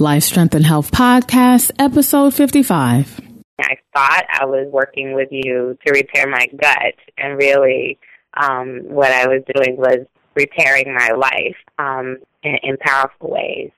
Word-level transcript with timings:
Life 0.00 0.22
Strength 0.22 0.54
and 0.54 0.64
Health 0.64 0.90
Podcast, 0.90 1.72
episode 1.78 2.32
55. 2.32 3.20
I 3.60 3.76
thought 3.94 4.24
I 4.32 4.46
was 4.46 4.66
working 4.72 5.12
with 5.12 5.28
you 5.30 5.76
to 5.84 5.92
repair 5.92 6.26
my 6.26 6.46
gut, 6.58 6.94
and 7.18 7.36
really, 7.36 7.98
um, 8.32 8.80
what 8.84 9.12
I 9.12 9.26
was 9.26 9.42
doing 9.54 9.76
was 9.76 10.06
repairing 10.34 10.94
my 10.94 11.10
life 11.10 11.56
um, 11.78 12.16
in, 12.42 12.56
in 12.62 12.76
powerful 12.78 13.28
ways. 13.30 13.72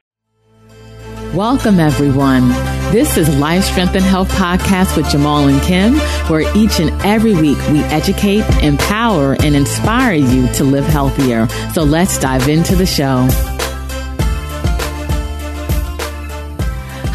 Welcome, 1.35 1.81
everyone. 1.81 2.51
This 2.93 3.17
is 3.17 3.29
Life 3.41 3.65
Strength 3.65 3.97
and 3.97 4.05
Health 4.05 4.31
Podcast 4.31 4.97
with 4.97 5.11
Jamal 5.11 5.49
and 5.49 5.61
Kim, 5.63 5.95
where 6.31 6.43
each 6.57 6.79
and 6.79 6.91
every 7.03 7.35
week 7.35 7.59
we 7.71 7.81
educate, 7.85 8.45
empower, 8.63 9.33
and 9.43 9.57
inspire 9.57 10.15
you 10.15 10.47
to 10.53 10.63
live 10.63 10.85
healthier. 10.85 11.49
So 11.75 11.83
let's 11.83 12.17
dive 12.21 12.49
into 12.49 12.77
the 12.77 12.87
show. 12.87 13.29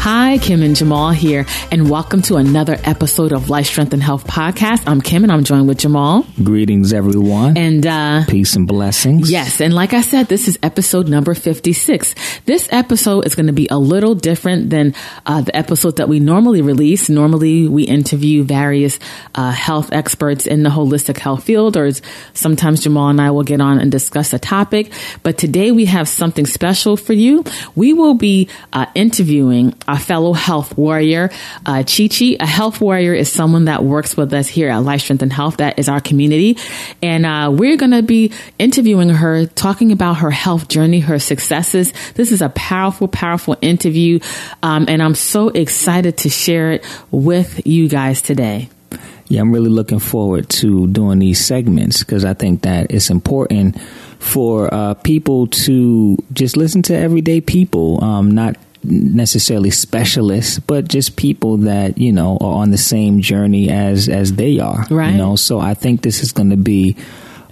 Hi, 0.00 0.38
Kim 0.38 0.62
and 0.62 0.76
Jamal 0.76 1.10
here, 1.10 1.44
and 1.72 1.90
welcome 1.90 2.22
to 2.22 2.36
another 2.36 2.78
episode 2.84 3.32
of 3.32 3.50
Life 3.50 3.66
Strength 3.66 3.92
and 3.92 4.02
Health 4.02 4.26
Podcast. 4.26 4.84
I'm 4.86 5.00
Kim, 5.00 5.24
and 5.24 5.32
I'm 5.32 5.42
joined 5.42 5.66
with 5.66 5.78
Jamal. 5.78 6.24
Greetings, 6.42 6.92
everyone. 6.92 7.58
And 7.58 7.84
uh, 7.84 8.24
peace 8.26 8.54
and 8.54 8.66
blessings. 8.66 9.30
Yes, 9.30 9.60
and 9.60 9.74
like 9.74 9.92
I 9.92 10.00
said, 10.00 10.28
this 10.28 10.46
is 10.48 10.56
episode 10.62 11.08
number 11.08 11.34
56. 11.34 12.14
This 12.46 12.68
episode 12.70 13.26
is 13.26 13.34
going 13.34 13.48
to 13.48 13.52
be 13.52 13.66
a 13.70 13.76
little 13.76 14.14
different 14.14 14.70
than 14.70 14.94
uh, 15.26 15.42
the 15.42 15.54
episode 15.54 15.96
that 15.96 16.08
we 16.08 16.20
normally 16.20 16.62
release. 16.62 17.10
Normally, 17.10 17.68
we 17.68 17.82
interview 17.82 18.44
various 18.44 18.98
uh, 19.34 19.50
health 19.50 19.92
experts 19.92 20.46
in 20.46 20.62
the 20.62 20.70
holistic 20.70 21.18
health 21.18 21.42
field, 21.42 21.76
or 21.76 21.90
sometimes 22.34 22.80
Jamal 22.84 23.08
and 23.08 23.20
I 23.20 23.32
will 23.32 23.42
get 23.42 23.60
on 23.60 23.78
and 23.80 23.90
discuss 23.90 24.32
a 24.32 24.38
topic. 24.38 24.92
But 25.22 25.36
today, 25.38 25.72
we 25.72 25.86
have 25.86 26.08
something 26.08 26.46
special 26.46 26.96
for 26.96 27.12
you. 27.14 27.44
We 27.74 27.92
will 27.92 28.14
be 28.14 28.48
uh, 28.72 28.86
interviewing 28.94 29.74
a 29.88 29.97
fellow 29.98 30.32
health 30.32 30.76
warrior, 30.76 31.30
uh, 31.66 31.82
Chi 31.82 32.08
Chi. 32.08 32.36
A 32.40 32.46
health 32.46 32.80
warrior 32.80 33.14
is 33.14 33.30
someone 33.30 33.66
that 33.66 33.84
works 33.84 34.16
with 34.16 34.32
us 34.32 34.48
here 34.48 34.70
at 34.70 34.78
Life 34.78 35.02
Strength 35.02 35.22
and 35.22 35.32
Health. 35.32 35.58
That 35.58 35.78
is 35.78 35.88
our 35.88 36.00
community. 36.00 36.58
And 37.02 37.26
uh, 37.26 37.50
we're 37.52 37.76
going 37.76 37.92
to 37.92 38.02
be 38.02 38.32
interviewing 38.58 39.08
her, 39.08 39.46
talking 39.46 39.92
about 39.92 40.18
her 40.18 40.30
health 40.30 40.68
journey, 40.68 41.00
her 41.00 41.18
successes. 41.18 41.92
This 42.14 42.32
is 42.32 42.42
a 42.42 42.48
powerful, 42.50 43.08
powerful 43.08 43.56
interview. 43.60 44.20
Um, 44.62 44.86
and 44.88 45.02
I'm 45.02 45.14
so 45.14 45.48
excited 45.48 46.18
to 46.18 46.28
share 46.28 46.72
it 46.72 46.84
with 47.10 47.66
you 47.66 47.88
guys 47.88 48.22
today. 48.22 48.68
Yeah, 49.28 49.42
I'm 49.42 49.52
really 49.52 49.68
looking 49.68 49.98
forward 49.98 50.48
to 50.50 50.86
doing 50.86 51.18
these 51.18 51.44
segments 51.44 51.98
because 51.98 52.24
I 52.24 52.32
think 52.32 52.62
that 52.62 52.90
it's 52.90 53.10
important 53.10 53.78
for 54.18 54.72
uh, 54.72 54.94
people 54.94 55.48
to 55.48 56.16
just 56.32 56.56
listen 56.56 56.82
to 56.84 56.96
everyday 56.96 57.40
people, 57.40 58.02
um, 58.02 58.30
not 58.30 58.56
necessarily 58.84 59.70
specialists, 59.70 60.58
but 60.58 60.88
just 60.88 61.16
people 61.16 61.58
that 61.58 61.98
you 61.98 62.12
know 62.12 62.38
are 62.40 62.62
on 62.62 62.70
the 62.70 62.78
same 62.78 63.20
journey 63.20 63.70
as 63.70 64.08
as 64.08 64.32
they 64.34 64.58
are. 64.58 64.86
Right. 64.90 65.12
You 65.12 65.18
know, 65.18 65.36
so 65.36 65.60
I 65.60 65.74
think 65.74 66.02
this 66.02 66.22
is 66.22 66.32
going 66.32 66.50
to 66.50 66.56
be 66.56 66.96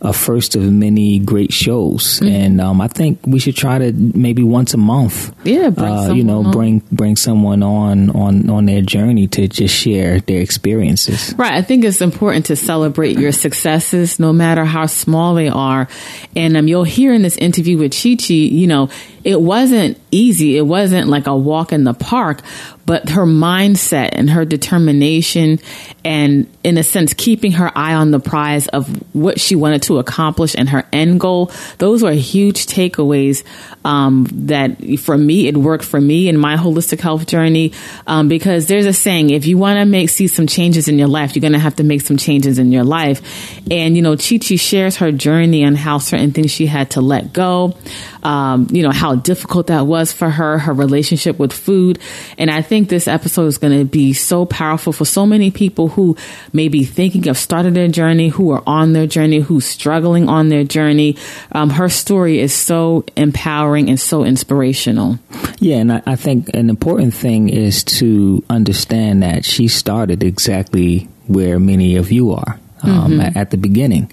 a 0.02 0.12
first 0.12 0.56
of 0.56 0.62
many 0.62 1.18
great 1.18 1.52
shows, 1.52 2.20
mm-hmm. 2.20 2.26
and 2.26 2.60
um, 2.60 2.80
I 2.80 2.88
think 2.88 3.20
we 3.26 3.38
should 3.38 3.56
try 3.56 3.78
to 3.78 3.92
maybe 3.92 4.42
once 4.42 4.74
a 4.74 4.76
month. 4.76 5.34
Yeah, 5.44 5.70
uh, 5.76 6.12
you 6.12 6.22
know, 6.22 6.44
on. 6.44 6.50
bring 6.50 6.82
bring 6.92 7.16
someone 7.16 7.62
on 7.62 8.10
on 8.10 8.50
on 8.50 8.66
their 8.66 8.82
journey 8.82 9.26
to 9.28 9.48
just 9.48 9.74
share 9.74 10.20
their 10.20 10.40
experiences. 10.40 11.34
Right. 11.36 11.52
I 11.52 11.62
think 11.62 11.84
it's 11.84 12.02
important 12.02 12.46
to 12.46 12.56
celebrate 12.56 13.18
your 13.18 13.32
successes, 13.32 14.20
no 14.20 14.32
matter 14.32 14.64
how 14.64 14.86
small 14.86 15.34
they 15.34 15.48
are. 15.48 15.88
And 16.34 16.56
um, 16.56 16.68
you'll 16.68 16.84
hear 16.84 17.14
in 17.14 17.22
this 17.22 17.36
interview 17.38 17.78
with 17.78 17.92
Chi 17.92 18.16
Chi, 18.16 18.34
you 18.34 18.66
know, 18.66 18.90
it 19.26 19.40
wasn't 19.40 19.98
easy. 20.12 20.56
It 20.56 20.62
wasn't 20.62 21.08
like 21.08 21.26
a 21.26 21.34
walk 21.34 21.72
in 21.72 21.82
the 21.82 21.94
park, 21.94 22.42
but 22.86 23.08
her 23.08 23.26
mindset 23.26 24.10
and 24.12 24.30
her 24.30 24.44
determination 24.44 25.58
and 26.04 26.46
in 26.62 26.78
a 26.78 26.84
sense 26.84 27.12
keeping 27.12 27.52
her 27.52 27.76
eye 27.76 27.94
on 27.94 28.12
the 28.12 28.20
prize 28.20 28.68
of 28.68 28.88
what 29.12 29.40
she 29.40 29.56
wanted 29.56 29.82
to 29.82 29.98
accomplish 29.98 30.54
and 30.56 30.68
her 30.68 30.86
end 30.92 31.18
goal 31.18 31.50
those 31.78 32.02
were 32.02 32.12
huge 32.12 32.66
takeaways 32.66 33.42
um, 33.84 34.26
that 34.30 34.76
for 35.00 35.18
me 35.18 35.48
it 35.48 35.56
worked 35.56 35.84
for 35.84 36.00
me 36.00 36.28
in 36.28 36.38
my 36.38 36.56
holistic 36.56 37.00
health 37.00 37.26
journey 37.26 37.72
um, 38.06 38.28
because 38.28 38.68
there's 38.68 38.86
a 38.86 38.92
saying 38.92 39.30
if 39.30 39.46
you 39.46 39.58
want 39.58 39.78
to 39.78 39.84
make 39.84 40.08
see 40.08 40.28
some 40.28 40.46
changes 40.46 40.86
in 40.86 40.98
your 40.98 41.08
life 41.08 41.34
you're 41.34 41.40
going 41.40 41.52
to 41.52 41.58
have 41.58 41.76
to 41.76 41.84
make 41.84 42.00
some 42.00 42.16
changes 42.16 42.58
in 42.58 42.70
your 42.70 42.84
life 42.84 43.20
and 43.70 43.96
you 43.96 44.02
know 44.02 44.16
chi 44.16 44.38
chi 44.38 44.54
shares 44.54 44.96
her 44.96 45.10
journey 45.10 45.64
on 45.64 45.74
how 45.74 45.98
certain 45.98 46.30
things 46.30 46.52
she 46.52 46.66
had 46.66 46.90
to 46.90 47.00
let 47.00 47.32
go 47.32 47.76
um, 48.26 48.66
you 48.70 48.82
know 48.82 48.90
how 48.90 49.14
difficult 49.14 49.68
that 49.68 49.86
was 49.86 50.12
for 50.12 50.28
her 50.28 50.58
her 50.58 50.72
relationship 50.72 51.38
with 51.38 51.52
food 51.52 51.98
and 52.38 52.50
i 52.50 52.60
think 52.60 52.88
this 52.88 53.06
episode 53.06 53.46
is 53.46 53.58
going 53.58 53.78
to 53.78 53.84
be 53.84 54.12
so 54.12 54.44
powerful 54.44 54.92
for 54.92 55.04
so 55.04 55.24
many 55.24 55.50
people 55.50 55.88
who 55.88 56.16
may 56.52 56.68
be 56.68 56.84
thinking 56.84 57.28
of 57.28 57.38
starting 57.38 57.74
their 57.74 57.88
journey, 57.88 58.28
who 58.28 58.50
are 58.50 58.62
on 58.66 58.92
their 58.92 59.06
journey, 59.06 59.38
who's 59.38 59.64
struggling 59.64 60.28
on 60.28 60.48
their 60.48 60.64
journey. 60.64 61.16
Um, 61.52 61.70
her 61.70 61.88
story 61.88 62.40
is 62.40 62.52
so 62.52 63.04
empowering 63.16 63.88
and 63.88 64.00
so 64.00 64.24
inspirational. 64.24 65.18
Yeah, 65.58 65.76
and 65.76 65.92
I, 65.92 66.02
I 66.06 66.16
think 66.16 66.54
an 66.54 66.70
important 66.70 67.14
thing 67.14 67.48
is 67.48 67.84
to 68.00 68.42
understand 68.50 69.22
that 69.22 69.44
she 69.44 69.68
started 69.68 70.22
exactly 70.22 71.08
where 71.26 71.58
many 71.58 71.96
of 71.96 72.10
you 72.10 72.32
are 72.32 72.58
um, 72.82 73.12
mm-hmm. 73.18 73.38
at 73.38 73.50
the 73.50 73.56
beginning. 73.58 74.10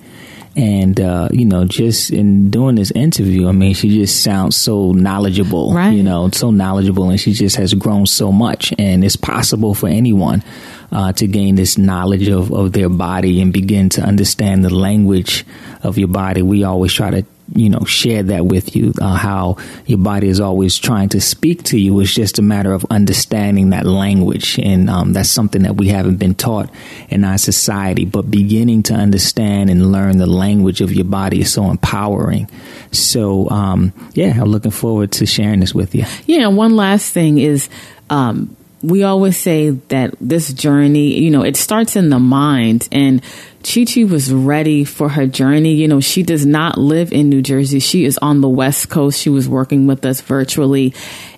And, 0.56 1.00
uh, 1.00 1.30
you 1.31 1.46
know, 1.46 1.66
just 1.66 2.12
in 2.12 2.52
doing 2.52 2.75
this 2.75 2.91
interview, 2.91 3.47
I 3.47 3.53
mean, 3.53 3.74
she 3.74 3.90
just 3.90 4.22
sounds 4.22 4.56
so 4.56 4.91
knowledgeable, 4.91 5.74
right. 5.74 5.90
you 5.90 6.03
know, 6.03 6.30
so 6.30 6.52
knowledgeable 6.52 7.09
and 7.09 7.19
she 7.19 7.34
just 7.34 7.56
has 7.56 7.74
grown 7.74 8.06
so 8.06 8.31
much. 8.31 8.72
And 8.78 9.03
it's 9.03 9.16
possible 9.16 9.74
for 9.74 9.88
anyone 9.88 10.44
uh, 10.91 11.12
to 11.14 11.28
gain 11.28 11.56
this 11.56 11.78
knowledge 11.78 12.28
of, 12.28 12.53
of 12.53 12.72
their 12.72 12.90
body 12.90 13.41
and 13.41 13.52
begin 13.52 13.90
to 13.90 14.02
understand 14.02 14.64
the 14.64 14.74
language 14.74 15.44
of 15.81 15.97
your 15.97 16.08
body. 16.08 16.44
We 16.44 16.64
always 16.64 16.94
try 16.94 17.09
to 17.09 17.25
you 17.56 17.69
know 17.69 17.84
share 17.86 18.24
that 18.24 18.46
with 18.46 18.75
you 18.75 18.94
uh, 19.02 19.16
how 19.16 19.58
your 19.86 20.00
body 20.00 20.28
is 20.28 20.40
always 20.40 20.78
trying 20.78 21.09
to 21.09 21.22
speak 21.22 21.64
to 21.64 21.80
you. 21.80 22.00
It's 22.00 22.14
just 22.14 22.40
a 22.40 22.41
matter 22.41 22.74
of 22.74 22.86
understanding 22.90 23.69
that 23.72 23.86
language 23.86 24.59
and 24.59 24.90
um, 24.90 25.14
that's 25.14 25.30
something 25.30 25.64
that 25.64 25.75
we 25.75 25.90
haven't 25.90 26.18
been 26.18 26.36
taught 26.36 26.69
in 27.09 27.24
our 27.24 27.38
society. 27.38 28.06
But 28.06 28.30
beginning 28.30 28.84
to 28.84 28.94
understand 28.94 29.69
and 29.69 29.91
learn 29.91 30.18
the 30.18 30.28
language 30.28 30.81
of 30.81 30.91
your 30.91 31.06
body 31.06 31.41
is 31.41 31.53
so 31.53 31.69
empowering. 31.69 32.50
So 32.91 33.50
um, 33.50 33.94
yeah 34.14 34.41
i'm 34.41 34.50
looking 34.50 34.72
forward 34.72 35.12
to 35.14 35.25
sharing 35.25 35.59
this 35.59 35.74
with 35.74 35.96
you. 35.96 36.06
Yeah 36.25 36.47
one 36.47 36.75
last 36.75 37.12
thing 37.14 37.38
is 37.38 37.70
um, 38.09 38.56
we 38.83 39.03
always 39.03 39.38
say 39.38 39.69
that 39.69 40.13
this 40.19 40.53
journey, 40.53 41.17
you 41.17 41.31
know, 41.31 41.41
it 41.41 41.55
starts 41.55 41.95
in 41.95 42.09
the 42.09 42.19
mind 42.19 42.89
and 42.91 43.23
Chi 43.63 43.85
Chi 43.85 44.03
was 44.03 44.31
ready 44.31 44.83
for 44.83 45.07
her 45.07 45.25
journey. 45.25 45.73
You 45.75 45.88
know, 45.88 46.01
she 46.01 46.21
does 46.21 46.45
not 46.45 46.77
live 46.77 47.13
in 47.13 47.29
New 47.29 47.41
Jersey. 47.41 47.79
She 47.79 48.03
is 48.03 48.17
on 48.17 48.41
the 48.41 48.49
West 48.49 48.89
Coast. 48.89 49.17
She 49.17 49.29
was 49.29 49.47
working 49.47 49.88
with 49.88 50.05
us 50.05 50.19
virtually. 50.19 50.93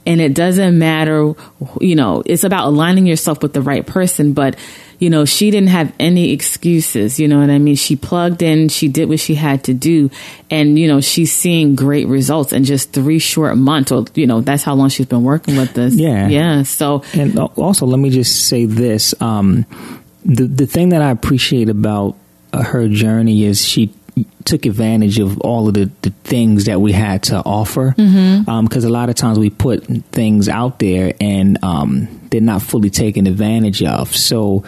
And 0.08 0.20
it 0.20 0.34
doesn't 0.34 0.78
matter, 0.78 1.34
you 1.80 1.96
know, 1.96 2.24
it's 2.26 2.44
about 2.44 2.68
aligning 2.68 3.06
yourself 3.06 3.44
with 3.44 3.54
the 3.54 3.62
right 3.62 3.86
person, 3.86 4.34
but 4.34 4.56
you 5.00 5.10
know, 5.10 5.26
she 5.26 5.52
didn't 5.52 5.70
have 5.70 5.94
any 6.00 6.32
excuses. 6.32 7.20
You 7.20 7.28
know 7.28 7.40
what 7.40 7.50
I 7.50 7.58
mean? 7.58 7.76
She 7.76 7.96
plugged 7.96 8.42
in, 8.42 8.70
she 8.70 8.88
did 8.88 9.10
what 9.10 9.20
she 9.20 9.36
had 9.36 9.64
to 9.66 9.74
do. 9.74 10.10
And, 10.50 10.78
you 10.78 10.88
know, 10.88 11.02
she's 11.02 11.34
seeing 11.34 11.76
great 11.76 12.08
results 12.08 12.54
in 12.54 12.64
just 12.64 12.94
three 12.94 13.20
short 13.20 13.58
months. 13.58 13.92
Or, 13.92 14.06
you 14.16 14.28
know, 14.28 14.42
that's 14.42 14.64
how 14.64 14.74
long 14.74 14.90
she's 14.90 15.06
been 15.06 15.24
working 15.24 15.58
with 15.58 15.74
this. 15.74 15.96
Yeah. 15.96 16.28
Yeah. 16.28 16.64
So, 16.64 17.04
and 17.14 17.38
also, 17.38 17.86
let 17.86 18.00
me 18.00 18.10
just 18.10 18.48
say 18.48 18.66
this. 18.66 19.14
Um, 19.22 19.66
the, 20.24 20.46
the 20.46 20.66
thing 20.66 20.90
that 20.90 21.02
I 21.02 21.12
appreciate 21.12 21.70
about 21.70 22.16
uh, 22.54 22.64
her 22.64 22.88
journey 22.88 23.44
is 23.44 23.64
she 23.64 23.94
took 24.46 24.66
advantage 24.66 25.20
of 25.20 25.42
all 25.42 25.68
of 25.68 25.74
the, 25.74 25.92
the 26.02 26.12
things 26.24 26.66
that 26.66 26.80
we 26.80 26.92
had 26.92 27.24
to 27.24 27.38
offer. 27.38 27.92
Because 27.92 28.12
mm-hmm. 28.12 28.50
um, 28.50 28.68
a 28.72 28.90
lot 28.90 29.10
of 29.10 29.16
times 29.16 29.40
we 29.40 29.50
put 29.50 29.86
things 30.12 30.48
out 30.48 30.80
there 30.80 31.14
and 31.20 31.64
um, 31.64 32.28
they're 32.30 32.42
not 32.42 32.62
fully 32.62 32.90
taken 32.90 33.28
advantage 33.28 33.84
of. 33.84 34.16
So 34.16 34.64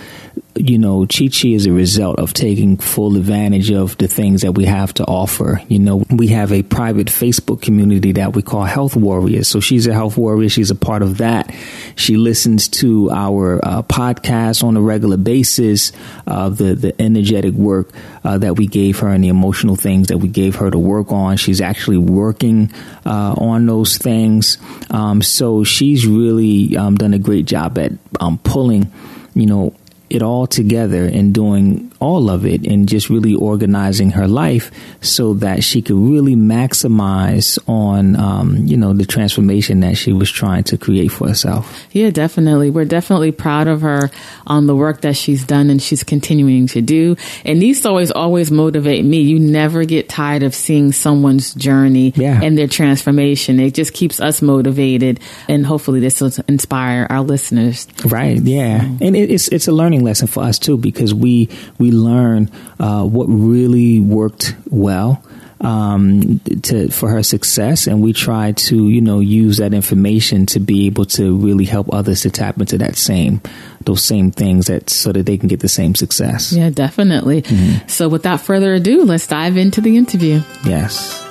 you 0.59 0.77
know, 0.77 1.05
Chi 1.05 1.27
Chi 1.27 1.49
is 1.49 1.65
a 1.65 1.71
result 1.71 2.19
of 2.19 2.33
taking 2.33 2.77
full 2.77 3.15
advantage 3.15 3.71
of 3.71 3.97
the 3.97 4.07
things 4.07 4.41
that 4.41 4.53
we 4.53 4.65
have 4.65 4.93
to 4.95 5.05
offer. 5.05 5.61
You 5.67 5.79
know, 5.79 6.03
we 6.09 6.27
have 6.27 6.51
a 6.51 6.63
private 6.63 7.07
Facebook 7.07 7.61
community 7.61 8.13
that 8.13 8.35
we 8.35 8.41
call 8.41 8.63
Health 8.63 8.95
Warriors. 8.95 9.47
So 9.47 9.59
she's 9.59 9.87
a 9.87 9.93
health 9.93 10.17
warrior. 10.17 10.49
She's 10.49 10.71
a 10.71 10.75
part 10.75 11.01
of 11.01 11.17
that. 11.19 11.53
She 11.95 12.17
listens 12.17 12.67
to 12.69 13.11
our 13.11 13.63
uh, 13.63 13.83
podcast 13.83 14.63
on 14.63 14.77
a 14.77 14.81
regular 14.81 15.17
basis, 15.17 15.91
uh, 16.25 16.49
the, 16.49 16.75
the 16.75 17.01
energetic 17.01 17.53
work 17.53 17.89
uh, 18.23 18.37
that 18.39 18.57
we 18.57 18.67
gave 18.67 18.99
her 18.99 19.09
and 19.09 19.23
the 19.23 19.29
emotional 19.29 19.66
things 19.75 20.07
that 20.07 20.17
we 20.17 20.27
gave 20.27 20.55
her 20.55 20.71
to 20.71 20.77
work 20.77 21.11
on. 21.11 21.37
She's 21.37 21.61
actually 21.61 21.97
working 21.97 22.71
uh, 23.05 23.33
on 23.37 23.65
those 23.65 23.97
things. 23.97 24.57
Um, 24.89 25.21
so 25.21 25.63
she's 25.63 26.05
really 26.05 26.77
um, 26.77 26.95
done 26.95 27.13
a 27.13 27.19
great 27.19 27.45
job 27.45 27.77
at 27.77 27.91
um, 28.19 28.37
pulling, 28.39 28.91
you 29.33 29.45
know, 29.45 29.73
it 30.09 30.21
all 30.21 30.47
together 30.47 31.05
and 31.05 31.33
doing 31.33 31.91
all 31.99 32.29
of 32.29 32.45
it 32.45 32.65
and 32.67 32.87
just 32.87 33.09
really 33.09 33.33
organizing 33.33 34.11
her 34.11 34.27
life 34.27 34.71
so 35.01 35.33
that 35.35 35.63
she 35.63 35.81
could 35.81 35.95
really 35.95 36.35
maximize 36.35 37.57
on 37.67 38.15
um, 38.15 38.57
you 38.67 38.77
know 38.77 38.93
the 38.93 39.05
transformation 39.05 39.79
that 39.79 39.97
she 39.97 40.13
was 40.13 40.29
trying 40.29 40.63
to 40.63 40.77
create 40.77 41.09
for 41.09 41.27
herself. 41.27 41.87
Yeah 41.91 42.11
definitely. 42.11 42.69
We're 42.69 42.85
definitely 42.85 43.31
proud 43.31 43.67
of 43.67 43.81
her 43.81 44.09
on 44.45 44.67
the 44.67 44.75
work 44.75 45.01
that 45.01 45.15
she's 45.15 45.45
done 45.45 45.69
and 45.69 45.81
she's 45.81 46.03
continuing 46.03 46.67
to 46.67 46.81
do. 46.81 47.15
And 47.45 47.61
these 47.61 47.79
stories 47.79 48.11
always 48.11 48.51
motivate 48.51 49.05
me. 49.05 49.21
You 49.21 49.39
never 49.39 49.85
get 49.85 50.09
tired 50.09 50.43
of 50.43 50.53
seeing 50.53 50.91
someone's 50.91 51.53
journey 51.53 52.13
yeah. 52.15 52.39
and 52.41 52.57
their 52.57 52.67
transformation. 52.67 53.59
It 53.59 53.73
just 53.73 53.93
keeps 53.93 54.19
us 54.19 54.41
motivated 54.41 55.19
and 55.47 55.65
hopefully 55.65 55.99
this 55.99 56.21
will 56.21 56.31
inspire 56.47 57.07
our 57.09 57.21
listeners. 57.21 57.87
Right 58.05 58.41
yeah. 58.41 58.83
And 59.01 59.15
it, 59.15 59.31
it's 59.31 59.47
it's 59.49 59.67
a 59.67 59.71
learning 59.71 59.96
lesson 60.03 60.27
for 60.27 60.43
us 60.43 60.59
too 60.59 60.77
because 60.77 61.13
we 61.13 61.49
we 61.77 61.91
learn 61.91 62.49
uh, 62.79 63.03
what 63.03 63.25
really 63.25 63.99
worked 63.99 64.55
well 64.69 65.23
um, 65.61 66.39
to 66.63 66.89
for 66.89 67.09
her 67.09 67.23
success, 67.23 67.87
and 67.87 68.01
we 68.01 68.13
try 68.13 68.51
to 68.51 68.89
you 68.89 69.01
know 69.01 69.19
use 69.19 69.57
that 69.57 69.73
information 69.73 70.45
to 70.47 70.59
be 70.59 70.85
able 70.85 71.05
to 71.05 71.35
really 71.37 71.65
help 71.65 71.93
others 71.93 72.21
to 72.21 72.29
tap 72.29 72.59
into 72.59 72.77
that 72.77 72.95
same 72.95 73.41
those 73.81 74.03
same 74.03 74.31
things 74.31 74.67
that 74.67 74.89
so 74.89 75.11
that 75.11 75.25
they 75.25 75.37
can 75.37 75.47
get 75.47 75.61
the 75.61 75.69
same 75.69 75.95
success. 75.95 76.53
Yeah, 76.53 76.69
definitely. 76.69 77.41
Mm-hmm. 77.41 77.87
So, 77.87 78.07
without 78.09 78.41
further 78.41 78.73
ado, 78.75 79.03
let's 79.03 79.27
dive 79.27 79.57
into 79.57 79.81
the 79.81 79.97
interview. 79.97 80.41
Yes. 80.65 81.26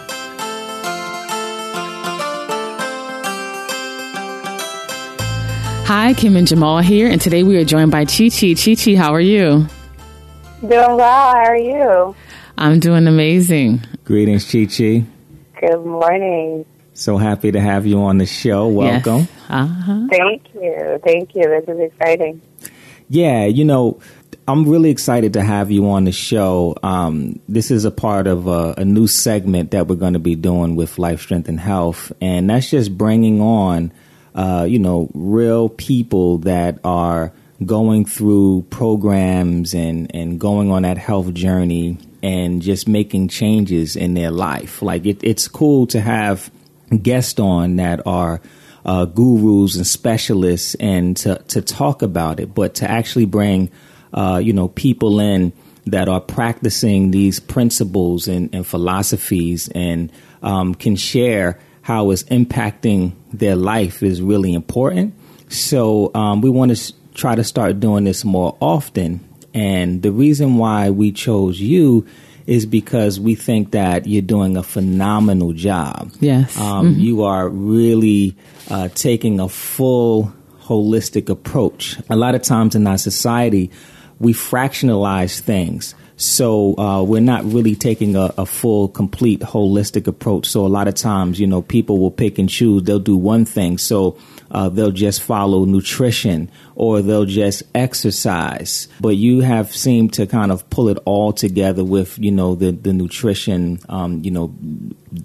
Hi, 5.87 6.15
Kim 6.15 6.35
and 6.35 6.49
Jamal 6.49 6.81
here, 6.81 7.09
and 7.09 7.21
today 7.21 7.45
we 7.45 7.57
are 7.59 7.65
joined 7.65 7.93
by 7.93 8.07
Chi 8.07 8.29
Chi. 8.29 8.55
Chi 8.55 8.75
Chi, 8.75 8.97
how 8.97 9.15
are 9.15 9.21
you? 9.21 9.69
Doing 10.61 10.71
well. 10.73 10.99
How 10.99 11.45
are 11.45 11.57
you? 11.57 12.17
I'm 12.59 12.81
doing 12.81 13.07
amazing. 13.07 13.83
Greetings, 14.03 14.51
Chi 14.51 14.65
Chi. 14.65 15.05
Good 15.61 15.85
morning. 15.85 16.67
So 16.95 17.19
happy 17.19 17.53
to 17.53 17.61
have 17.61 17.87
you 17.87 18.01
on 18.01 18.19
the 18.19 18.27
show. 18.27 18.67
Welcome. 18.67 19.19
Yes. 19.19 19.29
Uh-huh. 19.49 20.09
Thank 20.11 20.43
you. 20.55 21.01
Thank 21.05 21.37
you. 21.37 21.43
This 21.43 21.69
is 21.69 21.79
exciting. 21.79 22.43
Yeah, 23.09 23.45
you 23.45 23.65
know, 23.65 24.01
I'm 24.49 24.69
really 24.69 24.91
excited 24.91 25.35
to 25.35 25.45
have 25.45 25.71
you 25.71 25.89
on 25.91 26.03
the 26.03 26.11
show. 26.11 26.75
Um, 26.83 27.39
this 27.49 27.71
is 27.71 27.85
a 27.85 27.93
part 27.93 28.27
of 28.27 28.49
a, 28.49 28.75
a 28.79 28.85
new 28.85 29.07
segment 29.07 29.71
that 29.71 29.87
we're 29.87 29.95
going 29.95 30.15
to 30.15 30.19
be 30.19 30.35
doing 30.35 30.75
with 30.75 30.99
Life, 30.99 31.23
Strength, 31.23 31.49
and 31.49 31.61
Health, 31.61 32.11
and 32.21 32.51
that's 32.51 32.71
just 32.71 32.99
bringing 32.99 33.41
on 33.41 33.93
uh, 34.37 34.67
you 34.69 34.79
know, 34.79 35.11
real 35.15 35.69
people 35.71 36.39
that 36.39 36.79
are 36.85 37.33
going 37.65 38.05
through 38.05 38.63
programs 38.69 39.75
and, 39.75 40.15
and 40.15 40.39
going 40.39 40.71
on 40.71 40.83
that 40.83 40.99
health 40.99 41.33
journey 41.33 41.97
and 42.23 42.61
just 42.61 42.87
making 42.87 43.29
changes 43.29 43.97
in 43.97 44.13
their 44.13 44.31
life. 44.31 44.83
Like 44.83 45.07
it, 45.07 45.25
it's 45.25 45.49
cool 45.49 45.87
to 45.89 46.01
have 46.01 46.51
guests 47.03 47.41
on 47.41 47.77
that 47.77 48.07
are 48.07 48.43
uh, 48.85 49.07
gurus 49.07 49.75
and 49.75 49.87
specialists 49.87 50.75
and 50.77 51.17
to, 51.17 51.43
to 51.49 51.63
talk 51.63 52.03
about 52.03 52.39
it, 52.39 52.55
but 52.55 52.75
to 52.77 52.91
actually 52.91 53.25
bring, 53.25 53.71
uh, 54.13 54.39
you 54.43 54.53
know, 54.53 54.69
people 54.69 55.19
in 55.19 55.53
that 55.87 56.09
are 56.09 56.21
practicing 56.21 57.11
these 57.11 57.41
principles 57.41 58.29
and, 58.29 58.55
and 58.55 58.67
philosophies 58.67 59.69
and 59.75 60.13
um, 60.43 60.75
can 60.75 60.95
share 60.95 61.59
how 61.87 62.11
it's 62.11 62.25
impacting 62.25 63.13
their 63.33 63.55
life 63.55 64.03
is 64.03 64.21
really 64.21 64.53
important. 64.53 65.15
So 65.49 66.11
um, 66.17 66.41
we 66.41 66.51
want 66.51 66.77
to 66.77 66.93
try 67.15 67.37
to 67.37 67.45
start 67.45 67.79
doing 67.79 68.03
this 68.03 68.25
more 68.25 68.57
often. 68.59 69.21
And 69.55 70.03
the 70.03 70.11
reason 70.11 70.57
why 70.57 70.91
we 70.91 71.13
chose 71.13 71.61
you 71.61 72.05
is 72.45 72.67
because 72.67 73.21
we 73.21 73.37
think 73.37 73.71
that 73.71 74.05
you're 74.05 74.21
doing 74.21 74.57
a 74.57 74.65
phenomenal 74.65 75.53
job. 75.53 76.11
Yes. 76.19 76.59
Um, 76.59 76.91
mm-hmm. 76.91 77.01
You 77.01 77.23
are 77.23 77.49
really 77.49 78.37
uh, 78.69 78.89
taking 78.89 79.39
a 79.39 79.49
full 79.49 80.35
holistic 80.63 81.29
approach. 81.29 81.99
A 82.11 82.17
lot 82.17 82.35
of 82.35 82.43
times 82.43 82.75
in 82.75 82.85
our 82.89 82.99
society, 82.99 83.71
we 84.19 84.33
fractionalize 84.33 85.39
things. 85.39 85.95
So 86.17 86.77
uh, 86.79 87.03
we're 87.03 87.21
not 87.21 87.45
really 87.45 87.75
taking 87.75 88.17
a, 88.17 88.33
a, 88.39 88.47
full, 88.47 88.89
complete, 88.89 89.41
holistic 89.41 90.07
approach. 90.07 90.47
So 90.47 90.65
a 90.65 90.69
lot 90.69 90.89
of 90.89 90.95
times, 90.95 91.39
you 91.39 91.47
know, 91.47 91.61
people 91.61 91.99
will 91.99 92.11
pick 92.11 92.39
and 92.39 92.49
choose. 92.49 92.85
They'll 92.85 92.99
do 92.99 93.17
one 93.17 93.45
thing. 93.45 93.77
So 93.77 94.19
uh, 94.51 94.71
they'll 94.71 94.93
just 94.93 95.23
follow 95.23 95.67
nutrition 95.67 96.51
or 96.75 97.03
they'll 97.03 97.27
just 97.27 97.65
exercise. 97.75 98.89
But 98.99 99.17
you 99.17 99.41
have 99.41 99.75
seemed 99.75 100.15
to 100.15 100.27
kind 100.27 100.51
of 100.51 100.69
pull 100.71 100.89
it 100.89 100.99
all 101.05 101.35
together 101.35 101.85
with, 101.85 102.19
you 102.19 102.31
know, 102.31 102.55
the, 102.55 102.71
the 102.71 102.95
nutrition, 102.95 103.81
um, 103.91 104.23
you 104.25 104.31
know, 104.31 104.55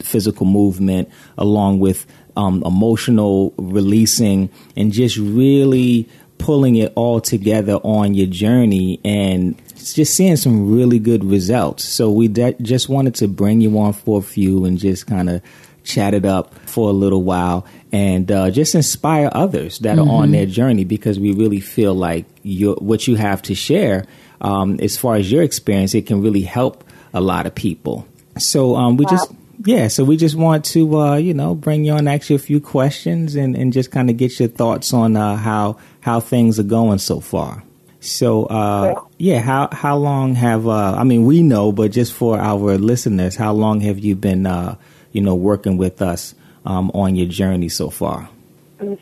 physical 0.02 0.46
movement 0.46 1.10
along 1.38 1.80
with 1.80 2.06
um, 2.36 2.64
emotional 2.66 3.54
releasing 3.58 4.50
and 4.76 4.92
just 4.92 5.18
really 5.18 6.10
pulling 6.42 6.76
it 6.76 6.92
all 6.96 7.22
together 7.22 7.76
on 7.76 8.14
your 8.14 8.28
journey 8.28 9.00
and 9.06 9.56
just 9.76 10.16
seeing 10.16 10.36
some 10.36 10.76
really 10.76 11.00
good 11.00 11.24
results. 11.24 11.84
So 11.84 12.12
we 12.12 12.28
de- 12.28 12.56
just 12.62 12.90
wanted 12.90 13.16
to 13.16 13.28
bring 13.28 13.62
you 13.62 13.78
on 13.80 13.94
for 13.94 14.20
a 14.20 14.22
few 14.24 14.66
and 14.66 14.78
just 14.78 15.08
kind 15.08 15.30
of 15.30 15.42
chat 15.84 16.14
it 16.14 16.26
up 16.26 16.54
for 16.68 16.90
a 16.90 16.94
little 16.94 17.24
while 17.24 17.66
and 17.92 18.32
uh, 18.32 18.50
just 18.50 18.76
inspire 18.76 19.30
others 19.32 19.80
that 19.80 19.98
mm-hmm. 19.98 20.10
are 20.10 20.14
on 20.14 20.24
mm-hmm. 20.26 20.32
their 20.34 20.46
journey 20.46 20.84
because 20.84 21.20
we 21.20 21.32
really 21.32 21.60
feel 21.60 21.94
like 21.94 22.26
what 22.44 23.08
you 23.08 23.16
have 23.16 23.42
to 23.44 23.56
share 23.56 24.06
um, 24.42 24.80
as 24.80 24.98
far 24.98 25.16
as 25.16 25.32
your 25.32 25.44
experience, 25.44 25.94
it 25.94 26.08
can 26.08 26.22
really 26.22 26.42
help 26.42 26.84
a 27.14 27.22
lot 27.22 27.46
of 27.46 27.54
people. 27.54 28.08
So 28.38 28.76
um, 28.76 28.98
we 28.98 29.06
wow. 29.06 29.12
just 29.12 29.32
yeah, 29.66 29.88
so 29.88 30.04
we 30.04 30.18
just 30.18 30.36
want 30.36 30.66
to, 30.66 30.98
uh, 30.98 31.16
you 31.18 31.34
know, 31.34 31.56
bring 31.56 31.86
you 31.86 31.94
on, 31.94 32.08
ask 32.08 32.30
you 32.30 32.36
a 32.36 32.40
few 32.40 32.60
questions, 32.60 33.36
and, 33.36 33.56
and 33.56 33.74
just 33.74 33.92
kind 33.92 34.10
of 34.10 34.18
get 34.18 34.40
your 34.40 34.50
thoughts 34.50 34.94
on 34.94 35.16
uh, 35.16 35.36
how 35.36 35.78
how 36.00 36.20
things 36.20 36.60
are 36.60 36.64
going 36.64 37.00
so 37.00 37.20
far. 37.20 37.64
So, 38.00 38.46
uh, 38.46 39.04
yeah, 39.18 39.40
how 39.40 39.70
how 39.72 39.98
long 39.98 40.36
have 40.36 40.68
uh, 40.68 40.96
I 40.96 41.04
mean 41.04 41.26
we 41.26 41.44
know, 41.44 41.72
but 41.72 41.92
just 41.92 42.14
for 42.14 42.40
our 42.40 42.78
listeners, 42.78 43.36
how 43.36 43.54
long 43.54 43.82
have 43.82 44.00
you 44.00 44.16
been, 44.16 44.46
uh, 44.46 44.76
you 45.12 45.22
know, 45.22 45.36
working 45.36 45.78
with 45.78 46.02
us 46.02 46.34
um, 46.66 46.90
on 46.94 47.16
your 47.16 47.28
journey 47.28 47.70
so 47.70 47.90
far? 47.90 48.30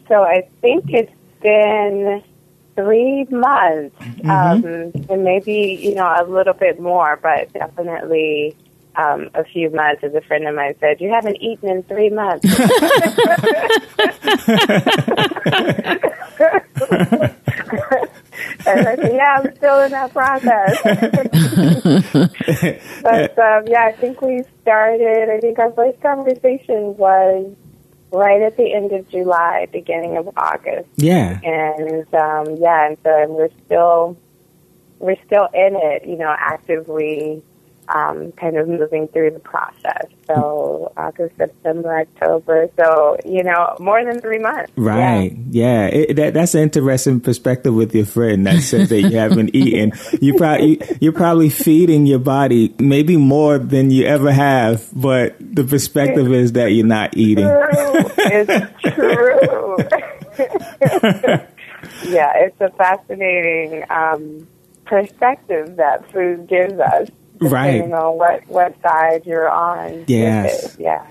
So 0.07 0.23
I 0.23 0.47
think 0.61 0.85
it's 0.89 1.11
been 1.41 2.21
three 2.75 3.23
months, 3.25 3.95
mm-hmm. 3.99 4.29
um, 4.29 5.05
and 5.09 5.23
maybe 5.23 5.79
you 5.81 5.95
know 5.95 6.15
a 6.17 6.25
little 6.25 6.53
bit 6.53 6.79
more, 6.79 7.17
but 7.21 7.53
definitely 7.53 8.55
um, 8.95 9.29
a 9.33 9.43
few 9.43 9.69
months, 9.69 10.03
as 10.03 10.13
a 10.13 10.21
friend 10.21 10.47
of 10.47 10.55
mine 10.55 10.75
said, 10.79 10.99
you 10.99 11.09
haven't 11.09 11.41
eaten 11.41 11.69
in 11.69 11.83
three 11.83 12.09
months. 12.09 12.45
and 18.65 18.87
I 18.87 18.95
said, 18.95 19.13
yeah, 19.13 19.39
I'm 19.39 19.55
still 19.55 19.79
in 19.81 19.91
that 19.91 20.11
process. 20.11 20.81
but 23.03 23.39
um, 23.39 23.67
yeah, 23.67 23.85
I 23.85 23.91
think 23.93 24.21
we 24.21 24.43
started, 24.61 25.29
I 25.29 25.39
think 25.39 25.59
our 25.59 25.71
first 25.71 26.01
conversation 26.01 26.97
was 26.97 27.55
right 28.11 28.41
at 28.41 28.57
the 28.57 28.73
end 28.73 28.91
of 28.91 29.07
July, 29.09 29.67
beginning 29.71 30.17
of 30.17 30.29
August. 30.35 30.89
Yeah. 30.95 31.39
And 31.43 32.13
um, 32.13 32.57
yeah, 32.59 32.87
and 32.87 32.97
so 33.03 33.23
and 33.23 33.33
we're 33.33 33.49
still, 33.65 34.17
we're 34.97 35.15
still 35.25 35.47
in 35.53 35.75
it, 35.75 36.05
you 36.05 36.17
know, 36.17 36.35
actively 36.37 37.43
um, 37.93 38.31
kind 38.33 38.57
of 38.57 38.67
moving 38.67 39.07
through 39.07 39.31
the 39.31 39.39
process. 39.39 40.07
So 40.27 40.93
August, 40.95 41.35
September, 41.37 41.99
October. 41.99 42.69
So 42.77 43.17
you 43.25 43.43
know, 43.43 43.75
more 43.79 44.03
than 44.03 44.21
three 44.21 44.39
months. 44.39 44.71
Right. 44.75 45.35
Yeah. 45.49 45.87
yeah. 45.87 45.87
It, 45.87 46.15
that, 46.15 46.33
that's 46.33 46.55
an 46.55 46.61
interesting 46.61 47.19
perspective 47.19 47.73
with 47.73 47.93
your 47.95 48.05
friend 48.05 48.45
that 48.45 48.61
says 48.61 48.89
that 48.89 49.01
you 49.01 49.17
haven't 49.17 49.55
eaten. 49.55 49.93
You 50.21 50.35
probably 50.35 50.81
you're 50.99 51.13
probably 51.13 51.49
feeding 51.49 52.05
your 52.05 52.19
body 52.19 52.73
maybe 52.79 53.17
more 53.17 53.57
than 53.57 53.91
you 53.91 54.05
ever 54.05 54.31
have, 54.31 54.87
but 54.93 55.35
the 55.39 55.63
perspective 55.63 56.31
is 56.31 56.53
that 56.53 56.67
you're 56.67 56.85
not 56.85 57.17
eating. 57.17 57.45
True. 57.45 58.09
It's 58.17 58.95
true. 58.95 59.77
yeah, 62.11 62.31
it's 62.35 62.59
a 62.61 62.69
fascinating 62.77 63.83
um, 63.89 64.47
perspective 64.85 65.75
that 65.77 66.09
food 66.11 66.47
gives 66.47 66.73
us 66.73 67.09
right. 67.39 67.81
on 67.81 68.17
what 68.17 68.47
what 68.47 68.81
side 68.81 69.25
you're 69.25 69.49
on. 69.49 70.05
Yes. 70.07 70.75
Yeah. 70.79 71.05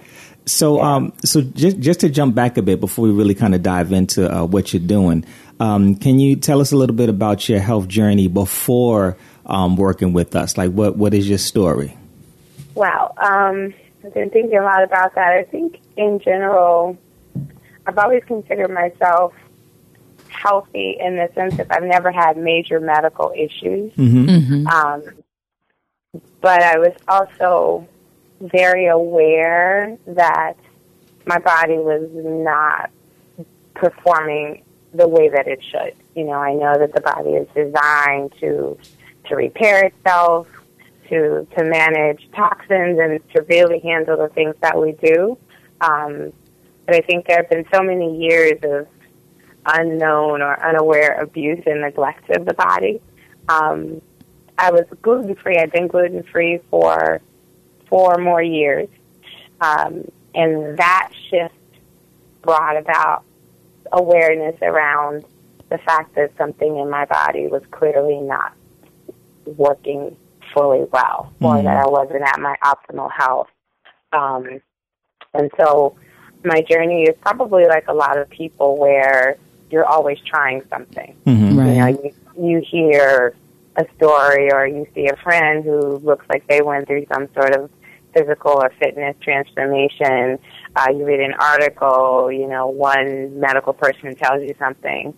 So, 0.47 0.79
yeah. 0.79 0.95
um, 0.95 1.13
so 1.25 1.43
just 1.43 1.79
just 1.79 2.01
to 2.01 2.09
jump 2.09 2.35
back 2.35 2.57
a 2.57 2.63
bit 2.63 2.81
before 2.81 3.05
we 3.07 3.13
really 3.13 3.35
kind 3.35 3.55
of 3.55 3.63
dive 3.63 3.93
into 3.93 4.33
uh, 4.35 4.45
what 4.45 4.73
you're 4.73 4.81
doing, 4.81 5.25
um, 5.61 5.95
can 5.95 6.19
you 6.19 6.37
tell 6.37 6.61
us 6.61 6.73
a 6.73 6.77
little 6.77 6.97
bit 6.97 7.09
about 7.09 7.49
your 7.49 7.61
health 7.61 7.89
journey 7.89 8.29
before 8.29 9.17
um, 9.47 9.77
working 9.77 10.13
with 10.13 10.35
us? 10.35 10.57
Like, 10.57 10.71
what 10.73 10.97
what 10.97 11.15
is 11.15 11.29
your 11.29 11.39
story? 11.39 11.97
Wow, 12.75 13.15
um, 13.19 13.75
I've 14.05 14.15
been 14.15 14.31
thinking 14.31 14.59
a 14.59 14.63
lot 14.63 14.83
about 14.83 15.15
that. 15.17 15.33
I 15.33 15.45
think 15.45 15.81
in 15.97 16.21
general, 16.21 16.97
I've 17.87 17.99
always 17.99 18.23
considered 18.25 18.71
myself 18.71 19.35
healthy 20.29 20.97
in 21.01 21.17
the 21.17 21.29
sense 21.35 21.57
that 21.57 21.67
I've 21.71 21.83
never 21.83 22.13
had 22.13 22.37
major 22.37 22.81
medical 22.81 23.33
issues. 23.37 23.93
Mm-hmm. 23.95 24.67
Um, 24.67 25.03
but 26.41 26.63
I 26.63 26.79
was 26.79 26.95
also 27.07 27.87
very 28.41 28.87
aware 28.87 29.97
that 30.07 30.55
my 31.27 31.39
body 31.39 31.77
was 31.77 32.09
not 32.13 32.91
performing 33.75 34.63
the 34.95 35.07
way 35.07 35.29
that 35.29 35.47
it 35.47 35.63
should. 35.63 35.95
You 36.15 36.25
know, 36.25 36.33
I 36.33 36.55
know 36.55 36.79
that 36.79 36.95
the 36.95 37.01
body 37.01 37.31
is 37.31 37.49
designed 37.55 38.33
to 38.41 38.79
to 39.27 39.37
repair 39.37 39.85
itself, 39.85 40.49
to 41.09 41.47
to 41.57 41.65
manage 41.65 42.29
toxins, 42.35 42.99
and 42.99 43.21
to 43.35 43.43
really 43.43 43.81
handle 43.81 44.17
the 44.17 44.29
things 44.29 44.55
that 44.63 44.81
we 44.81 44.93
do. 44.93 45.37
Um, 45.81 46.33
but 46.87 46.95
I 46.95 47.01
think 47.03 47.27
there 47.27 47.37
have 47.39 47.51
been 47.51 47.67
so 47.73 47.83
many 47.83 48.17
years 48.17 48.59
of 48.63 48.89
unknown 49.67 50.41
or 50.41 50.59
unaware 50.65 51.21
abuse 51.21 51.63
and 51.67 51.83
neglect 51.83 52.31
of 52.31 52.47
the 52.47 52.55
body. 52.55 53.03
Um, 53.51 54.01
I 54.59 54.71
was 54.73 54.85
gluten 55.03 55.35
free. 55.37 55.57
I'd 55.57 55.71
been 55.73 55.87
gluten 55.87 56.23
free 56.25 56.59
for 56.71 57.21
four 57.89 58.19
more 58.19 58.43
years, 58.43 58.89
um, 59.61 60.05
and 60.35 60.77
that 60.77 61.11
shift 61.31 61.55
brought 62.43 62.77
about 62.77 63.23
awareness 63.93 64.57
around 64.61 65.25
the 65.71 65.79
fact 65.79 66.15
that 66.17 66.37
something 66.37 66.77
in 66.77 66.91
my 66.91 67.05
body 67.05 67.47
was 67.47 67.63
clearly 67.71 68.21
not 68.21 68.53
working 69.57 70.17
fully 70.53 70.85
well, 70.93 71.33
or 71.41 71.55
Mhm. 71.55 71.65
that 71.65 71.77
I 71.77 71.89
wasn't 71.89 72.23
at 72.23 72.41
my 72.41 72.57
optimal 72.65 73.11
health. 73.11 73.49
Um, 74.13 74.61
and 75.35 75.51
so 75.59 75.95
my 76.45 76.63
journey 76.63 77.03
is 77.03 77.17
probably 77.21 77.67
like 77.67 77.87
a 77.89 77.95
lot 77.95 78.19
of 78.19 78.29
people 78.31 78.77
where 78.77 79.37
you're 79.71 79.85
always 79.85 80.19
trying 80.21 80.63
something. 80.71 81.15
Mm-hmm. 81.27 81.59
Right. 81.59 81.69
You 81.69 81.79
know, 81.79 81.87
you, 81.87 82.13
you 82.51 82.61
hear 82.61 83.35
a 83.79 83.87
story 83.97 84.53
or 84.53 84.67
you 84.67 84.87
see 84.95 85.07
a 85.07 85.17
friend 85.17 85.65
who 85.65 85.99
looks 85.99 86.27
like 86.29 86.47
they 86.49 86.61
went 86.61 86.87
through 86.87 87.07
some 87.13 87.29
sort 87.33 87.55
of 87.55 87.71
physical 88.13 88.53
or 88.53 88.73
fitness 88.81 89.17
transformation. 89.23 90.39
Uh, 90.75 90.91
you 90.91 91.05
read 91.07 91.21
an 91.21 91.35
article, 91.35 92.31
you 92.33 92.49
know, 92.49 92.67
one 92.67 93.39
medical 93.39 93.73
person 93.73 94.15
tells 94.17 94.43
you 94.43 94.55
something. 94.59 95.15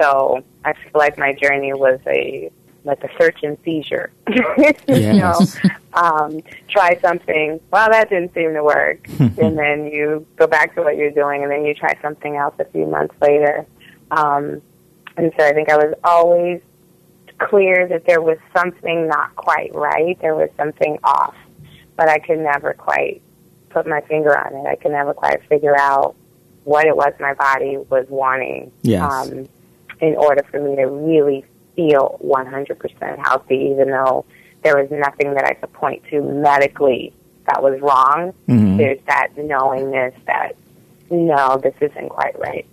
So 0.00 0.44
I 0.64 0.74
feel 0.74 0.92
like 0.94 1.18
my 1.18 1.32
journey 1.32 1.72
was 1.72 2.00
a 2.06 2.50
like 2.84 3.02
a 3.02 3.08
search 3.18 3.38
and 3.42 3.56
seizure. 3.64 4.12
you 4.88 5.14
know, 5.14 5.40
um, 5.94 6.40
try 6.68 6.98
something. 7.00 7.58
Well, 7.70 7.90
that 7.90 8.10
didn't 8.10 8.34
seem 8.34 8.52
to 8.52 8.62
work, 8.62 9.08
and 9.18 9.58
then 9.58 9.86
you 9.86 10.26
go 10.36 10.46
back 10.46 10.74
to 10.74 10.82
what 10.82 10.96
you're 10.96 11.10
doing, 11.10 11.42
and 11.42 11.50
then 11.50 11.64
you 11.64 11.74
try 11.74 11.98
something 12.02 12.36
else 12.36 12.54
a 12.58 12.66
few 12.66 12.86
months 12.86 13.14
later. 13.22 13.66
Um, 14.10 14.60
and 15.16 15.32
so 15.38 15.46
I 15.46 15.52
think 15.52 15.70
I 15.70 15.76
was 15.76 15.94
always 16.04 16.60
clear 17.38 17.86
that 17.88 18.06
there 18.06 18.20
was 18.22 18.38
something 18.56 19.08
not 19.08 19.34
quite 19.36 19.74
right. 19.74 20.18
There 20.20 20.34
was 20.34 20.50
something 20.56 20.98
off, 21.04 21.34
but 21.96 22.08
I 22.08 22.18
could 22.18 22.38
never 22.38 22.74
quite 22.74 23.22
put 23.70 23.86
my 23.86 24.00
finger 24.02 24.36
on 24.38 24.54
it. 24.54 24.66
I 24.68 24.76
could 24.76 24.92
never 24.92 25.14
quite 25.14 25.42
figure 25.48 25.76
out 25.78 26.14
what 26.64 26.86
it 26.86 26.96
was 26.96 27.12
my 27.20 27.34
body 27.34 27.76
was 27.76 28.06
wanting. 28.08 28.72
Yes. 28.82 29.02
Um, 29.02 29.48
in 30.00 30.16
order 30.16 30.42
for 30.50 30.60
me 30.60 30.76
to 30.76 30.84
really 30.86 31.44
feel 31.76 32.18
100% 32.24 33.18
healthy, 33.26 33.56
even 33.72 33.88
though 33.90 34.24
there 34.62 34.76
was 34.76 34.90
nothing 34.90 35.34
that 35.34 35.44
I 35.44 35.54
could 35.54 35.72
point 35.72 36.02
to 36.10 36.20
medically 36.22 37.12
that 37.46 37.62
was 37.62 37.80
wrong. 37.80 38.32
Mhm. 38.48 38.78
There's 38.78 38.98
that 39.06 39.28
knowingness 39.36 40.14
that 40.26 40.56
no, 41.10 41.58
this 41.62 41.74
isn't 41.80 42.08
quite 42.08 42.38
right. 42.38 42.66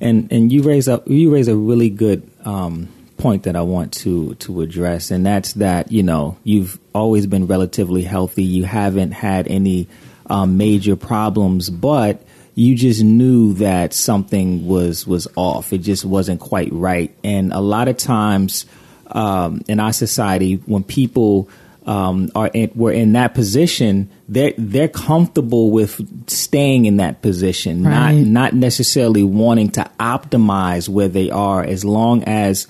and 0.00 0.30
and 0.30 0.52
you 0.52 0.62
raise 0.62 0.88
up 0.88 1.08
you 1.08 1.32
raise 1.32 1.48
a 1.48 1.56
really 1.56 1.88
good 1.88 2.28
um, 2.44 2.88
point 3.16 3.44
that 3.44 3.56
I 3.56 3.62
want 3.62 3.92
to 3.94 4.34
to 4.36 4.60
address, 4.60 5.10
and 5.10 5.24
that's 5.24 5.54
that 5.54 5.92
you 5.92 6.02
know 6.02 6.36
you've 6.44 6.78
always 6.94 7.26
been 7.26 7.46
relatively 7.46 8.02
healthy. 8.02 8.44
You 8.44 8.64
haven't 8.64 9.12
had 9.12 9.48
any 9.48 9.88
um, 10.26 10.56
major 10.56 10.96
problems, 10.96 11.70
but 11.70 12.22
you 12.54 12.74
just 12.74 13.02
knew 13.02 13.54
that 13.54 13.92
something 13.92 14.66
was 14.66 15.06
was 15.06 15.28
off. 15.36 15.72
It 15.72 15.78
just 15.78 16.04
wasn't 16.04 16.40
quite 16.40 16.72
right, 16.72 17.14
and 17.24 17.52
a 17.52 17.60
lot 17.60 17.88
of 17.88 17.96
times 17.96 18.66
um, 19.08 19.62
in 19.68 19.80
our 19.80 19.92
society, 19.92 20.54
when 20.66 20.84
people 20.84 21.48
um, 21.86 22.30
are 22.34 22.50
in, 22.52 22.70
were 22.74 22.92
in 22.92 23.12
that 23.12 23.34
position, 23.34 24.10
they're 24.28 24.52
they're 24.58 24.88
comfortable 24.88 25.70
with 25.70 26.28
staying 26.28 26.86
in 26.86 26.96
that 26.96 27.22
position, 27.22 27.82
not 27.82 28.14
not 28.14 28.52
necessarily 28.54 29.22
wanting 29.22 29.70
to 29.70 29.88
optimize 30.00 30.88
where 30.88 31.08
they 31.08 31.30
are, 31.30 31.62
as 31.62 31.84
long 31.84 32.24
as 32.24 32.66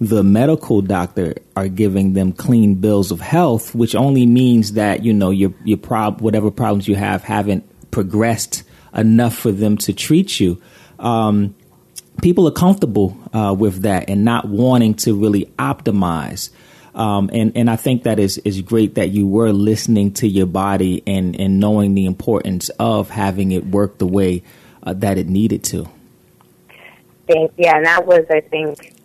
the 0.00 0.22
medical 0.22 0.80
doctor 0.80 1.34
are 1.56 1.68
giving 1.68 2.12
them 2.12 2.32
clean 2.32 2.76
bills 2.76 3.10
of 3.10 3.20
health, 3.20 3.74
which 3.74 3.94
only 3.94 4.26
means 4.26 4.72
that 4.72 5.04
you 5.04 5.12
know 5.12 5.30
your 5.30 5.52
your 5.64 5.78
prob 5.78 6.20
whatever 6.20 6.50
problems 6.50 6.86
you 6.86 6.94
have 6.94 7.24
haven't 7.24 7.64
progressed 7.90 8.62
enough 8.94 9.36
for 9.36 9.52
them 9.52 9.76
to 9.78 9.92
treat 9.92 10.38
you. 10.38 10.60
Um, 10.98 11.54
people 12.22 12.48
are 12.48 12.52
comfortable 12.52 13.16
uh, 13.32 13.54
with 13.56 13.82
that 13.82 14.08
and 14.08 14.24
not 14.24 14.48
wanting 14.48 14.94
to 14.94 15.14
really 15.14 15.46
optimize. 15.58 16.50
Um, 16.94 17.30
and, 17.32 17.56
and 17.56 17.70
I 17.70 17.76
think 17.76 18.04
that 18.04 18.18
is, 18.18 18.38
is 18.38 18.60
great 18.60 18.96
that 18.96 19.10
you 19.10 19.26
were 19.26 19.52
listening 19.52 20.14
to 20.14 20.26
your 20.26 20.46
body 20.46 21.02
and, 21.06 21.38
and 21.38 21.60
knowing 21.60 21.94
the 21.94 22.06
importance 22.06 22.70
of 22.80 23.08
having 23.08 23.52
it 23.52 23.66
work 23.66 23.98
the 23.98 24.06
way 24.06 24.42
uh, 24.82 24.94
that 24.94 25.16
it 25.16 25.28
needed 25.28 25.62
to. 25.64 25.88
Thank 27.28 27.52
yeah, 27.56 27.76
and 27.76 27.84
that 27.84 28.06
was 28.06 28.24
I 28.30 28.40
think 28.40 28.97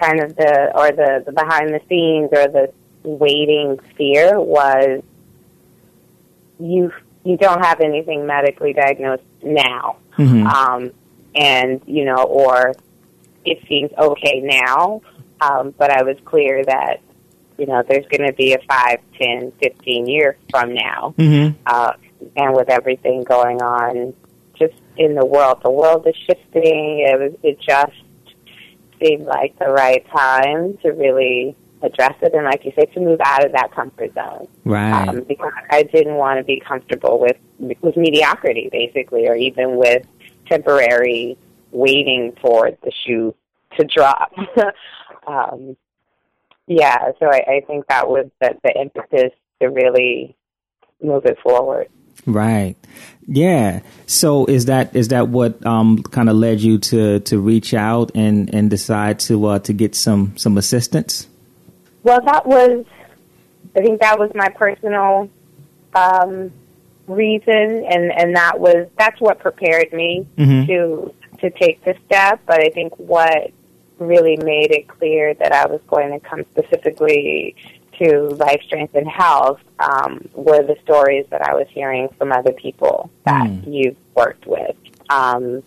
kind 0.00 0.20
of 0.20 0.36
the 0.36 0.72
or 0.74 0.90
the, 0.92 1.22
the 1.26 1.32
behind 1.32 1.74
the 1.74 1.80
scenes 1.88 2.30
or 2.32 2.48
the 2.48 2.72
waiting 3.02 3.78
fear 3.96 4.40
was 4.40 5.02
you 6.58 6.92
you 7.24 7.36
don't 7.36 7.64
have 7.64 7.80
anything 7.80 8.26
medically 8.26 8.72
diagnosed 8.72 9.22
now. 9.42 9.96
Mhm. 10.16 10.46
Um, 10.46 10.90
and 11.34 11.80
you 11.86 12.04
know, 12.04 12.22
or 12.24 12.74
it 13.44 13.58
seems 13.68 13.90
okay 13.98 14.40
now. 14.40 15.02
Um, 15.40 15.74
but 15.78 15.90
I 15.90 16.02
was 16.02 16.16
clear 16.24 16.62
that, 16.64 17.00
you 17.56 17.66
know, 17.66 17.82
there's 17.88 18.06
going 18.06 18.26
to 18.26 18.34
be 18.34 18.52
a 18.52 18.58
five, 18.68 18.98
ten, 19.18 19.52
fifteen 19.52 20.06
year 20.06 20.36
from 20.50 20.74
now. 20.74 21.14
Mm-hmm. 21.16 21.56
Uh, 21.66 21.92
and 22.36 22.54
with 22.54 22.68
everything 22.68 23.24
going 23.24 23.62
on 23.62 24.12
just 24.58 24.74
in 24.98 25.14
the 25.14 25.24
world, 25.24 25.60
the 25.62 25.70
world 25.70 26.06
is 26.06 26.14
shifting. 26.26 27.06
It, 27.08 27.18
was, 27.18 27.32
it 27.42 27.58
just 27.60 27.96
seemed 29.02 29.26
like 29.26 29.58
the 29.58 29.70
right 29.70 30.06
time 30.10 30.78
to 30.82 30.90
really 30.90 31.56
address 31.82 32.14
it. 32.22 32.34
And 32.34 32.44
like 32.44 32.64
you 32.64 32.72
say, 32.78 32.86
to 32.86 33.00
move 33.00 33.20
out 33.24 33.44
of 33.44 33.52
that 33.52 33.72
comfort 33.74 34.12
zone. 34.14 34.48
Right. 34.64 35.08
Um, 35.08 35.24
because 35.26 35.52
I 35.70 35.82
didn't 35.84 36.14
want 36.14 36.38
to 36.38 36.44
be 36.44 36.60
comfortable 36.60 37.18
with, 37.18 37.36
with 37.58 37.96
mediocrity, 37.96 38.68
basically, 38.70 39.26
or 39.28 39.34
even 39.34 39.76
with 39.76 40.06
temporary 40.48 41.38
waiting 41.72 42.36
for 42.40 42.70
the 42.82 42.92
shoe 43.04 43.34
to 43.78 43.84
drop. 43.84 44.32
um, 45.26 45.76
yeah, 46.66 47.12
so 47.18 47.26
I, 47.26 47.38
I 47.48 47.64
think 47.66 47.86
that 47.88 48.08
was 48.08 48.26
the, 48.40 48.56
the 48.62 48.72
impetus 48.78 49.32
to 49.60 49.68
really 49.68 50.36
move 51.02 51.24
it 51.26 51.38
forward. 51.42 51.88
Right. 52.26 52.76
Yeah. 53.26 53.80
So 54.06 54.44
is 54.46 54.66
that 54.66 54.94
is 54.94 55.08
that 55.08 55.28
what 55.28 55.64
um, 55.64 56.02
kind 56.02 56.28
of 56.28 56.36
led 56.36 56.60
you 56.60 56.78
to, 56.78 57.20
to 57.20 57.38
reach 57.38 57.74
out 57.74 58.10
and, 58.14 58.52
and 58.54 58.68
decide 58.68 59.20
to 59.20 59.46
uh, 59.46 59.58
to 59.60 59.72
get 59.72 59.94
some 59.94 60.36
some 60.36 60.58
assistance? 60.58 61.28
Well, 62.02 62.20
that 62.24 62.46
was, 62.46 62.84
I 63.76 63.80
think 63.80 64.00
that 64.00 64.18
was 64.18 64.30
my 64.34 64.48
personal 64.48 65.30
um, 65.94 66.50
reason, 67.06 67.84
and 67.88 68.12
and 68.12 68.36
that 68.36 68.58
was 68.58 68.88
that's 68.98 69.20
what 69.20 69.38
prepared 69.38 69.92
me 69.92 70.26
Mhm. 70.36 70.66
to 70.66 71.14
to 71.40 71.50
take 71.50 71.82
the 71.84 71.94
step. 72.06 72.40
But 72.46 72.60
I 72.64 72.70
think 72.70 72.94
what 72.98 73.50
really 73.98 74.36
made 74.38 74.70
it 74.72 74.88
clear 74.88 75.34
that 75.34 75.52
I 75.52 75.66
was 75.66 75.80
going 75.86 76.10
to 76.12 76.20
come 76.20 76.44
specifically 76.50 77.54
to 78.00 78.28
Life 78.30 78.62
Strength 78.64 78.94
and 78.94 79.08
Health 79.08 79.60
um, 79.78 80.28
were 80.34 80.62
the 80.62 80.76
stories 80.82 81.26
that 81.30 81.42
I 81.42 81.54
was 81.54 81.66
hearing 81.70 82.08
from 82.18 82.32
other 82.32 82.52
people 82.52 83.10
that 83.24 83.46
Mm. 83.48 83.62
you've 83.66 83.96
worked 84.14 84.46
with. 84.46 84.76
Um, 85.10 85.62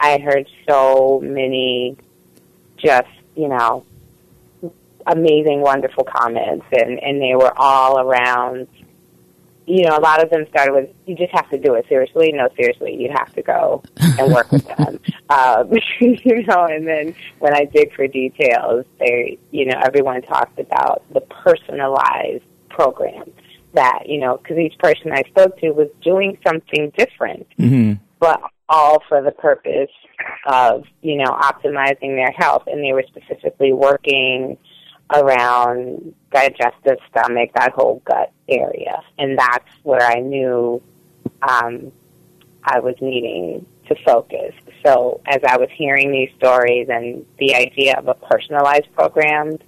I 0.00 0.18
heard 0.18 0.48
so 0.68 1.20
many 1.22 1.96
just, 2.76 3.08
you 3.34 3.48
know, 3.48 3.84
amazing, 5.06 5.60
wonderful 5.60 6.04
comments, 6.04 6.66
and, 6.72 7.02
and 7.02 7.20
they 7.20 7.34
were 7.34 7.52
all 7.56 7.98
around. 7.98 8.68
You 9.68 9.84
know, 9.84 9.96
a 9.96 10.00
lot 10.00 10.22
of 10.22 10.30
them 10.30 10.46
started 10.48 10.72
with, 10.72 10.88
"You 11.06 11.14
just 11.14 11.32
have 11.32 11.48
to 11.50 11.58
do 11.58 11.74
it 11.74 11.84
seriously." 11.88 12.32
No, 12.32 12.48
seriously, 12.56 12.94
you 12.94 13.10
have 13.14 13.32
to 13.34 13.42
go 13.42 13.82
and 14.18 14.32
work 14.32 14.50
with 14.50 14.66
them. 14.66 15.00
Um, 15.30 15.70
you 16.00 16.42
know, 16.46 16.64
and 16.64 16.88
then 16.88 17.14
when 17.38 17.54
I 17.54 17.66
dig 17.66 17.94
for 17.94 18.06
details, 18.06 18.86
they, 18.98 19.38
you 19.50 19.66
know, 19.66 19.78
everyone 19.84 20.22
talked 20.22 20.58
about 20.58 21.02
the 21.12 21.20
personalized 21.20 22.44
program 22.70 23.30
that, 23.74 24.04
you 24.06 24.18
know, 24.18 24.38
because 24.38 24.56
each 24.56 24.78
person 24.78 25.12
I 25.12 25.22
spoke 25.28 25.58
to 25.58 25.70
was 25.70 25.88
doing 26.02 26.38
something 26.46 26.92
different 26.96 27.46
Mm-hmm. 27.58 28.02
but 28.20 28.40
all 28.68 29.02
for 29.08 29.22
the 29.22 29.32
purpose 29.32 29.90
of, 30.46 30.84
you 31.02 31.16
know, 31.16 31.26
optimizing 31.26 32.16
their 32.16 32.32
health. 32.32 32.64
And 32.66 32.82
they 32.82 32.92
were 32.92 33.04
specifically 33.06 33.72
working 33.72 34.56
around 35.14 36.14
digestive 36.32 36.98
stomach, 37.10 37.50
that 37.54 37.72
whole 37.72 38.02
gut 38.04 38.32
area. 38.48 39.02
And 39.18 39.38
that's 39.38 39.68
where 39.82 40.02
I 40.02 40.20
knew 40.20 40.82
um, 41.42 41.92
I 42.64 42.80
was 42.80 42.94
needing 43.00 43.64
to 43.88 43.94
focus. 44.04 44.54
So 44.84 45.20
as 45.26 45.40
I 45.46 45.56
was 45.56 45.68
hearing 45.74 46.12
these 46.12 46.30
stories 46.36 46.88
and 46.90 47.24
the 47.38 47.54
idea 47.54 47.96
of 47.96 48.08
a 48.08 48.14
personalized 48.14 48.92
program 48.92 49.58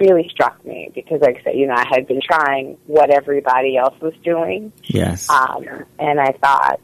really 0.00 0.28
struck 0.30 0.64
me 0.64 0.90
because, 0.94 1.20
like 1.20 1.38
I 1.38 1.42
said, 1.44 1.56
you 1.56 1.66
know, 1.66 1.74
I 1.74 1.86
had 1.88 2.06
been 2.06 2.20
trying 2.20 2.76
what 2.86 3.10
everybody 3.10 3.76
else 3.76 3.98
was 4.00 4.14
doing. 4.24 4.72
Yes. 4.84 5.28
Um, 5.28 5.64
and 5.98 6.20
I 6.20 6.32
thought, 6.32 6.80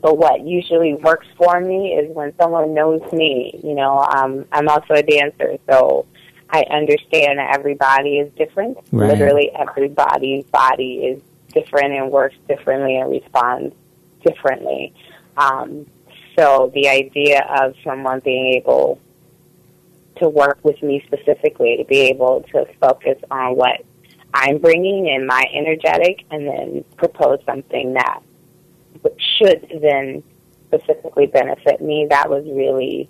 but 0.00 0.16
what 0.16 0.46
usually 0.46 0.94
works 0.94 1.26
for 1.36 1.60
me 1.60 1.92
is 1.92 2.14
when 2.14 2.32
someone 2.40 2.74
knows 2.74 3.02
me. 3.12 3.60
You 3.62 3.74
know, 3.74 3.98
um, 3.98 4.46
I'm 4.52 4.68
also 4.68 4.94
a 4.94 5.02
dancer, 5.02 5.58
so 5.68 6.06
I 6.50 6.62
understand 6.70 7.38
that 7.38 7.54
everybody 7.54 8.18
is 8.18 8.32
different. 8.34 8.78
Right. 8.90 9.10
Literally, 9.10 9.50
everybody's 9.54 10.44
body 10.46 10.94
is 10.98 11.22
different 11.52 11.94
and 11.94 12.10
works 12.10 12.36
differently 12.48 12.96
and 12.96 13.10
responds 13.10 13.74
differently. 14.24 14.94
Um, 15.36 15.86
so 16.36 16.70
the 16.74 16.88
idea 16.88 17.46
of 17.60 17.74
someone 17.84 18.20
being 18.20 18.54
able 18.54 19.00
to 20.16 20.28
work 20.28 20.58
with 20.62 20.82
me 20.82 21.02
specifically, 21.06 21.76
to 21.76 21.84
be 21.84 22.00
able 22.00 22.44
to 22.52 22.66
focus 22.80 23.18
on 23.30 23.56
what 23.56 23.84
I'm 24.34 24.58
bringing 24.58 25.10
and 25.10 25.26
my 25.26 25.44
energetic, 25.52 26.24
and 26.30 26.46
then 26.46 26.84
propose 26.96 27.40
something 27.46 27.94
that 27.94 28.22
should 29.38 29.66
then 29.80 30.22
specifically 30.66 31.26
benefit 31.26 31.80
me, 31.80 32.06
that 32.10 32.28
was 32.28 32.44
really 32.44 33.08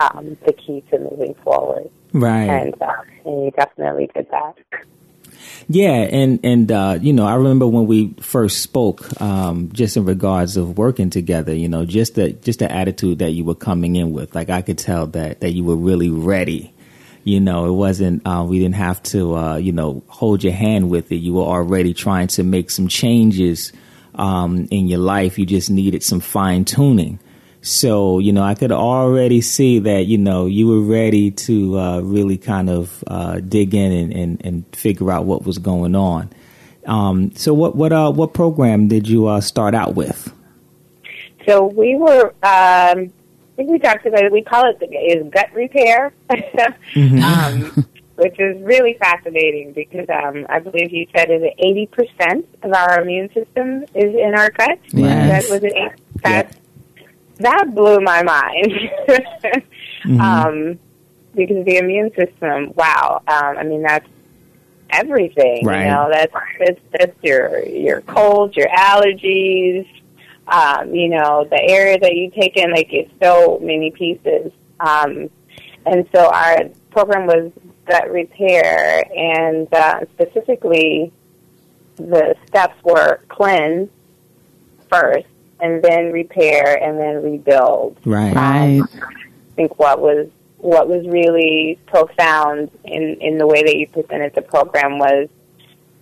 um, 0.00 0.36
the 0.46 0.52
key 0.52 0.82
to 0.90 0.98
moving 0.98 1.34
forward. 1.44 1.90
Right. 2.12 2.48
And, 2.48 2.74
uh, 2.80 2.92
and 3.24 3.44
you 3.44 3.50
definitely 3.52 4.10
did 4.14 4.26
that. 4.30 4.54
Yeah, 5.68 6.08
and 6.10 6.40
and 6.42 6.72
uh, 6.72 6.98
you 7.00 7.12
know, 7.12 7.26
I 7.26 7.34
remember 7.34 7.66
when 7.66 7.86
we 7.86 8.14
first 8.20 8.62
spoke, 8.62 9.20
um, 9.20 9.70
just 9.72 9.96
in 9.96 10.04
regards 10.04 10.56
of 10.56 10.78
working 10.78 11.10
together. 11.10 11.54
You 11.54 11.68
know, 11.68 11.84
just 11.84 12.14
the 12.14 12.32
just 12.32 12.60
the 12.60 12.70
attitude 12.72 13.18
that 13.18 13.30
you 13.32 13.44
were 13.44 13.54
coming 13.54 13.96
in 13.96 14.12
with. 14.12 14.34
Like 14.34 14.50
I 14.50 14.62
could 14.62 14.78
tell 14.78 15.06
that 15.08 15.40
that 15.40 15.52
you 15.52 15.64
were 15.64 15.76
really 15.76 16.10
ready. 16.10 16.72
You 17.24 17.40
know, 17.40 17.66
it 17.66 17.72
wasn't. 17.72 18.26
Uh, 18.26 18.46
we 18.48 18.58
didn't 18.58 18.76
have 18.76 19.02
to, 19.04 19.36
uh, 19.36 19.56
you 19.56 19.72
know, 19.72 20.02
hold 20.08 20.42
your 20.42 20.54
hand 20.54 20.88
with 20.88 21.12
it. 21.12 21.16
You 21.16 21.34
were 21.34 21.42
already 21.42 21.92
trying 21.92 22.28
to 22.28 22.42
make 22.42 22.70
some 22.70 22.88
changes 22.88 23.72
um, 24.14 24.66
in 24.70 24.88
your 24.88 25.00
life. 25.00 25.38
You 25.38 25.44
just 25.44 25.70
needed 25.70 26.02
some 26.02 26.20
fine 26.20 26.64
tuning. 26.64 27.18
So, 27.68 28.18
you 28.18 28.32
know, 28.32 28.42
I 28.42 28.54
could 28.54 28.72
already 28.72 29.42
see 29.42 29.78
that, 29.80 30.06
you 30.06 30.16
know, 30.16 30.46
you 30.46 30.66
were 30.66 30.80
ready 30.80 31.30
to 31.32 31.78
uh, 31.78 32.00
really 32.00 32.38
kind 32.38 32.70
of 32.70 33.04
uh, 33.06 33.40
dig 33.40 33.74
in 33.74 33.92
and, 33.92 34.12
and, 34.12 34.46
and, 34.46 34.76
figure 34.76 35.12
out 35.12 35.26
what 35.26 35.44
was 35.44 35.58
going 35.58 35.94
on. 35.94 36.30
Um, 36.86 37.32
so, 37.36 37.52
what 37.52 37.76
what 37.76 37.92
uh, 37.92 38.10
what 38.10 38.32
program 38.32 38.88
did 38.88 39.06
you 39.06 39.26
uh, 39.26 39.42
start 39.42 39.74
out 39.74 39.94
with? 39.94 40.32
So 41.46 41.66
we 41.66 41.94
were, 41.96 42.26
um, 42.26 42.32
I 42.42 43.10
think 43.56 43.70
we 43.70 43.78
talked 43.78 44.06
about 44.06 44.22
it. 44.22 44.32
We 44.32 44.42
call 44.42 44.68
it 44.70 44.78
the, 44.80 44.86
is 44.86 45.30
gut 45.30 45.50
repair, 45.52 46.12
mm-hmm. 46.30 47.22
um, 47.22 47.86
which 48.16 48.38
is 48.38 48.62
really 48.62 48.96
fascinating 48.98 49.72
because 49.72 50.08
um, 50.08 50.46
I 50.48 50.58
believe 50.58 50.90
you 50.92 51.06
said 51.14 51.28
that 51.28 51.54
eighty 51.58 51.86
percent 51.86 52.46
of 52.62 52.72
our 52.72 53.02
immune 53.02 53.28
system 53.34 53.84
is 53.94 54.14
in 54.14 54.34
our 54.36 54.50
gut. 54.50 54.78
Yes. 54.88 55.48
That 55.48 55.52
was 55.52 55.64
it. 55.64 56.00
That 56.22 56.56
that 57.40 57.74
blew 57.74 58.00
my 58.00 58.22
mind. 58.22 58.72
mm-hmm. 59.08 60.20
um, 60.20 60.78
because 61.34 61.64
the 61.64 61.76
immune 61.76 62.10
system, 62.14 62.72
wow. 62.74 63.22
Um, 63.28 63.58
I 63.58 63.62
mean, 63.62 63.82
that's 63.82 64.08
everything. 64.90 65.64
Right. 65.64 65.82
You 65.82 65.86
know, 65.86 66.08
that's, 66.10 66.32
that's, 66.58 66.80
that's 66.92 67.16
your, 67.22 67.64
your 67.66 68.00
colds, 68.02 68.56
your 68.56 68.68
allergies, 68.68 69.86
um, 70.48 70.94
you 70.94 71.08
know, 71.08 71.46
the 71.48 71.60
air 71.60 71.98
that 71.98 72.14
you 72.14 72.30
take 72.30 72.56
in, 72.56 72.72
like, 72.72 72.88
it's 72.92 73.10
so 73.22 73.58
many 73.62 73.90
pieces. 73.90 74.50
Um, 74.80 75.30
and 75.86 76.08
so 76.14 76.30
our 76.30 76.64
program 76.90 77.26
was 77.26 77.52
gut 77.86 78.10
repair, 78.10 79.04
and 79.16 79.72
uh, 79.72 80.00
specifically, 80.14 81.12
the 81.96 82.34
steps 82.46 82.74
were 82.84 83.20
cleanse 83.28 83.90
first, 84.90 85.26
and 85.60 85.82
then 85.82 86.12
repair 86.12 86.82
and 86.82 86.98
then 86.98 87.22
rebuild. 87.22 87.98
Right. 88.04 88.34
Right. 88.34 88.80
Um, 88.80 88.88
I 88.92 89.54
think 89.54 89.78
what 89.78 90.00
was 90.00 90.28
what 90.58 90.88
was 90.88 91.06
really 91.06 91.78
profound 91.86 92.70
in 92.84 93.16
in 93.20 93.38
the 93.38 93.46
way 93.46 93.62
that 93.62 93.76
you 93.76 93.86
presented 93.88 94.34
the 94.34 94.42
program 94.42 94.98
was 94.98 95.28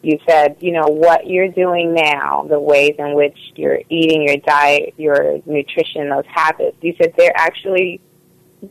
you 0.03 0.21
said, 0.29 0.57
you 0.61 0.71
know, 0.71 0.87
what 0.87 1.27
you're 1.27 1.49
doing 1.49 1.92
now, 1.92 2.47
the 2.49 2.61
ways 2.61 2.95
in 2.97 3.14
which 3.14 3.37
you're 3.57 3.81
eating 3.88 4.23
your 4.23 4.37
diet, 4.37 4.95
your 4.97 5.40
nutrition, 5.47 6.09
those 6.09 6.27
habits, 6.27 6.77
you 6.81 6.95
said 7.01 7.12
they're 7.19 7.37
actually 7.37 8.01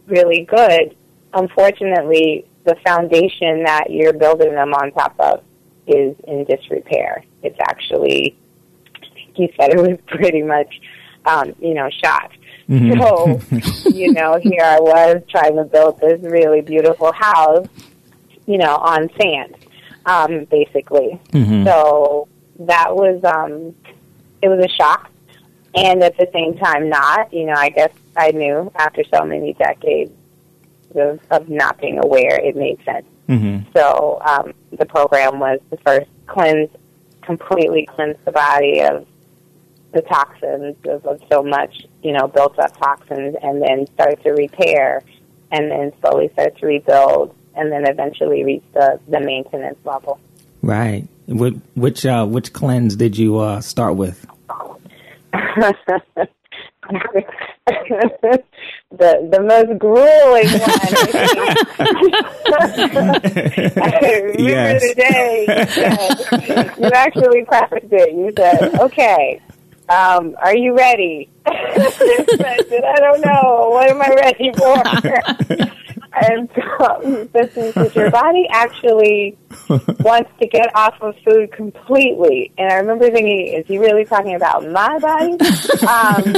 really 0.08 0.46
good. 0.46 0.96
Unfortunately, 1.34 2.46
the 2.64 2.76
foundation 2.86 3.64
that 3.64 3.88
you're 3.90 4.14
building 4.14 4.54
them 4.54 4.74
on 4.74 4.92
top 4.94 5.16
of 5.20 5.44
is 5.88 6.16
in 6.26 6.46
disrepair. 6.46 7.26
It's 7.44 7.60
actually 7.68 8.38
he 9.36 9.54
said 9.60 9.72
it 9.72 9.78
was 9.78 9.98
pretty 10.08 10.42
much, 10.42 10.82
um, 11.26 11.54
you 11.60 11.74
know, 11.74 11.90
shot. 12.04 12.32
Mm-hmm. 12.70 13.00
So, 13.84 13.90
you 13.90 14.14
know, 14.14 14.40
here 14.42 14.64
I 14.64 14.80
was 14.80 15.22
trying 15.30 15.56
to 15.56 15.64
build 15.64 16.00
this 16.00 16.22
really 16.22 16.62
beautiful 16.62 17.12
house, 17.12 17.68
you 18.48 18.58
know, 18.58 18.76
on 18.78 19.10
sand, 19.20 19.56
um, 20.06 20.46
basically. 20.46 21.20
Mm-hmm. 21.32 21.66
So 21.66 22.28
that 22.60 22.96
was, 22.96 23.24
um, 23.24 23.76
it 24.42 24.50
was 24.50 24.64
a 24.64 24.70
shock. 24.70 25.12
And 25.76 26.02
at 26.04 26.18
the 26.18 26.28
same 26.34 26.58
time, 26.58 26.90
not, 26.90 27.34
you 27.34 27.46
know, 27.46 27.54
I 27.54 27.70
guess 27.70 27.92
I 28.16 28.32
knew 28.32 28.72
after 28.76 29.04
so 29.14 29.26
many 29.26 29.54
decades 29.54 30.12
of, 30.96 31.20
of 31.30 31.50
not 31.50 31.80
being 31.82 32.00
aware, 32.02 32.40
it 32.40 32.56
made 32.56 32.80
sense. 32.86 33.06
Mm-hmm. 33.28 33.70
So 33.76 34.22
um, 34.26 34.54
the 34.72 34.86
program 34.86 35.40
was 35.40 35.60
the 35.70 35.78
first 35.78 36.08
cleanse, 36.28 36.70
completely 37.22 37.86
cleanse 37.86 38.18
the 38.24 38.32
body 38.32 38.82
of 38.82 39.06
the 39.96 40.02
toxins 40.02 40.76
of, 40.86 41.06
of 41.06 41.22
so 41.32 41.42
much, 41.42 41.86
you 42.04 42.12
know, 42.12 42.28
built 42.28 42.60
up 42.60 42.76
toxins, 42.78 43.36
and 43.42 43.62
then 43.62 43.88
start 43.94 44.22
to 44.24 44.32
repair, 44.32 45.02
and 45.52 45.72
then 45.72 45.94
slowly 46.02 46.30
start 46.34 46.58
to 46.58 46.66
rebuild, 46.68 47.34
and 47.56 47.72
then 47.72 47.88
eventually 47.88 48.44
reach 48.44 48.64
the, 48.74 49.00
the 49.08 49.22
maintenance 49.22 49.78
level. 49.86 50.20
Right. 50.62 51.08
Which 51.28 51.56
which, 51.76 52.06
uh, 52.06 52.26
which 52.26 52.52
cleanse 52.54 52.96
did 52.98 53.18
you 53.18 53.40
uh, 53.40 53.62
start 53.62 53.96
with? 53.96 54.26
the 55.34 56.28
the 59.32 59.42
most 59.42 59.80
grueling 59.80 60.48
one. 60.48 60.60
I 63.82 63.84
remember 64.22 64.42
Yes. 64.42 64.82
the 64.82 64.94
day 64.96 65.46
you, 65.48 65.66
said, 66.38 66.72
you 66.78 66.90
actually 66.94 67.44
prefaced 67.46 67.92
it. 67.92 68.14
You 68.14 68.32
said, 68.38 68.76
"Okay, 68.82 69.42
um, 69.90 70.36
are 70.42 70.56
you 70.56 70.76
ready?" 70.76 71.30
I 71.46 72.96
don't 73.00 73.22
know. 73.22 73.70
What 73.72 73.90
am 73.90 74.02
I 74.02 74.10
ready 74.10 74.52
for?" 74.54 75.72
and 76.16 76.50
so, 76.56 77.28
because 77.34 77.96
your 77.96 78.10
body 78.10 78.48
actually 78.50 79.38
wants 80.00 80.32
to 80.40 80.48
get 80.48 80.74
off 80.76 80.96
of 81.02 81.16
food 81.26 81.52
completely. 81.52 82.52
And 82.58 82.72
I 82.72 82.76
remember 82.76 83.10
thinking, 83.12 83.48
is 83.48 83.66
he 83.68 83.78
really 83.78 84.06
talking 84.06 84.36
about 84.36 84.68
my 84.70 84.98
body? 85.00 85.34
Um, 85.86 86.34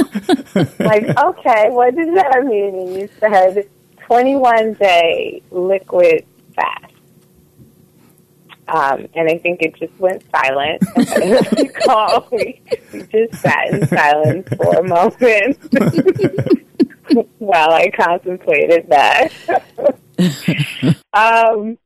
like, 0.78 1.16
okay, 1.16 1.70
what 1.70 1.94
does 1.94 2.14
that 2.14 2.44
mean? 2.44 2.74
And 2.74 2.94
you 2.94 3.08
said 3.20 3.68
21 4.00 4.74
day 4.74 5.42
liquid 5.50 6.24
fast. 6.54 6.94
Um, 8.68 9.08
and 9.14 9.28
I 9.30 9.38
think 9.38 9.62
it 9.62 9.74
just 9.76 9.98
went 9.98 10.22
silent. 10.30 10.82
we, 11.56 11.68
call, 11.68 12.28
we, 12.30 12.60
we 12.92 13.02
just 13.04 13.40
sat 13.40 13.68
in 13.70 13.86
silence 13.88 14.46
for 14.56 14.76
a 14.78 14.82
moment 14.82 15.58
while 17.38 17.70
I 17.72 17.90
contemplated 17.90 18.88
that. 18.90 19.32
um, 21.14 21.78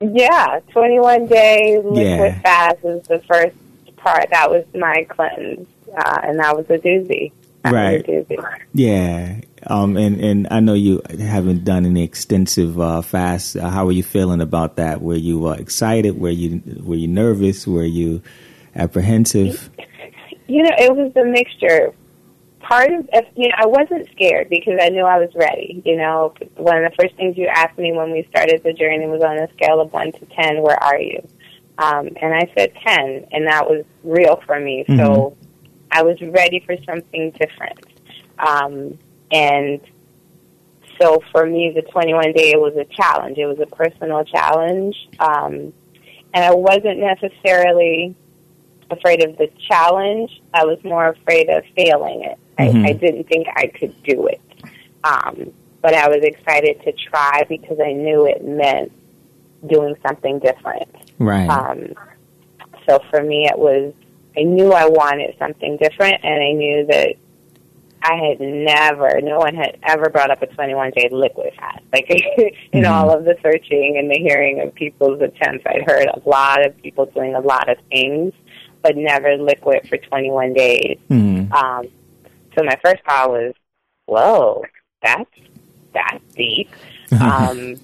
yeah, 0.00 0.60
21 0.70 1.26
day 1.26 1.78
liquid 1.78 1.96
Yeah. 1.96 2.40
fast 2.42 2.84
is 2.84 3.06
the 3.08 3.20
first 3.26 3.56
part. 3.96 4.28
That 4.30 4.50
was 4.50 4.64
my 4.74 5.06
cleanse, 5.08 5.66
uh, 5.96 6.20
and 6.24 6.38
that 6.38 6.54
was 6.54 6.66
a 6.68 6.76
doozy. 6.78 7.32
Right. 7.72 8.26
Yeah. 8.72 9.40
Um, 9.66 9.96
and, 9.96 10.20
and 10.20 10.48
I 10.50 10.60
know 10.60 10.74
you 10.74 11.02
haven't 11.18 11.64
done 11.64 11.86
any 11.86 12.04
extensive 12.04 12.78
uh, 12.78 13.02
fasts. 13.02 13.56
Uh, 13.56 13.68
how 13.68 13.86
are 13.88 13.92
you 13.92 14.02
feeling 14.02 14.40
about 14.40 14.76
that? 14.76 15.02
Were 15.02 15.16
you 15.16 15.48
uh, 15.48 15.52
excited? 15.52 16.20
Were 16.20 16.30
you 16.30 16.62
were 16.84 16.94
you 16.94 17.08
nervous? 17.08 17.66
Were 17.66 17.84
you 17.84 18.22
apprehensive? 18.74 19.70
You 20.46 20.62
know, 20.62 20.70
it 20.78 20.94
was 20.94 21.12
a 21.16 21.24
mixture. 21.24 21.92
part 22.66 22.90
of 22.92 23.24
you 23.36 23.48
know 23.48 23.54
I 23.56 23.66
wasn't 23.66 24.08
scared 24.12 24.48
because 24.48 24.78
I 24.80 24.88
knew 24.88 25.04
I 25.04 25.18
was 25.18 25.30
ready. 25.34 25.82
You 25.84 25.96
know, 25.96 26.34
one 26.56 26.84
of 26.84 26.90
the 26.90 26.96
first 27.00 27.14
things 27.16 27.36
you 27.36 27.46
asked 27.46 27.78
me 27.78 27.92
when 27.92 28.10
we 28.12 28.26
started 28.30 28.62
the 28.62 28.72
journey 28.72 29.06
was 29.06 29.22
on 29.22 29.38
a 29.38 29.50
scale 29.52 29.80
of 29.80 29.92
one 29.92 30.12
to 30.12 30.26
ten, 30.26 30.62
where 30.62 30.82
are 30.82 31.00
you? 31.00 31.26
Um, 31.78 32.08
and 32.20 32.34
I 32.34 32.50
said 32.56 32.72
ten, 32.84 33.26
and 33.32 33.46
that 33.46 33.68
was 33.68 33.84
real 34.02 34.40
for 34.46 34.58
me. 34.58 34.84
Mm-hmm. 34.88 34.98
So 34.98 35.36
I 35.90 36.02
was 36.02 36.20
ready 36.20 36.60
for 36.60 36.76
something 36.84 37.30
different. 37.32 37.80
Um, 38.38 38.98
and 39.30 39.80
so 41.00 41.22
for 41.32 41.46
me, 41.46 41.72
the 41.74 41.82
21 41.82 42.32
day 42.32 42.52
it 42.52 42.60
was 42.60 42.74
a 42.76 42.84
challenge. 42.84 43.38
It 43.38 43.46
was 43.46 43.58
a 43.60 43.66
personal 43.66 44.24
challenge, 44.24 44.96
um, 45.18 45.72
and 46.34 46.44
I 46.44 46.54
wasn't 46.54 46.98
necessarily 46.98 48.14
afraid 48.90 49.22
of 49.22 49.36
the 49.36 49.48
challenge. 49.68 50.42
I 50.54 50.64
was 50.64 50.82
more 50.84 51.08
afraid 51.08 51.48
of 51.50 51.64
failing 51.76 52.24
it. 52.24 52.38
Mm-hmm. 52.58 52.84
I, 52.84 52.88
I 52.88 52.92
didn't 52.92 53.28
think 53.28 53.46
I 53.56 53.66
could 53.66 54.02
do 54.04 54.26
it, 54.26 54.40
um, 55.04 55.52
but 55.82 55.94
I 55.94 56.08
was 56.08 56.20
excited 56.22 56.80
to 56.82 56.92
try 56.92 57.44
because 57.48 57.78
I 57.84 57.92
knew 57.92 58.26
it 58.26 58.44
meant 58.44 58.92
doing 59.66 59.96
something 60.06 60.38
different. 60.38 60.88
Right. 61.18 61.48
Um, 61.48 61.92
so 62.88 63.00
for 63.10 63.22
me, 63.22 63.46
it 63.46 63.58
was 63.58 63.92
I 64.36 64.42
knew 64.42 64.72
I 64.72 64.86
wanted 64.86 65.34
something 65.38 65.78
different, 65.78 66.24
and 66.24 66.42
I 66.42 66.52
knew 66.52 66.86
that 66.86 67.14
I 68.02 68.14
had 68.14 68.40
never, 68.40 69.20
no 69.20 69.38
one 69.38 69.54
had 69.54 69.78
ever 69.82 70.10
brought 70.10 70.30
up 70.30 70.40
a 70.42 70.46
21 70.46 70.92
day 70.92 71.08
liquid 71.10 71.52
fast. 71.56 71.82
Like 71.92 72.08
in 72.72 72.84
mm-hmm. 72.84 72.92
all 72.92 73.10
of 73.10 73.24
the 73.24 73.36
searching 73.42 73.96
and 73.98 74.10
the 74.10 74.18
hearing 74.18 74.60
of 74.60 74.74
people's 74.74 75.20
attempts, 75.20 75.64
I'd 75.66 75.82
heard 75.86 76.08
a 76.08 76.28
lot 76.28 76.64
of 76.64 76.76
people 76.82 77.06
doing 77.06 77.34
a 77.34 77.40
lot 77.40 77.68
of 77.68 77.78
things, 77.90 78.32
but 78.82 78.96
never 78.96 79.36
liquid 79.36 79.88
for 79.88 79.96
21 79.96 80.52
days. 80.52 80.98
Mm-hmm. 81.10 81.52
Um, 81.52 81.88
so 82.56 82.64
my 82.64 82.78
first 82.84 83.02
thought 83.04 83.30
was, 83.30 83.54
whoa, 84.04 84.64
that's, 85.02 85.30
that's 85.92 86.22
deep. 86.34 86.70
um, 87.20 87.76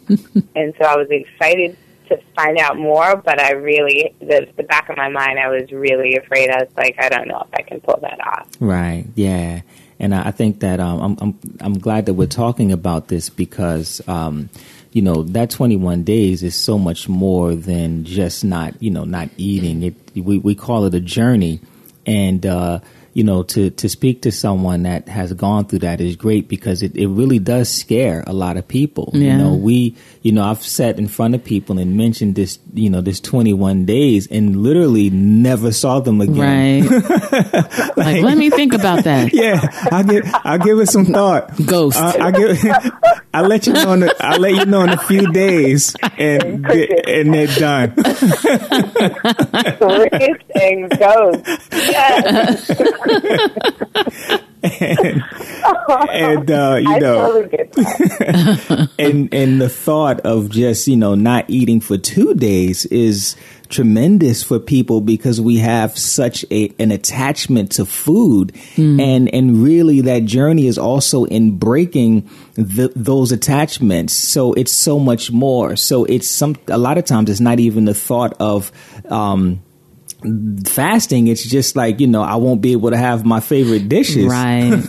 and 0.54 0.74
so 0.78 0.84
I 0.84 0.96
was 0.96 1.08
excited 1.10 1.76
to 2.16 2.22
find 2.36 2.58
out 2.58 2.78
more, 2.78 3.16
but 3.16 3.40
I 3.40 3.52
really, 3.52 4.14
the, 4.20 4.48
the 4.56 4.62
back 4.62 4.88
of 4.88 4.96
my 4.96 5.08
mind, 5.08 5.38
I 5.38 5.48
was 5.48 5.70
really 5.72 6.16
afraid. 6.16 6.50
I 6.50 6.62
was 6.62 6.72
like, 6.76 6.96
I 6.98 7.08
don't 7.08 7.28
know 7.28 7.46
if 7.46 7.54
I 7.54 7.62
can 7.62 7.80
pull 7.80 7.98
that 8.02 8.20
off. 8.20 8.48
Right. 8.60 9.06
Yeah. 9.14 9.62
And 9.98 10.14
I 10.14 10.32
think 10.32 10.60
that 10.60 10.80
um, 10.80 11.00
I'm, 11.00 11.18
I'm, 11.20 11.40
I'm 11.60 11.78
glad 11.78 12.06
that 12.06 12.14
we're 12.14 12.26
talking 12.26 12.72
about 12.72 13.08
this 13.08 13.28
because 13.28 14.00
um, 14.08 14.50
you 14.92 15.00
know 15.00 15.22
that 15.22 15.50
21 15.50 16.02
days 16.02 16.42
is 16.42 16.54
so 16.54 16.78
much 16.78 17.08
more 17.08 17.54
than 17.54 18.04
just 18.04 18.44
not 18.44 18.80
you 18.82 18.90
know 18.90 19.04
not 19.04 19.28
eating. 19.36 19.82
It 19.82 19.94
we 20.14 20.38
we 20.38 20.54
call 20.54 20.84
it 20.86 20.94
a 20.94 21.00
journey, 21.00 21.60
and 22.04 22.44
uh, 22.44 22.80
you 23.14 23.24
know, 23.24 23.42
to, 23.42 23.70
to 23.70 23.88
speak 23.88 24.22
to 24.22 24.32
someone 24.32 24.84
that 24.84 25.08
has 25.08 25.32
gone 25.34 25.66
through 25.66 25.80
that 25.80 26.00
is 26.00 26.16
great 26.16 26.48
because 26.48 26.82
it, 26.82 26.96
it 26.96 27.08
really 27.08 27.38
does 27.38 27.68
scare 27.68 28.24
a 28.26 28.32
lot 28.32 28.56
of 28.56 28.66
people. 28.66 29.10
Yeah. 29.12 29.32
You 29.32 29.38
know, 29.38 29.54
we, 29.54 29.96
you 30.22 30.32
know, 30.32 30.44
I've 30.44 30.62
sat 30.62 30.98
in 30.98 31.08
front 31.08 31.34
of 31.34 31.44
people 31.44 31.78
and 31.78 31.96
mentioned 31.96 32.34
this, 32.34 32.58
you 32.72 32.88
know, 32.88 33.00
this 33.00 33.20
21 33.20 33.84
days 33.84 34.26
and 34.28 34.62
literally 34.62 35.10
never 35.10 35.72
saw 35.72 36.00
them 36.00 36.20
again. 36.20 36.86
Right. 36.88 37.02
like, 37.96 37.96
like, 37.96 38.22
let 38.22 38.38
me 38.38 38.50
think 38.50 38.72
about 38.72 39.04
that. 39.04 39.32
Yeah. 39.42 39.60
I'll 39.90 40.04
give, 40.04 40.24
I'll 40.44 40.58
give 40.58 40.78
it 40.78 40.88
some 40.88 41.06
thought. 41.06 41.50
Ghost. 41.66 41.98
Uh, 41.98 42.12
I, 42.18 42.26
I'll 42.26 42.32
give, 42.32 42.62
I'll 43.34 43.48
let 43.48 43.66
you 43.66 43.72
know 43.72 43.92
in 43.92 44.02
a, 44.02 44.10
I'll 44.20 44.40
let 44.40 44.52
you 44.52 44.64
know 44.66 44.82
in 44.82 44.90
a 44.90 44.98
few 44.98 45.32
days 45.32 45.96
and, 46.18 46.66
and 46.66 47.34
they're 47.34 47.46
done. 47.58 47.94
And 50.54 50.90
ghosts. 50.98 51.68
Yes 51.72 52.70
and, 54.62 55.22
and 56.10 56.50
uh, 56.50 56.76
you 56.80 57.00
know, 57.00 57.42
and 58.98 59.32
and 59.34 59.60
the 59.60 59.68
thought 59.68 60.20
of 60.20 60.50
just 60.50 60.86
you 60.86 60.96
know 60.96 61.14
not 61.14 61.44
eating 61.48 61.80
for 61.80 61.98
two 61.98 62.34
days 62.34 62.86
is 62.86 63.36
tremendous 63.72 64.42
for 64.42 64.60
people 64.60 65.00
because 65.00 65.40
we 65.40 65.58
have 65.58 65.98
such 65.98 66.44
a, 66.50 66.72
an 66.78 66.92
attachment 66.92 67.72
to 67.72 67.84
food. 67.84 68.52
Mm. 68.76 69.00
and 69.00 69.34
and 69.34 69.62
really 69.62 70.02
that 70.02 70.24
journey 70.24 70.66
is 70.66 70.78
also 70.78 71.24
in 71.24 71.58
breaking 71.58 72.28
the, 72.54 72.92
those 72.94 73.32
attachments. 73.32 74.14
So 74.14 74.52
it's 74.52 74.72
so 74.72 74.98
much 74.98 75.32
more. 75.32 75.76
So 75.76 76.04
it's 76.04 76.28
some 76.28 76.56
a 76.68 76.78
lot 76.78 76.98
of 76.98 77.04
times 77.04 77.30
it's 77.30 77.40
not 77.40 77.58
even 77.58 77.86
the 77.86 77.94
thought 77.94 78.34
of 78.40 78.70
um, 79.08 79.62
fasting. 80.66 81.26
It's 81.26 81.44
just 81.44 81.74
like 81.76 82.00
you 82.00 82.06
know 82.06 82.22
i 82.22 82.36
won't 82.36 82.60
be 82.60 82.72
able 82.72 82.90
to 82.90 82.96
have 82.96 83.24
my 83.24 83.40
favorite 83.40 83.88
dishes. 83.88 84.26
Right. 84.26 84.82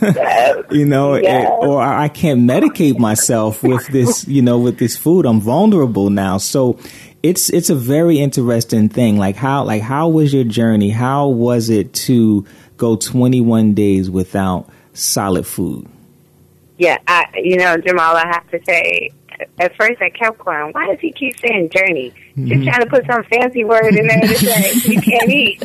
You 0.70 0.86
know 0.86 1.14
yes. 1.14 1.50
or 1.60 1.82
i 1.82 2.08
can't 2.08 2.40
medicate 2.40 2.98
myself 2.98 3.62
with 3.62 3.86
this 3.88 4.26
you 4.26 4.40
know 4.40 4.58
with 4.58 4.78
this 4.78 4.96
food. 4.96 5.26
I'm 5.26 5.40
vulnerable 5.40 6.10
now. 6.10 6.38
So 6.38 6.78
it's 7.24 7.48
it's 7.48 7.70
a 7.70 7.74
very 7.74 8.18
interesting 8.18 8.90
thing. 8.90 9.16
Like 9.16 9.34
how 9.34 9.64
like 9.64 9.80
how 9.80 10.08
was 10.08 10.34
your 10.34 10.44
journey? 10.44 10.90
How 10.90 11.28
was 11.28 11.70
it 11.70 11.94
to 11.94 12.44
go 12.76 12.96
21 12.96 13.72
days 13.72 14.10
without 14.10 14.68
solid 14.92 15.46
food? 15.46 15.88
Yeah 16.76 16.98
I, 17.06 17.26
you 17.36 17.56
know 17.56 17.76
jamal 17.76 18.16
i 18.16 18.26
have 18.26 18.50
to 18.50 18.60
say 18.64 19.12
at 19.58 19.76
first 19.76 20.00
I 20.00 20.08
kept 20.10 20.38
going, 20.38 20.70
why 20.72 20.86
does 20.88 21.00
he 21.00 21.12
keep 21.12 21.38
saying 21.38 21.70
journey? 21.70 22.12
Mm-hmm. 22.36 22.46
Just 22.46 22.64
trying 22.64 22.80
to 22.80 22.86
put 22.86 23.06
some 23.06 23.22
fancy 23.24 23.64
word 23.64 23.94
in 23.94 24.06
there 24.06 24.20
to 24.20 24.36
say 24.36 24.72
you 24.90 25.00
can't 25.00 25.30
eat. 25.30 25.60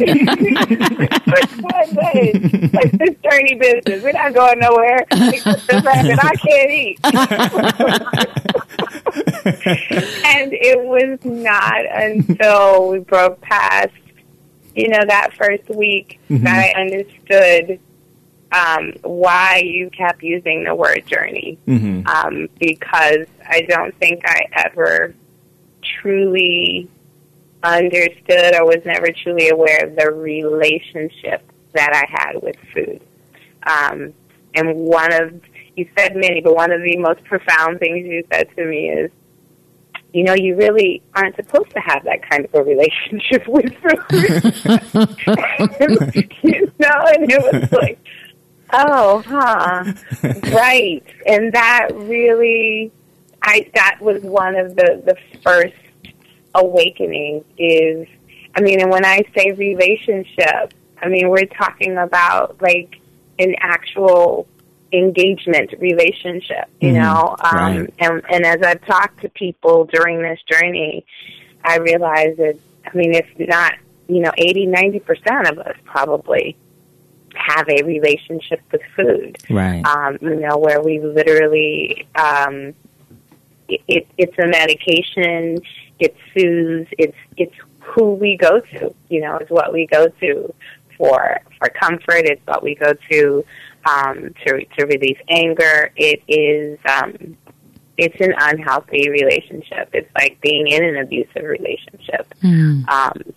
but 1.25 1.49
one 1.62 1.93
day, 1.95 2.32
like 2.73 2.91
this 2.93 3.15
journey 3.23 3.55
business, 3.55 4.01
we're 4.03 4.12
not 4.12 4.34
going 4.34 4.60
nowhere. 4.60 5.05
the 5.10 5.82
fact 5.84 6.08
that 6.08 6.23
I 6.23 6.36
can't 6.36 6.71
eat. 6.71 6.99
and 10.25 10.53
it 10.53 10.79
was 10.84 11.17
not 11.23 11.86
until 11.91 12.89
we 12.89 12.99
broke 12.99 13.41
past, 13.41 13.93
you 14.75 14.89
know, 14.89 15.03
that 15.08 15.34
first 15.34 15.67
week 15.69 16.19
mm-hmm. 16.29 16.43
that 16.43 16.75
I 16.75 16.82
understood 16.82 17.79
um, 18.51 18.93
why 19.03 19.62
you 19.63 19.91
kept 19.91 20.23
using 20.23 20.63
the 20.63 20.73
word 20.73 21.05
journey 21.05 21.59
mm-hmm. 21.67 22.07
um, 22.07 22.49
because 22.59 23.27
I 23.47 23.62
don't 23.62 23.95
think 23.99 24.23
I 24.25 24.47
ever 24.53 25.13
truly 26.01 26.89
understood 27.63 28.55
or 28.55 28.65
was 28.65 28.83
never 28.85 29.12
truly 29.12 29.49
aware 29.49 29.85
of 29.85 29.95
the 29.95 30.12
relationship 30.12 31.43
that 31.73 31.93
I 31.93 32.05
had 32.09 32.41
with 32.41 32.55
food. 32.73 33.03
Um, 33.63 34.13
and 34.55 34.75
one 34.75 35.13
of, 35.13 35.39
you 35.75 35.88
said 35.97 36.15
many, 36.15 36.39
but 36.41 36.55
one 36.55 36.71
of 36.71 36.81
the 36.81 36.97
most 36.97 37.23
profound 37.25 37.79
things 37.79 38.03
you 38.05 38.23
said 38.31 38.47
to 38.55 38.65
me 38.65 38.89
is, 38.89 39.12
you 40.12 40.23
know, 40.23 40.33
you 40.33 40.55
really 40.55 41.03
aren't 41.13 41.35
supposed 41.35 41.69
to 41.71 41.79
have 41.79 42.03
that 42.05 42.27
kind 42.27 42.43
of 42.45 42.55
a 42.55 42.63
relationship 42.63 43.47
with 43.47 43.71
food. 43.75 43.99
you 46.43 46.71
know, 46.79 47.05
and 47.13 47.31
it 47.31 47.39
was 47.39 47.71
like, 47.71 47.99
Oh, 48.71 49.23
huh. 49.25 49.93
right. 50.53 51.03
And 51.25 51.53
that 51.53 51.89
really, 51.93 52.91
I, 53.41 53.69
that 53.73 53.99
was 54.01 54.21
one 54.21 54.55
of 54.55 54.75
the, 54.75 55.01
the 55.05 55.15
first 55.41 55.75
awakenings 56.55 57.45
is, 57.58 58.08
I 58.55 58.62
mean, 58.62 58.82
and 58.82 58.91
when 58.91 59.05
I 59.05 59.23
say 59.36 59.51
relationship, 59.51 60.73
I 61.01 61.08
mean, 61.08 61.29
we're 61.29 61.45
talking 61.45 61.97
about 61.97 62.62
like 62.62 62.99
an 63.39 63.55
actual 63.60 64.47
engagement 64.91 65.73
relationship, 65.79 66.67
you 66.82 66.93
mm-hmm. 66.93 67.01
know? 67.01 67.36
Um, 67.39 67.58
right. 67.58 67.93
and, 67.99 68.21
and 68.29 68.45
as 68.45 68.62
I've 68.62 68.86
talked 68.86 69.21
to 69.21 69.29
people 69.29 69.86
during 69.86 70.21
this 70.21 70.39
journey, 70.51 71.05
I 71.63 71.77
realize 71.77 72.38
that, 72.38 72.58
I 72.86 72.97
mean, 72.97 73.13
it's 73.13 73.27
not, 73.38 73.73
you 74.08 74.21
know, 74.21 74.32
80, 74.38 74.67
90% 74.67 75.51
of 75.51 75.60
us 75.60 75.75
probably 75.86 76.58
have 77.39 77.67
a 77.69 77.84
relationship 77.84 78.62
with 78.71 78.82
food. 78.95 79.38
Right. 79.49 79.84
Um, 79.86 80.17
you 80.21 80.41
know, 80.41 80.58
where 80.58 80.82
we 80.82 80.99
literally, 80.99 82.08
um, 82.15 82.73
it, 83.67 84.08
it's 84.17 84.38
a 84.38 84.47
medication, 84.47 85.60
it 85.99 86.15
soothes, 86.34 86.88
it's, 86.97 87.17
it's 87.38 87.56
who 87.80 88.13
we 88.13 88.38
go 88.38 88.60
to, 88.60 88.93
you 89.10 89.21
know, 89.21 89.38
it's 89.38 89.49
what 89.49 89.71
we 89.73 89.88
go 89.88 90.08
to 90.08 90.54
for, 90.97 91.39
for 91.58 91.69
comfort, 91.69 92.25
it's 92.25 92.45
what 92.45 92.62
we 92.62 92.75
go 92.75 92.93
to, 93.10 93.45
um, 93.89 94.34
to, 94.45 94.65
to 94.78 94.86
release 94.86 95.17
anger. 95.30 95.91
It 95.95 96.21
is, 96.28 96.78
um, 96.86 97.38
it's 97.97 98.19
an 98.21 98.34
unhealthy 98.38 99.10
relationship. 99.10 99.89
It's 99.93 100.10
like 100.15 100.39
being 100.41 100.67
in 100.67 100.84
an 100.84 100.97
abusive 100.97 101.43
relationship. 101.43 102.34
Mm. 102.43 102.88
Um, 102.88 103.34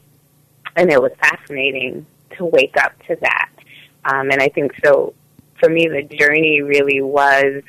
and 0.77 0.91
it 0.91 1.01
was 1.01 1.13
fascinating 1.21 2.07
to 2.37 2.45
wake 2.45 2.77
up 2.77 2.93
to 3.07 3.17
that. 3.21 3.51
Um, 4.05 4.31
and 4.31 4.43
I 4.43 4.49
think 4.49 4.73
so 4.85 5.15
for 5.59 5.69
me, 5.69 5.89
the 5.89 6.03
journey 6.03 6.61
really 6.61 7.01
was, 7.01 7.63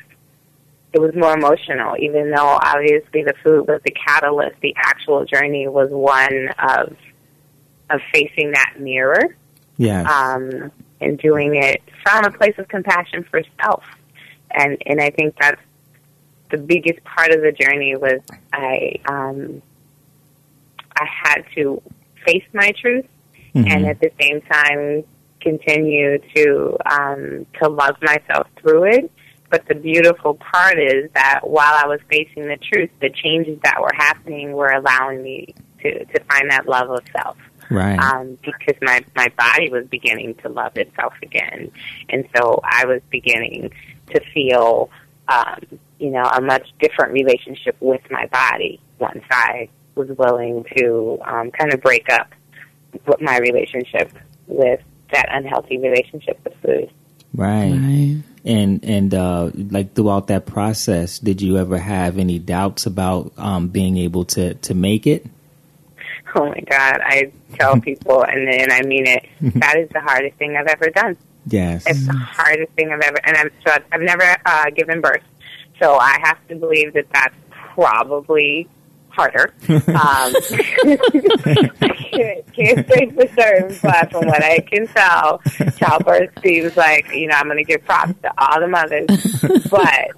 it 0.94 1.00
was 1.00 1.14
more 1.16 1.34
emotional, 1.34 1.96
even 2.00 2.32
though 2.32 2.60
obviously 2.62 3.24
the 3.24 3.34
food 3.44 3.68
was 3.68 3.82
the 3.86 3.92
catalyst, 3.92 4.60
the 4.62 4.74
actual 4.78 5.26
journey 5.26 5.68
was 5.68 5.90
one 5.92 6.50
of, 6.60 6.96
of 7.90 8.02
facing 8.12 8.52
that 8.52 8.76
mirror. 8.80 9.36
Yeah. 9.78 10.04
Um, 10.04 10.72
and 11.04 11.20
doing 11.20 11.56
it 11.56 11.82
from 12.02 12.26
a 12.26 12.32
place 12.32 12.56
of 12.58 12.68
compassion 12.68 13.26
for 13.30 13.42
self. 13.62 13.84
And 14.52 14.78
and 14.86 15.02
I 15.02 15.10
think 15.10 15.36
that's 15.40 15.62
the 16.50 16.58
biggest 16.58 17.04
part 17.04 17.32
of 17.32 17.42
the 17.42 17.52
journey 17.52 17.96
was 17.96 18.22
I 18.52 18.96
um, 19.06 19.62
I 20.96 21.06
had 21.06 21.44
to 21.56 21.82
face 22.26 22.46
my 22.54 22.72
truth 22.80 23.06
mm-hmm. 23.54 23.68
and 23.68 23.86
at 23.86 24.00
the 24.00 24.12
same 24.20 24.42
time 24.42 25.04
continue 25.44 26.18
to 26.36 26.78
um, 26.90 27.46
to 27.62 27.70
love 27.70 27.96
myself 28.02 28.48
through 28.62 28.86
it. 28.86 29.12
But 29.50 29.68
the 29.68 29.76
beautiful 29.76 30.34
part 30.34 30.80
is 30.80 31.12
that 31.14 31.42
while 31.44 31.76
I 31.76 31.86
was 31.86 32.00
facing 32.10 32.48
the 32.48 32.58
truth, 32.58 32.90
the 33.02 33.12
changes 33.12 33.60
that 33.64 33.80
were 33.80 33.92
happening 33.96 34.54
were 34.54 34.72
allowing 34.72 35.22
me 35.22 35.54
to, 35.82 36.06
to 36.06 36.24
find 36.24 36.50
that 36.50 36.68
love 36.68 36.90
of 36.90 37.02
self. 37.16 37.38
Right. 37.70 38.00
Um, 38.00 38.38
because 38.42 38.76
my, 38.82 39.06
my 39.16 39.28
body 39.38 39.70
was 39.70 39.86
beginning 39.88 40.34
to 40.42 40.50
love 40.50 40.76
itself 40.76 41.14
again. 41.22 41.72
And 42.10 42.28
so 42.36 42.62
I 42.64 42.86
was 42.86 43.02
beginning 43.12 43.72
to 44.10 44.22
feel, 44.34 44.90
um, 45.28 45.60
you 46.00 46.10
know, 46.10 46.24
a 46.24 46.42
much 46.42 46.68
different 46.80 47.14
relationship 47.14 47.76
with 47.80 48.02
my 48.10 48.26
body 48.28 48.82
once 49.00 49.24
I 49.30 49.70
was 49.96 50.10
willing 50.18 50.66
to 50.78 51.20
um, 51.26 51.52
kind 51.52 51.74
of 51.74 51.82
break 51.82 52.12
up 52.12 52.34
my 53.22 53.38
relationship 53.38 54.12
with 54.48 54.82
that 55.14 55.28
unhealthy 55.32 55.78
relationship 55.78 56.40
with 56.44 56.56
food. 56.62 56.92
Right. 57.36 57.72
right. 57.72 58.24
And 58.46 58.84
and 58.84 59.14
uh, 59.14 59.52
like 59.56 59.94
throughout 59.94 60.28
that 60.28 60.46
process, 60.46 61.18
did 61.18 61.42
you 61.42 61.58
ever 61.58 61.78
have 61.78 62.18
any 62.18 62.40
doubts 62.40 62.86
about 62.86 63.32
um, 63.38 63.70
being 63.70 63.98
able 63.98 64.26
to 64.26 64.54
to 64.56 64.74
make 64.74 65.08
it? 65.08 65.26
Oh 66.36 66.50
my 66.50 66.60
God! 66.60 67.00
I 67.04 67.32
tell 67.54 67.80
people, 67.82 68.24
and 68.24 68.48
then 68.48 68.72
I 68.72 68.82
mean 68.82 69.08
it. 69.08 69.26
that 69.56 69.78
is 69.78 69.90
the 69.90 70.02
hardest 70.02 70.36
thing 70.38 70.58
I've 70.58 70.68
ever 70.68 70.90
done. 70.90 71.16
Yes, 71.48 71.86
it's 71.88 72.06
the 72.06 72.14
hardest 72.14 72.74
thing 72.74 72.92
I've 72.92 73.02
ever. 73.02 73.18
And 73.24 73.38
I'm 73.38 73.50
so 73.66 73.78
I've 73.92 74.02
never 74.02 74.36
uh, 74.46 74.70
given 74.72 75.00
birth, 75.00 75.24
so 75.82 75.96
I 75.96 76.18
have 76.24 76.46
to 76.50 76.56
believe 76.56 76.94
that 76.94 77.06
that's 77.14 77.36
probably 77.50 78.68
harder. 79.14 79.54
Um, 79.70 79.84
I 79.96 81.00
can't, 82.12 82.54
can't 82.54 82.88
say 82.88 83.10
for 83.12 83.28
certain, 83.36 83.78
but 83.82 84.12
from 84.12 84.28
what 84.28 84.44
I 84.44 84.60
can 84.60 84.88
tell, 84.88 85.42
childbirth 85.78 86.32
seems 86.44 86.76
like 86.76 87.14
you 87.14 87.28
know 87.28 87.36
I'm 87.36 87.46
going 87.46 87.58
to 87.58 87.64
give 87.64 87.86
props 87.86 88.14
to 88.24 88.32
all 88.38 88.60
the 88.60 88.68
mothers, 88.68 89.08
but 89.70 90.12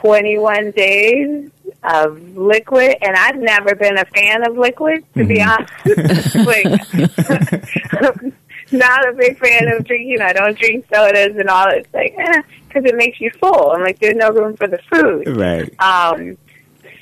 21 0.00 0.72
days 0.72 1.50
of 1.84 2.36
liquid, 2.36 2.96
and 3.02 3.16
I've 3.16 3.36
never 3.36 3.74
been 3.74 3.98
a 3.98 4.04
fan 4.06 4.46
of 4.46 4.56
liquid, 4.56 5.04
to 5.14 5.20
mm-hmm. 5.20 5.28
be 5.28 5.42
honest. 5.42 5.72
like, 6.46 8.32
not 8.72 9.08
a 9.08 9.12
big 9.12 9.38
fan 9.38 9.68
of 9.68 9.84
drinking. 9.84 10.20
I 10.20 10.32
don't 10.32 10.58
drink 10.58 10.86
sodas 10.92 11.36
and 11.36 11.48
all. 11.48 11.68
It's 11.70 11.92
like, 11.92 12.16
because 12.68 12.84
eh, 12.84 12.88
it 12.88 12.96
makes 12.96 13.20
you 13.20 13.30
full. 13.40 13.72
I'm 13.72 13.82
like, 13.82 13.98
there's 13.98 14.16
no 14.16 14.30
room 14.30 14.56
for 14.56 14.68
the 14.68 14.78
food. 14.90 15.36
Right. 15.36 15.80
Um, 15.80 16.38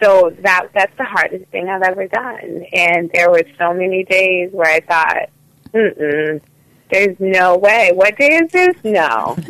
so 0.03 0.35
that 0.41 0.69
that's 0.75 0.97
the 0.97 1.05
hardest 1.05 1.47
thing 1.51 1.69
I've 1.69 1.83
ever 1.83 2.07
done. 2.09 2.65
And 2.73 3.11
there 3.13 3.31
were 3.31 3.45
so 3.59 3.75
many 3.75 4.05
days 4.05 4.51
where 4.53 4.73
I 4.73 4.81
thought, 4.81 5.29
mm 5.73 6.41
there's 6.91 7.17
no 7.21 7.57
way. 7.57 7.93
What 7.95 8.17
day 8.19 8.31
is 8.31 8.51
this? 8.51 8.77
No. 8.83 9.37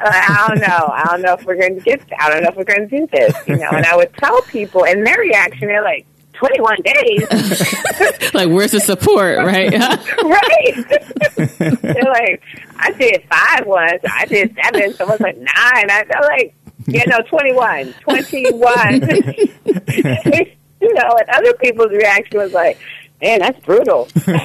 I 0.00 0.44
don't 0.48 0.60
know. 0.60 0.92
I 0.94 1.04
don't 1.10 1.22
know 1.22 1.32
if 1.32 1.44
we're 1.44 1.56
going 1.56 1.76
to 1.76 1.80
get. 1.80 2.02
I 2.18 2.30
don't 2.30 2.42
know 2.42 2.50
if 2.50 2.56
we're 2.56 2.64
going 2.64 2.88
to 2.88 2.98
do 2.98 3.08
this. 3.10 3.34
You 3.46 3.56
know, 3.56 3.70
and 3.70 3.86
I 3.86 3.96
would 3.96 4.12
tell 4.14 4.40
people, 4.42 4.84
and 4.84 5.06
their 5.06 5.18
reaction, 5.18 5.68
they're 5.68 5.82
like, 5.82 6.06
21 6.34 6.76
days. 6.84 7.20
like, 8.34 8.48
where's 8.48 8.70
the 8.70 8.80
support, 8.80 9.38
right? 9.38 9.72
right. 10.22 10.74
They're 11.82 12.04
like, 12.04 12.42
I 12.78 12.92
did 12.92 13.24
five 13.28 13.66
once. 13.66 14.02
I 14.08 14.24
did 14.26 14.56
seven. 14.62 14.94
Someone's 14.94 15.20
like, 15.20 15.36
nine. 15.36 15.48
I, 15.56 16.04
am 16.08 16.22
like, 16.22 16.54
yeah, 16.88 17.04
no, 17.06 17.20
21. 17.22 17.94
21. 18.00 19.00
you 20.80 20.94
know, 20.94 21.16
and 21.18 21.28
other 21.30 21.52
people's 21.54 21.90
reaction 21.90 22.38
was 22.38 22.52
like, 22.52 22.78
man, 23.20 23.40
that's 23.40 23.58
brutal. 23.64 24.08
I'm 24.26 24.36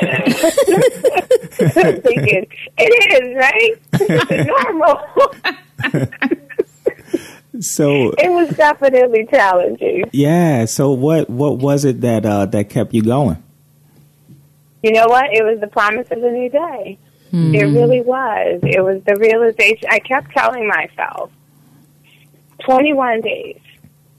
thinking, 2.02 2.48
it 2.78 3.24
is, 3.24 3.36
right? 3.36 3.76
It's 3.94 4.48
normal. 4.48 5.00
so 7.60 8.12
it 8.18 8.32
was 8.32 8.50
definitely 8.56 9.28
challenging. 9.30 10.06
Yeah. 10.12 10.66
So 10.66 10.92
what 10.92 11.30
what 11.30 11.60
was 11.60 11.86
it 11.86 12.02
that 12.02 12.26
uh, 12.26 12.46
that 12.48 12.70
kept 12.70 12.94
you 12.94 13.04
going? 13.04 13.42
You 14.82 14.92
know 14.92 15.08
what? 15.08 15.32
It 15.32 15.44
was 15.44 15.60
the 15.62 15.68
promise 15.68 16.08
of 16.12 16.22
a 16.24 16.32
new 16.32 16.50
day. 16.50 16.98
Mm. 17.32 17.56
It 17.56 17.66
really 17.66 18.02
was. 18.02 18.60
It 18.64 18.82
was 18.84 19.02
the 19.06 19.16
realization. 19.16 19.88
I 19.90 20.00
kept 20.00 20.32
telling 20.32 20.68
myself, 20.68 21.32
21 22.66 23.22
days 23.22 23.60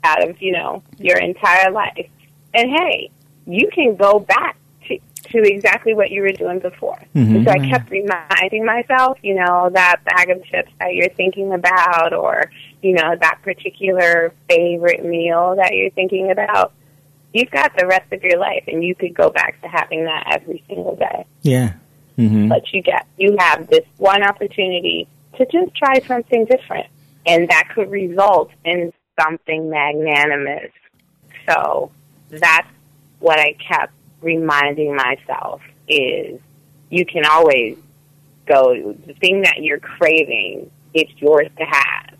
out 0.02 0.28
of, 0.28 0.40
you 0.40 0.52
know, 0.52 0.82
your 0.98 1.18
entire 1.18 1.70
life. 1.70 2.08
And 2.52 2.70
hey, 2.70 3.10
you 3.46 3.68
can 3.72 3.96
go 3.96 4.20
back 4.20 4.56
to, 4.86 4.98
to 5.30 5.38
exactly 5.42 5.94
what 5.94 6.10
you 6.10 6.22
were 6.22 6.32
doing 6.32 6.60
before. 6.60 6.98
Mm-hmm. 7.14 7.44
So 7.44 7.50
I 7.50 7.58
kept 7.68 7.90
reminding 7.90 8.64
myself, 8.64 9.18
you 9.22 9.34
know, 9.34 9.70
that 9.72 10.04
bag 10.04 10.30
of 10.30 10.44
chips 10.44 10.70
that 10.78 10.94
you're 10.94 11.10
thinking 11.10 11.52
about 11.52 12.12
or, 12.12 12.50
you 12.82 12.92
know, 12.92 13.16
that 13.20 13.40
particular 13.42 14.32
favorite 14.48 15.04
meal 15.04 15.56
that 15.56 15.74
you're 15.74 15.90
thinking 15.90 16.30
about. 16.30 16.72
You've 17.32 17.50
got 17.50 17.76
the 17.76 17.86
rest 17.86 18.12
of 18.12 18.22
your 18.22 18.38
life 18.38 18.64
and 18.68 18.84
you 18.84 18.94
could 18.94 19.12
go 19.12 19.30
back 19.30 19.60
to 19.62 19.68
having 19.68 20.04
that 20.04 20.24
every 20.30 20.62
single 20.68 20.94
day. 20.94 21.26
Yeah. 21.42 21.74
Mm-hmm. 22.16 22.48
But 22.48 22.72
you 22.72 22.80
get, 22.80 23.08
you 23.18 23.34
have 23.40 23.66
this 23.66 23.84
one 23.96 24.22
opportunity 24.22 25.08
to 25.36 25.46
just 25.46 25.74
try 25.74 25.98
something 26.06 26.44
different 26.44 26.86
and 27.26 27.48
that 27.48 27.70
could 27.74 27.90
result 27.90 28.50
in 28.64 28.92
something 29.20 29.70
magnanimous. 29.70 30.70
So 31.48 31.90
that's 32.30 32.68
what 33.20 33.38
I 33.38 33.54
kept 33.54 33.92
reminding 34.20 34.96
myself 34.96 35.60
is 35.88 36.40
you 36.90 37.04
can 37.04 37.24
always 37.24 37.76
go 38.46 38.94
the 39.06 39.14
thing 39.14 39.42
that 39.42 39.62
you're 39.62 39.78
craving 39.78 40.70
it's 40.92 41.12
yours 41.16 41.48
to 41.58 41.64
have 41.64 42.14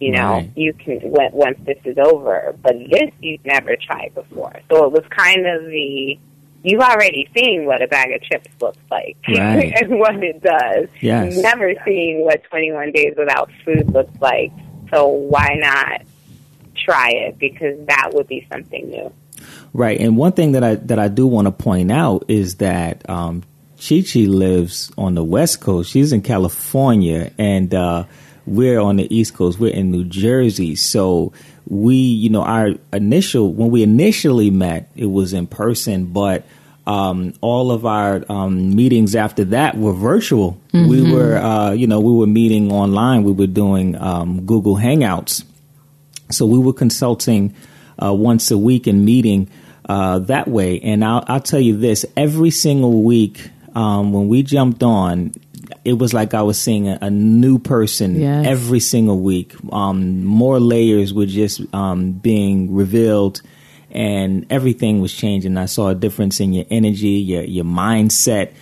you 0.00 0.10
know 0.12 0.34
right. 0.34 0.50
you 0.56 0.72
can 0.72 1.00
once 1.02 1.58
this 1.64 1.78
is 1.84 1.96
over 1.98 2.54
but 2.62 2.74
this 2.90 3.10
you've 3.20 3.44
never 3.44 3.76
tried 3.76 4.12
before 4.14 4.54
so 4.70 4.84
it 4.84 4.92
was 4.92 5.04
kind 5.10 5.46
of 5.46 5.64
the 5.66 6.18
you've 6.62 6.80
already 6.80 7.28
seen 7.36 7.64
what 7.64 7.82
a 7.82 7.88
bag 7.88 8.12
of 8.12 8.22
chips 8.22 8.48
looks 8.60 8.78
like 8.90 9.16
right. 9.28 9.72
and 9.80 9.98
what 9.98 10.14
it 10.22 10.42
does 10.42 10.88
yes. 11.00 11.34
you've 11.34 11.42
never 11.42 11.74
seen 11.84 12.20
what 12.20 12.42
21 12.44 12.92
days 12.92 13.14
without 13.16 13.50
food 13.64 13.92
looks 13.92 14.14
like 14.20 14.52
so 14.90 15.08
why 15.08 15.56
not 15.58 16.02
try 16.84 17.10
it 17.10 17.38
because 17.38 17.78
that 17.86 18.10
would 18.12 18.26
be 18.26 18.46
something 18.50 18.90
new. 18.90 19.12
Right, 19.72 19.98
and 20.00 20.16
one 20.16 20.32
thing 20.32 20.52
that 20.52 20.62
I 20.62 20.74
that 20.76 20.98
I 20.98 21.08
do 21.08 21.26
want 21.26 21.46
to 21.46 21.52
point 21.52 21.90
out 21.90 22.24
is 22.28 22.56
that 22.56 23.08
um, 23.08 23.42
Chi 23.76 24.02
Chi 24.02 24.20
lives 24.20 24.92
on 24.98 25.14
the 25.14 25.24
West 25.24 25.60
Coast. 25.60 25.90
She's 25.90 26.12
in 26.12 26.22
California, 26.22 27.32
and 27.38 27.74
uh, 27.74 28.04
we're 28.46 28.80
on 28.80 28.96
the 28.96 29.14
East 29.14 29.34
Coast. 29.34 29.58
We're 29.58 29.72
in 29.72 29.90
New 29.90 30.04
Jersey, 30.04 30.76
so 30.76 31.32
we, 31.66 31.96
you 31.96 32.30
know, 32.30 32.42
our 32.42 32.70
initial 32.92 33.52
when 33.52 33.70
we 33.70 33.82
initially 33.82 34.50
met, 34.50 34.90
it 34.96 35.06
was 35.06 35.32
in 35.32 35.46
person, 35.46 36.06
but 36.06 36.44
um, 36.86 37.34
all 37.40 37.70
of 37.70 37.86
our 37.86 38.24
um, 38.28 38.74
meetings 38.74 39.14
after 39.14 39.44
that 39.46 39.76
were 39.76 39.92
virtual. 39.92 40.60
Mm-hmm. 40.72 40.88
We 40.88 41.12
were, 41.12 41.36
uh, 41.36 41.72
you 41.72 41.86
know, 41.86 42.00
we 42.00 42.12
were 42.12 42.26
meeting 42.26 42.72
online. 42.72 43.22
We 43.22 43.32
were 43.32 43.46
doing 43.46 43.96
um, 43.96 44.44
Google 44.46 44.76
Hangouts. 44.76 45.44
So 46.30 46.46
we 46.46 46.58
were 46.58 46.72
consulting 46.72 47.54
uh, 48.02 48.12
once 48.12 48.50
a 48.50 48.58
week 48.58 48.86
and 48.86 49.04
meeting 49.04 49.48
uh, 49.88 50.20
that 50.20 50.48
way. 50.48 50.80
And 50.80 51.04
I'll, 51.04 51.24
I'll, 51.28 51.40
tell 51.40 51.60
you 51.60 51.76
this: 51.76 52.04
every 52.16 52.50
single 52.50 53.02
week 53.02 53.50
um, 53.74 54.12
when 54.12 54.28
we 54.28 54.42
jumped 54.42 54.82
on, 54.82 55.32
it 55.84 55.94
was 55.94 56.14
like 56.14 56.34
I 56.34 56.42
was 56.42 56.60
seeing 56.60 56.88
a, 56.88 56.98
a 57.00 57.10
new 57.10 57.58
person 57.58 58.20
yes. 58.20 58.46
every 58.46 58.80
single 58.80 59.20
week. 59.20 59.54
Um, 59.72 60.24
more 60.24 60.60
layers 60.60 61.12
were 61.12 61.26
just 61.26 61.62
um, 61.74 62.12
being 62.12 62.74
revealed 62.74 63.42
and 63.90 64.46
everything 64.50 65.00
was 65.00 65.12
changing. 65.12 65.56
I 65.56 65.66
saw 65.66 65.88
a 65.88 65.94
difference 65.94 66.40
in 66.40 66.52
your 66.52 66.64
energy, 66.70 67.08
your 67.08 67.42
your 67.42 67.64
mindset. 67.64 68.52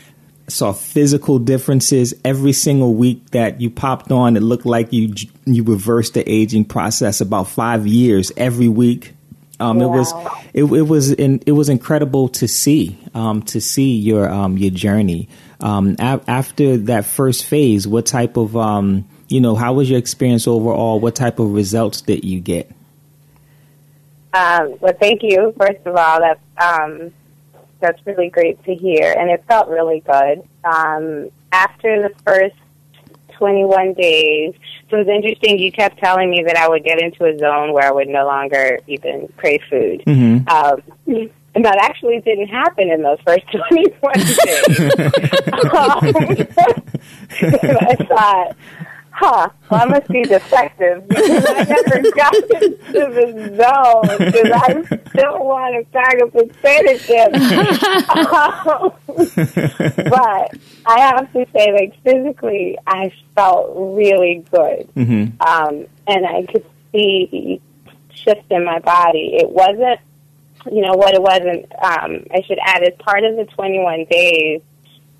I 0.46 0.50
saw 0.50 0.72
physical 0.72 1.38
differences 1.38 2.14
every 2.24 2.52
single 2.52 2.94
week 2.94 3.30
that 3.30 3.60
you 3.60 3.70
popped 3.70 4.10
on. 4.10 4.36
It 4.36 4.42
looked 4.42 4.66
like 4.66 4.92
you 4.92 5.14
you 5.44 5.62
reversed 5.62 6.14
the 6.14 6.28
aging 6.28 6.64
process 6.64 7.20
about 7.20 7.48
five 7.48 7.86
years 7.86 8.32
every 8.36 8.68
week. 8.68 9.14
Um, 9.60 9.78
wow. 9.78 9.84
It 9.84 9.96
was 9.96 10.12
it, 10.54 10.64
it 10.64 10.82
was 10.82 11.12
in, 11.12 11.42
it 11.46 11.52
was 11.52 11.68
incredible 11.68 12.28
to 12.30 12.48
see 12.48 12.98
um, 13.14 13.42
to 13.44 13.60
see 13.60 13.96
your 13.96 14.28
um, 14.28 14.56
your 14.56 14.70
journey. 14.70 15.28
Um, 15.60 15.96
a- 15.98 16.20
after 16.26 16.78
that 16.78 17.04
first 17.04 17.44
phase, 17.44 17.86
what 17.86 18.06
type 18.06 18.36
of 18.36 18.56
um, 18.56 19.06
you 19.28 19.40
know 19.40 19.54
how 19.54 19.74
was 19.74 19.90
your 19.90 19.98
experience 19.98 20.48
overall? 20.48 20.98
What 20.98 21.14
type 21.14 21.38
of 21.38 21.52
results 21.52 22.00
did 22.00 22.24
you 22.24 22.40
get? 22.40 22.70
Um, 24.32 24.76
well, 24.80 24.94
thank 24.98 25.22
you, 25.22 25.52
first 25.58 25.84
of 25.84 25.96
all. 25.96 26.20
That's 26.20 26.40
um, 26.56 27.12
that's 27.80 28.04
really 28.06 28.30
great 28.30 28.62
to 28.64 28.74
hear, 28.74 29.14
and 29.18 29.30
it 29.30 29.44
felt 29.46 29.68
really 29.68 30.00
good. 30.00 30.42
Um, 30.64 31.30
after 31.52 32.08
the 32.08 32.14
first 32.24 32.54
21 33.40 33.94
days, 33.94 34.54
so 34.90 34.98
it 34.98 35.06
was 35.06 35.08
interesting. 35.08 35.58
You 35.58 35.72
kept 35.72 35.98
telling 35.98 36.30
me 36.30 36.44
that 36.46 36.56
I 36.56 36.68
would 36.68 36.84
get 36.84 37.00
into 37.00 37.24
a 37.24 37.36
zone 37.38 37.72
where 37.72 37.88
I 37.88 37.90
would 37.90 38.08
no 38.08 38.26
longer 38.26 38.78
even 38.86 39.32
crave 39.38 39.62
food. 39.70 40.02
Mm-hmm. 40.06 40.46
Um, 40.46 41.30
and 41.54 41.64
that 41.64 41.78
actually 41.80 42.20
didn't 42.20 42.48
happen 42.48 42.90
in 42.90 43.02
those 43.02 43.18
first 43.26 43.44
21 43.68 44.12
days. 44.12 44.78
um, 45.52 46.00
I 47.80 47.96
thought, 48.08 48.56
huh, 49.20 49.50
well, 49.70 49.82
I 49.82 49.84
must 49.84 50.08
be 50.08 50.22
defective 50.22 51.06
because 51.06 51.44
I 51.48 51.64
never 51.64 52.10
got 52.12 52.34
into 52.34 52.80
the 52.90 53.26
zone 53.56 54.18
because 54.18 54.50
I 54.54 54.82
still 55.10 55.44
want 55.44 55.76
a 55.76 55.84
bag 55.92 56.22
of 56.22 56.32
potato 56.32 56.96
chips. 56.96 57.38
but 60.08 60.54
I 60.86 61.00
have 61.00 61.30
to 61.34 61.46
say, 61.52 61.72
like, 61.72 62.02
physically, 62.02 62.78
I 62.86 63.12
felt 63.34 63.72
really 63.76 64.42
good. 64.50 64.88
Mm-hmm. 64.96 65.42
Um, 65.42 65.86
and 66.06 66.26
I 66.26 66.46
could 66.50 66.64
see 66.90 67.60
shifts 68.14 68.46
in 68.50 68.64
my 68.64 68.78
body. 68.78 69.34
It 69.34 69.50
wasn't, 69.50 70.00
you 70.72 70.80
know, 70.80 70.94
what 70.94 71.14
it 71.14 71.20
wasn't, 71.22 71.70
um, 71.82 72.24
I 72.34 72.40
should 72.46 72.58
add, 72.64 72.82
as 72.84 72.94
part 72.98 73.24
of 73.24 73.36
the 73.36 73.44
21 73.44 74.06
days, 74.10 74.62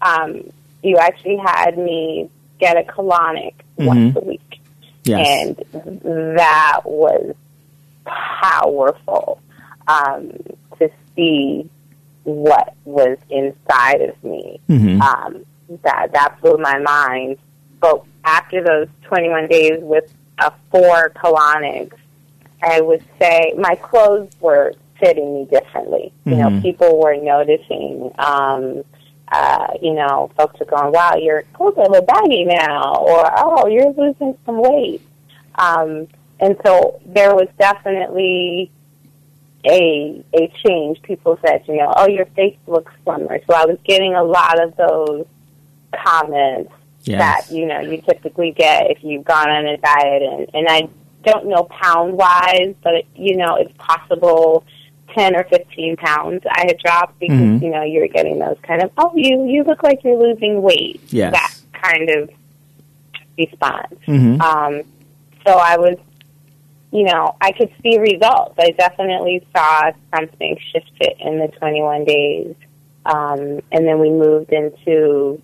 um, 0.01 0.51
you 0.83 0.97
actually 0.97 1.37
had 1.37 1.77
me 1.77 2.31
get 2.59 2.77
a 2.77 2.83
colonic 2.83 3.55
once 3.87 4.17
a 4.17 4.21
week. 4.21 4.61
Yes. 5.05 5.27
And 5.73 6.37
that 6.37 6.81
was 6.85 7.35
powerful 8.05 9.41
um, 9.89 10.31
to 10.79 10.91
see 11.17 11.69
what 12.25 12.75
was 12.85 13.19
inside 13.31 14.03
of 14.03 14.23
me. 14.25 14.61
Mhm. 14.69 15.01
Um, 15.01 15.45
that 15.83 16.13
that 16.13 16.41
blew 16.41 16.59
my 16.59 16.79
mind. 16.79 17.39
But 17.81 18.03
after 18.25 18.63
those 18.63 18.89
21 19.05 19.47
days 19.49 19.79
with 19.81 20.13
a 20.39 20.53
four 20.71 21.11
colonics, 21.17 21.95
I 22.63 22.81
would 22.81 23.03
say 23.19 23.55
my 23.57 23.75
clothes 23.77 24.31
were 24.41 24.75
fitting 24.99 25.35
me 25.35 25.45
differently. 25.47 26.13
You 26.27 26.37
know, 26.37 26.49
Mhm. 26.51 26.63
people 26.63 27.01
were 27.01 27.17
noticing. 27.17 28.13
Um, 28.19 28.83
uh, 29.31 29.69
you 29.81 29.95
know, 29.95 30.31
folks 30.37 30.61
are 30.61 30.65
going, 30.65 30.93
"Wow, 30.93 31.15
your 31.17 31.43
clothes 31.53 31.75
are 31.79 31.85
a 31.85 31.91
little 31.91 32.07
baggy 32.07 32.45
now," 32.45 32.95
or 32.97 33.31
"Oh, 33.37 33.67
you're 33.69 33.93
losing 33.93 34.37
some 34.45 34.61
weight." 34.61 35.03
Um, 35.57 36.09
and 36.41 36.57
so 36.65 37.01
there 37.07 37.35
was 37.35 37.49
definitely 37.59 38.71
a 39.67 40.25
a 40.35 40.53
change. 40.67 41.01
People 41.03 41.39
said, 41.47 41.63
you 41.69 41.77
know, 41.77 41.93
"Oh, 41.97 42.09
your 42.09 42.27
face 42.27 42.57
looks 42.67 42.93
slimmer." 43.05 43.41
So 43.47 43.55
I 43.55 43.67
was 43.67 43.79
getting 43.85 44.15
a 44.15 44.25
lot 44.25 44.61
of 44.63 44.77
those 44.77 45.27
comments 46.05 46.73
Yes. 47.05 47.49
that 47.49 47.55
you 47.55 47.67
know 47.67 47.81
you 47.81 48.03
typically 48.03 48.53
get 48.53 48.91
if 48.91 49.03
you've 49.03 49.25
gone 49.25 49.49
on 49.49 49.67
a 49.67 49.77
diet, 49.79 50.23
and 50.23 50.51
and 50.53 50.69
I 50.69 50.89
don't 51.25 51.47
know 51.47 51.65
pound 51.65 52.15
wise, 52.15 52.75
but 52.83 53.05
you 53.15 53.37
know 53.37 53.57
it's 53.57 53.73
possible. 53.79 54.65
10 55.15 55.37
or 55.37 55.45
15 55.45 55.97
pounds 55.97 56.43
I 56.51 56.65
had 56.67 56.79
dropped 56.79 57.19
because, 57.21 57.37
Mhm. 57.39 57.63
you 57.63 57.71
know, 57.71 57.83
you're 57.83 58.09
getting 58.09 58.39
those 58.39 58.57
kind 58.63 58.83
of, 58.83 58.91
oh, 58.99 59.13
you, 59.15 59.47
you 59.47 59.65
look 59.65 59.83
like 59.83 60.03
you're 60.05 60.19
losing 60.19 60.63
weight. 60.63 61.01
Yes. 61.09 61.33
That 61.33 61.81
kind 61.83 62.09
of 62.11 62.31
response. 63.39 63.95
Mhm. 64.07 64.41
Um, 64.41 64.83
so 65.47 65.55
I 65.55 65.77
was, 65.79 65.97
you 66.93 67.05
know, 67.05 67.35
I 67.41 67.53
could 67.53 67.71
see 67.83 67.99
results. 67.99 68.55
I 68.59 68.71
definitely 68.73 69.47
saw 69.57 69.91
something 70.15 70.59
shifted 70.73 71.15
in 71.21 71.39
the 71.39 71.49
21 71.49 72.05
days. 72.05 72.55
Um, 73.07 73.61
and 73.73 73.87
then 73.87 73.99
we 74.01 74.11
moved 74.11 74.53
into 74.53 75.41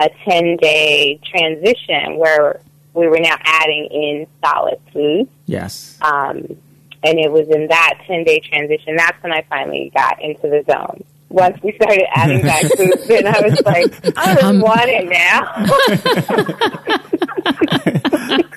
a 0.00 0.08
10 0.28 0.56
day 0.56 1.20
transition 1.24 2.16
where 2.16 2.60
we 2.94 3.06
were 3.06 3.20
now 3.20 3.36
adding 3.44 3.86
in 3.86 4.26
solid 4.44 4.78
foods. 4.92 5.28
Yes. 5.46 5.98
Um, 6.02 6.56
and 7.04 7.18
it 7.18 7.30
was 7.30 7.46
in 7.48 7.66
that 7.68 8.00
10 8.06 8.24
day 8.24 8.40
transition, 8.40 8.96
that's 8.96 9.22
when 9.22 9.32
I 9.32 9.42
finally 9.48 9.90
got 9.94 10.20
into 10.22 10.48
the 10.48 10.64
zone. 10.70 11.04
Once 11.30 11.58
we 11.62 11.72
started 11.72 12.06
adding 12.14 12.40
back 12.40 12.62
food, 12.62 12.94
then 13.06 13.26
I 13.26 13.38
was 13.40 13.60
like, 13.64 13.92
I 14.16 14.32
just 14.34 14.44
Um, 14.44 14.60
want 14.60 14.88
it 14.88 15.06
now. 15.10 15.66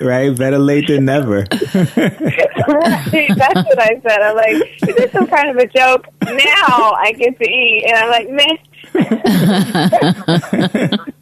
right. 0.00 0.34
Better 0.36 0.58
late 0.58 0.86
than 0.88 1.04
never. 1.04 1.40
right, 1.40 1.50
that's 3.36 3.62
what 3.62 3.78
I 3.78 4.00
said. 4.00 4.22
I'm 4.22 4.36
like, 4.36 4.56
is 4.88 4.94
this 4.96 5.12
some 5.12 5.26
kind 5.26 5.50
of 5.50 5.56
a 5.56 5.66
joke? 5.66 6.06
Now 6.22 6.92
I 6.96 7.12
get 7.12 7.36
to 7.38 7.46
eat. 7.48 7.84
And 7.88 7.96
I'm 7.98 8.08
like, 8.10 8.30
man. 8.30 8.58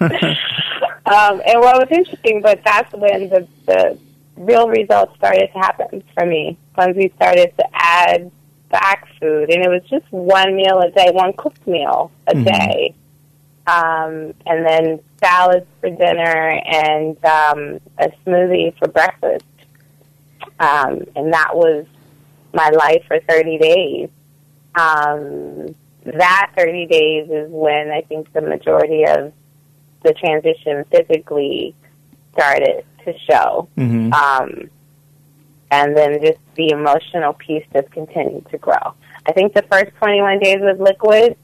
um, 0.00 1.40
and 1.46 1.60
what 1.60 1.78
was 1.78 1.88
interesting, 1.90 2.40
but 2.42 2.62
that's 2.64 2.92
when 2.94 3.28
the, 3.28 3.46
the 3.66 3.98
real 4.38 4.68
results 4.68 5.14
started 5.16 5.48
to 5.52 5.58
happen 5.58 6.02
for 6.14 6.26
me. 6.26 6.56
Once 6.76 6.96
we 6.96 7.12
started 7.16 7.52
to 7.58 7.64
add 7.72 8.30
back 8.70 9.08
food, 9.20 9.50
and 9.50 9.64
it 9.64 9.68
was 9.68 9.82
just 9.88 10.04
one 10.10 10.54
meal 10.56 10.80
a 10.80 10.90
day, 10.90 11.10
one 11.12 11.32
cooked 11.32 11.66
meal 11.66 12.10
a 12.26 12.34
Mhm. 12.34 12.44
day, 12.44 12.94
um, 13.66 14.34
and 14.46 14.66
then 14.66 15.00
salads 15.18 15.66
for 15.80 15.90
dinner 15.90 16.60
and 16.66 17.16
um, 17.24 17.80
a 17.98 18.10
smoothie 18.24 18.76
for 18.78 18.88
breakfast. 18.88 19.44
Um, 20.60 21.02
and 21.16 21.32
that 21.32 21.54
was 21.54 21.86
my 22.52 22.68
life 22.70 23.04
for 23.06 23.20
30 23.20 23.58
days. 23.58 24.08
Um, 24.74 25.74
that 26.04 26.52
30 26.56 26.86
days 26.86 27.30
is 27.30 27.50
when 27.50 27.90
I 27.90 28.02
think 28.02 28.32
the 28.32 28.40
majority 28.40 29.04
of 29.04 29.32
the 30.02 30.14
transition 30.14 30.84
physically 30.90 31.74
started 32.32 32.84
to 33.12 33.18
show. 33.30 33.68
Mhm. 33.76 34.12
Um, 34.12 34.70
and 35.70 35.96
then 35.96 36.20
just 36.22 36.38
the 36.54 36.70
emotional 36.70 37.34
piece 37.34 37.64
just 37.72 37.90
continued 37.90 38.46
to 38.50 38.58
grow. 38.58 38.94
I 39.26 39.32
think 39.32 39.54
the 39.54 39.62
first 39.70 39.90
21 39.98 40.38
days 40.38 40.58
with 40.60 40.80
liquid, 40.80 41.36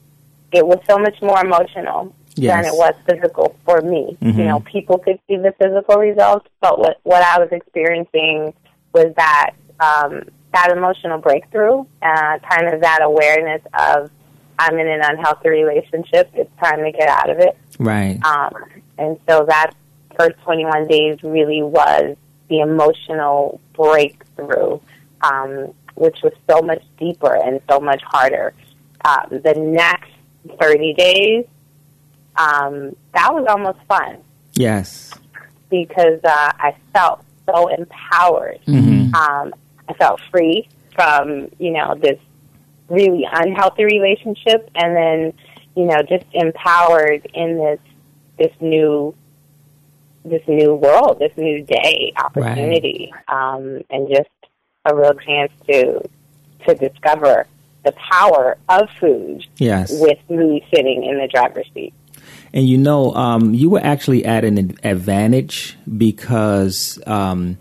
it 0.51 0.65
was 0.65 0.79
so 0.89 0.97
much 0.97 1.21
more 1.21 1.39
emotional 1.43 2.13
Yes. 2.37 2.51
than 2.65 2.73
it 2.73 2.77
was 2.77 2.93
physical 3.07 3.55
for 3.65 3.81
me. 3.81 4.17
Mhm. 4.21 4.35
You 4.37 4.43
know, 4.45 4.59
people 4.61 4.97
could 4.97 5.19
see 5.27 5.37
the 5.37 5.53
physical 5.53 5.97
results, 5.97 6.47
but 6.59 6.79
what, 6.79 6.97
what 7.03 7.21
I 7.23 7.39
was 7.39 7.49
experiencing 7.51 8.53
was 8.93 9.13
that 9.15 9.51
um, 9.79 10.21
that 10.53 10.71
emotional 10.71 11.17
breakthrough, 11.19 11.81
uh, 12.01 12.39
kind 12.49 12.73
of 12.73 12.79
that 12.81 12.99
awareness 13.01 13.61
of 13.77 14.09
I'm 14.57 14.77
in 14.79 14.87
an 14.87 15.01
unhealthy 15.03 15.49
relationship. 15.49 16.29
It's 16.33 16.49
time 16.63 16.81
to 16.81 16.91
get 16.93 17.09
out 17.09 17.29
of 17.29 17.39
it. 17.39 17.57
Right. 17.77 18.17
Um, 18.25 18.53
and 18.97 19.17
so 19.27 19.43
that 19.49 19.71
first 20.17 20.35
21 20.43 20.87
days 20.87 21.21
really 21.23 21.61
was 21.61 22.15
the 22.49 22.59
emotional 22.59 23.59
breakthrough, 23.73 24.79
um, 25.21 25.73
which 25.95 26.17
was 26.23 26.33
so 26.49 26.61
much 26.61 26.83
deeper 26.99 27.35
and 27.35 27.59
so 27.69 27.79
much 27.79 28.01
harder. 28.03 28.53
Um, 29.03 29.27
the 29.43 29.53
next 29.55 30.11
30 30.59 30.93
days, 30.93 31.45
um, 32.37 32.95
that 33.13 33.33
was 33.33 33.45
almost 33.47 33.79
fun 33.87 34.17
Yes. 34.55 35.13
because 35.69 36.19
uh, 36.23 36.51
I 36.59 36.75
felt 36.93 37.23
so 37.45 37.67
empowered. 37.67 38.59
Mhm. 38.67 39.13
Um, 39.15 39.53
I 39.87 39.93
felt 39.93 40.19
free 40.31 40.67
from, 40.95 41.49
you 41.59 41.71
know, 41.71 41.95
this 41.95 42.19
really 42.89 43.27
unhealthy 43.31 43.85
relationship 43.85 44.69
and 44.75 44.95
then, 44.95 45.33
you 45.75 45.85
know, 45.85 46.01
just 46.03 46.25
empowered 46.33 47.25
in 47.33 47.57
this 47.57 47.79
this 48.37 48.51
new 48.59 49.15
this 50.25 50.41
new 50.47 50.73
world, 50.75 51.19
this 51.19 51.31
new 51.37 51.63
day 51.63 52.11
opportunity. 52.17 53.13
Um, 53.27 53.81
and 53.89 54.09
just 54.09 54.29
a 54.85 54.95
real 54.95 55.13
chance 55.13 55.51
to 55.69 56.01
to 56.67 56.75
discover 56.75 57.45
the 57.83 57.91
power 57.93 58.57
of 58.67 58.89
food 58.99 59.45
Yes. 59.57 59.91
with 60.01 60.17
me 60.29 60.65
sitting 60.73 61.03
in 61.03 61.17
the 61.19 61.27
driver's 61.27 61.67
seat. 61.73 61.93
And 62.53 62.67
you 62.67 62.77
know, 62.77 63.13
um, 63.13 63.53
you 63.53 63.69
were 63.69 63.81
actually 63.83 64.25
at 64.25 64.43
an 64.43 64.75
advantage 64.83 65.77
because 65.97 66.99
um, 67.05 67.57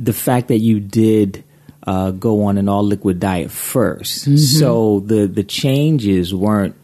the 0.00 0.12
fact 0.12 0.48
that 0.48 0.58
you 0.58 0.80
did 0.80 1.44
uh, 1.86 2.10
go 2.10 2.44
on 2.44 2.58
an 2.58 2.68
all 2.68 2.82
liquid 2.82 3.20
diet 3.20 3.48
1st 3.48 4.38
So 4.38 5.00
the, 5.00 5.26
the 5.26 5.44
changes 5.44 6.34
weren't 6.34 6.74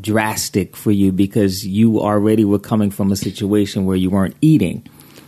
drastic 0.00 0.76
for 0.76 0.90
you 0.90 1.12
because 1.12 1.66
you 1.66 2.00
already 2.00 2.44
were 2.44 2.58
coming 2.58 2.90
from 2.90 3.12
a 3.12 3.16
situation 3.16 3.84
where 3.84 3.96
you 3.96 4.10
weren't 4.10 4.36
eating. 4.40 4.86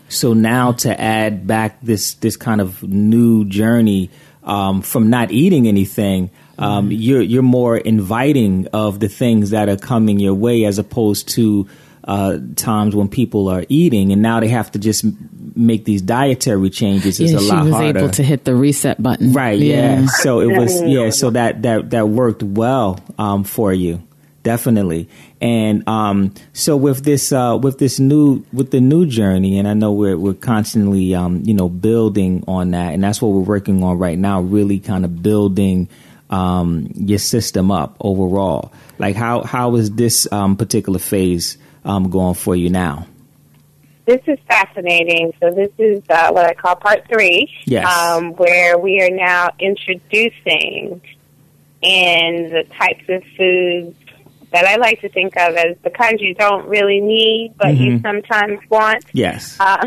So 0.09 0.33
now 0.33 0.73
to 0.73 1.01
add 1.01 1.47
back 1.47 1.81
this 1.83 2.15
this 2.15 2.37
kind 2.37 2.61
of 2.61 2.83
new 2.83 3.45
journey 3.45 4.11
um, 4.43 4.83
from 4.83 5.11
not 5.11 5.31
eating 5.31 5.67
anything, 5.67 6.31
um, 6.59 6.91
you're 6.93 7.23
you're 7.23 7.43
more 7.43 7.77
inviting 7.77 8.69
of 8.69 9.01
the 9.01 9.09
things 9.09 9.51
that 9.51 9.69
are 9.69 9.77
coming 9.77 10.21
your 10.21 10.35
way 10.35 10.65
as 10.65 10.79
opposed 10.79 11.29
to 11.31 11.67
uh, 12.05 12.39
times 12.57 12.95
when 12.95 13.09
people 13.09 13.49
are 13.49 13.65
eating 13.69 14.12
and 14.12 14.21
now 14.21 14.39
they 14.39 14.49
have 14.49 14.71
to 14.71 14.79
just 14.79 15.05
make 15.57 15.85
these 15.85 16.03
dietary 16.03 16.69
changes 16.69 17.21
is 17.21 17.33
yeah, 17.33 17.39
a 17.39 17.41
lot 17.41 17.62
she 17.62 17.71
was 17.71 17.75
harder. 17.75 17.99
able 17.99 18.11
to 18.11 18.23
hit 18.23 18.45
the 18.45 18.55
reset 18.55 19.03
button. 19.03 19.33
Right. 19.33 19.59
Yeah. 19.59 20.07
So 20.07 20.41
it 20.41 20.59
was. 20.59 20.83
Yeah. 20.83 21.11
So 21.11 21.31
that 21.31 21.62
that 21.62 21.91
that 21.91 22.09
worked 22.09 22.43
well 22.43 23.01
um, 23.19 23.45
for 23.45 23.73
you, 23.73 24.03
definitely. 24.45 25.09
And 25.41 25.87
um, 25.89 26.33
so 26.53 26.77
with 26.77 27.05
this 27.05 27.33
uh, 27.33 27.59
with 27.61 27.79
this 27.81 27.99
new 27.99 28.45
with 28.53 28.71
the 28.71 28.81
new 28.81 29.07
journey, 29.07 29.59
and 29.59 29.67
I 29.67 29.75
know 29.75 29.93
we're 29.93 30.17
we're 30.17 30.35
constantly 30.35 31.13
um, 31.17 31.43
you 31.45 31.55
know 31.55 31.69
building 31.69 32.45
on 32.47 32.71
that, 32.71 32.95
and 32.95 33.03
that's 33.03 33.21
what 33.21 33.31
we're 33.33 33.41
working 33.41 33.83
on 33.83 33.99
right 33.99 34.17
now. 34.19 34.41
Really, 34.41 34.79
kind 34.79 35.05
of 35.05 35.21
building 35.21 35.89
um, 36.31 36.89
your 36.95 37.19
system 37.19 37.73
up 37.73 37.97
overall. 37.99 38.73
Like 39.01 39.17
how 39.17 39.43
how 39.43 39.75
is 39.75 39.91
this 39.91 40.31
um, 40.31 40.57
particular 40.57 41.01
phase 41.01 41.59
um, 41.85 42.11
going 42.11 42.35
for 42.35 42.55
you 42.55 42.71
now? 42.71 43.09
This 44.07 44.21
is 44.27 44.39
fascinating. 44.47 45.33
So 45.41 45.51
this 45.51 45.73
is 45.79 46.03
uh, 46.11 46.31
what 46.31 46.45
I 46.45 46.53
call 46.53 46.77
part 46.77 47.09
three, 47.09 47.51
Yes. 47.65 47.87
um, 47.87 48.35
where 48.35 48.77
we 48.79 49.01
are 49.01 49.09
now 49.11 49.49
introducing 49.59 51.01
in 51.81 52.51
the 52.51 52.65
types 52.79 53.05
of 53.09 53.23
foods 53.37 53.97
that 54.55 54.67
I 54.67 54.77
like 54.77 55.01
to 55.01 55.09
think 55.09 55.37
of 55.37 55.57
as 55.57 55.77
the 55.83 55.91
kinds 55.91 56.23
you 56.23 56.33
don't 56.33 56.69
really 56.69 57.01
need, 57.01 57.55
but 57.57 57.77
you 57.77 57.99
sometimes 58.01 58.61
want. 58.71 59.05
Yes. 59.13 59.59
Um, 59.65 59.79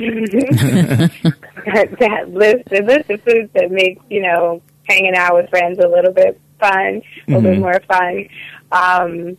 that 2.00 2.30
list, 2.30 2.70
the 2.70 2.82
list 2.82 3.10
of 3.10 3.22
foods 3.24 3.52
that 3.54 3.72
makes 3.72 4.02
you 4.10 4.22
know 4.22 4.62
hanging 4.84 5.16
out 5.16 5.36
with 5.36 5.50
friends 5.50 5.80
a 5.80 5.88
little 5.88 6.12
bit 6.12 6.40
fun, 6.60 7.02
a 7.28 7.32
little 7.32 7.42
bit 7.42 7.60
more 7.60 7.80
fun, 7.88 8.28
um, 8.72 9.38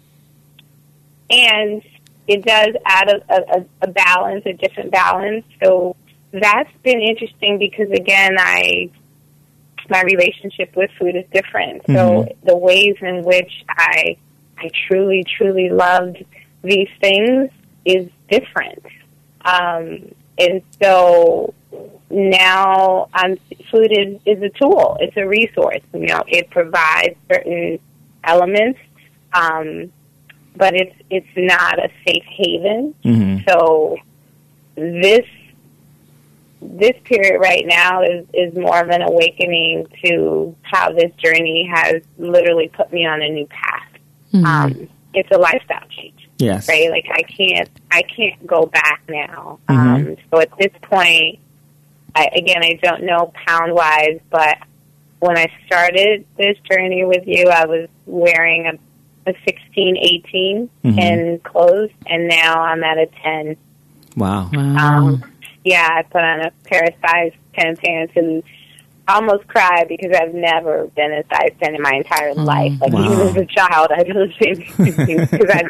and 1.31 1.83
it 2.27 2.45
does 2.45 2.75
add 2.85 3.09
a, 3.09 3.23
a, 3.31 3.65
a 3.83 3.89
balance, 3.89 4.45
a 4.47 4.53
different 4.53 4.91
balance. 4.91 5.45
So 5.63 5.97
that's 6.33 6.71
been 6.83 7.01
interesting 7.01 7.59
because 7.59 7.91
again, 7.91 8.37
I 8.39 8.91
my 9.89 10.03
relationship 10.03 10.77
with 10.77 10.91
food 10.99 11.17
is 11.17 11.25
different. 11.33 11.83
So 11.87 12.29
the 12.45 12.57
ways 12.57 12.97
in 13.01 13.25
which 13.25 13.65
I 13.69 14.17
I 14.59 14.71
truly, 14.89 15.25
truly 15.25 15.71
loved 15.71 16.25
these 16.63 16.89
things 17.01 17.51
is 17.85 18.09
different. 18.29 18.85
Um, 19.45 20.15
and 20.39 20.63
so 20.81 21.55
now 22.11 23.09
um, 23.15 23.37
food 23.71 23.93
is, 23.93 24.21
is 24.25 24.43
a 24.43 24.51
tool. 24.51 24.97
It's 25.01 25.17
a 25.17 25.27
resource. 25.27 25.83
You 25.93 26.07
know, 26.07 26.23
it 26.27 26.51
provides 26.51 27.17
certain 27.31 27.79
elements, 28.25 28.79
um, 29.33 29.93
but 30.57 30.75
it's 30.75 30.95
it's 31.11 31.27
not 31.37 31.79
a 31.79 31.91
safe 32.07 32.25
haven. 32.25 32.95
Mm-hmm. 33.05 33.49
So 33.49 33.97
this 34.75 35.27
this 36.61 36.95
period 37.05 37.41
right 37.41 37.65
now 37.67 38.03
is 38.03 38.27
is 38.35 38.55
more 38.55 38.81
of 38.81 38.89
an 38.91 39.03
awakening 39.03 39.87
to 40.05 40.55
how 40.63 40.93
this 40.93 41.13
journey 41.17 41.69
has 41.73 42.03
literally 42.19 42.69
put 42.69 42.93
me 42.93 43.07
on 43.07 43.23
a 43.23 43.29
new 43.29 43.47
path. 43.47 43.78
Um, 44.35 44.89
it's 45.15 45.31
a 45.33 45.39
lifestyle 45.39 45.87
change 45.89 46.29
Yes. 46.39 46.69
right? 46.69 46.91
Like 46.91 47.07
I 47.11 47.23
can't, 47.23 47.69
I 47.91 48.03
can't 48.03 48.47
go 48.47 48.67
back 48.67 49.03
now. 49.09 49.59
Um, 49.69 50.17
so 50.31 50.41
at 50.41 50.51
this 50.59 50.73
point, 50.83 51.41
I, 52.15 52.29
again, 52.35 52.63
I 52.63 52.79
don't 52.81 53.03
know 53.05 53.33
pound 53.47 53.75
wise, 53.75 54.21
but 54.31 54.59
when 55.19 55.37
I 55.37 55.47
started 55.67 56.25
this 56.37 56.57
journey 56.71 57.05
with 57.05 57.27
you, 57.27 57.49
I 57.49 57.67
was 57.67 57.89
wearing 58.07 58.67
a, 58.67 59.31
a 59.31 59.35
16, 59.45 59.97
18 59.97 60.71
in 60.85 61.41
clothes, 61.43 61.91
and 62.07 62.29
now 62.29 62.63
I'm 62.63 62.85
at 62.85 62.99
a 62.99 63.07
10. 63.25 63.57
Wow. 64.17 64.49
Wow. 64.53 64.77
Um, 64.77 65.25
yeah, 65.65 65.89
I 65.91 66.03
put 66.03 66.23
on 66.23 66.41
a 66.41 66.51
pair 66.65 66.85
of 66.85 66.95
size 67.05 67.33
10 67.59 67.77
pants 67.79 68.13
and 68.17 68.43
almost 69.09 69.47
cried 69.49 69.87
because 69.89 70.13
I've 70.15 70.35
never 70.35 70.87
been 70.97 71.13
a 71.13 71.23
size 71.33 71.53
10 71.63 71.75
in 71.75 71.83
my 71.83 71.93
entire 71.95 72.35
life. 72.35 72.73
Like, 72.81 72.93
Wow. 72.93 73.05
even 73.13 73.29
as 73.29 73.37
a 73.37 73.47
child, 73.47 73.89
I 73.91 74.03
didn't, 74.05 74.35
because 75.31 75.51
I, 75.51 75.63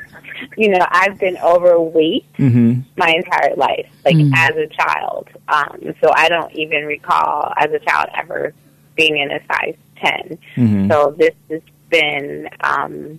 you 0.56 0.68
know, 0.70 0.84
I've 0.90 1.18
been 1.18 1.36
overweight 1.38 2.24
Mm-hmm. 2.38 2.80
my 2.96 3.08
entire 3.10 3.54
life, 3.56 3.86
like 4.04 4.16
as 4.34 4.56
a 4.56 4.66
child. 4.68 5.28
Um, 5.48 5.94
so 6.02 6.10
I 6.14 6.28
don't 6.28 6.52
even 6.54 6.84
recall 6.84 7.52
as 7.56 7.70
a 7.72 7.78
child 7.80 8.08
ever 8.14 8.52
being 8.96 9.16
in 9.18 9.30
a 9.30 9.40
size 9.46 9.76
10. 10.04 10.38
Mhm. 10.56 10.88
So 10.92 11.14
this 11.18 11.34
has 11.50 11.62
been 11.90 12.48
um, 12.60 13.18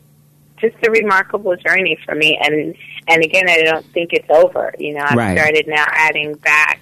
just 0.57 0.76
a 0.86 0.91
remarkable 0.91 1.55
journey 1.57 1.97
for 2.05 2.15
me. 2.15 2.38
And 2.41 2.76
and 3.07 3.24
again, 3.24 3.49
I 3.49 3.61
don't 3.63 3.86
think 3.93 4.11
it's 4.13 4.30
over. 4.30 4.74
You 4.78 4.93
know, 4.95 5.03
I've 5.05 5.17
Right. 5.17 5.38
started 5.38 5.67
now 5.67 5.86
adding 5.88 6.34
back 6.36 6.80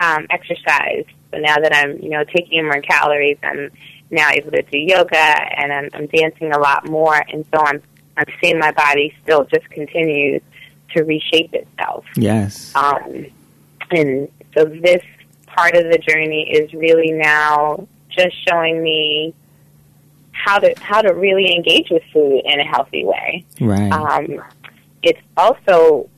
um, 0.00 0.26
exercise. 0.30 1.04
So 1.34 1.40
now 1.40 1.56
that 1.56 1.74
I'm, 1.74 1.98
you 1.98 2.10
know, 2.10 2.24
taking 2.24 2.58
in 2.58 2.66
more 2.66 2.80
calories, 2.80 3.38
I'm 3.42 3.70
now 4.10 4.30
able 4.30 4.52
to 4.52 4.62
do 4.62 4.78
yoga 4.78 5.16
and 5.16 5.72
I'm, 5.72 5.88
I'm 5.92 6.06
dancing 6.06 6.52
a 6.52 6.58
lot 6.58 6.88
more. 6.88 7.16
And 7.16 7.44
so 7.52 7.60
I'm 7.60 7.82
I'm 8.16 8.26
seeing 8.40 8.60
my 8.60 8.70
body 8.70 9.12
still 9.24 9.44
just 9.44 9.68
continue 9.70 10.40
to 10.94 11.02
reshape 11.02 11.52
itself. 11.52 12.04
Yes. 12.14 12.72
Um, 12.76 13.26
and 13.90 14.28
so 14.56 14.64
this 14.64 15.02
part 15.46 15.74
of 15.74 15.90
the 15.90 15.98
journey 15.98 16.48
is 16.48 16.72
really 16.72 17.10
now 17.10 17.88
just 18.08 18.36
showing 18.48 18.80
me 18.80 19.34
how 20.30 20.60
to 20.60 20.72
how 20.78 21.02
to 21.02 21.12
really 21.12 21.52
engage 21.52 21.90
with 21.90 22.02
food 22.12 22.42
in 22.44 22.60
a 22.60 22.64
healthy 22.64 23.04
way. 23.04 23.44
Right. 23.60 23.90
Um, 23.90 24.44
it's 25.02 25.20
also 25.36 26.08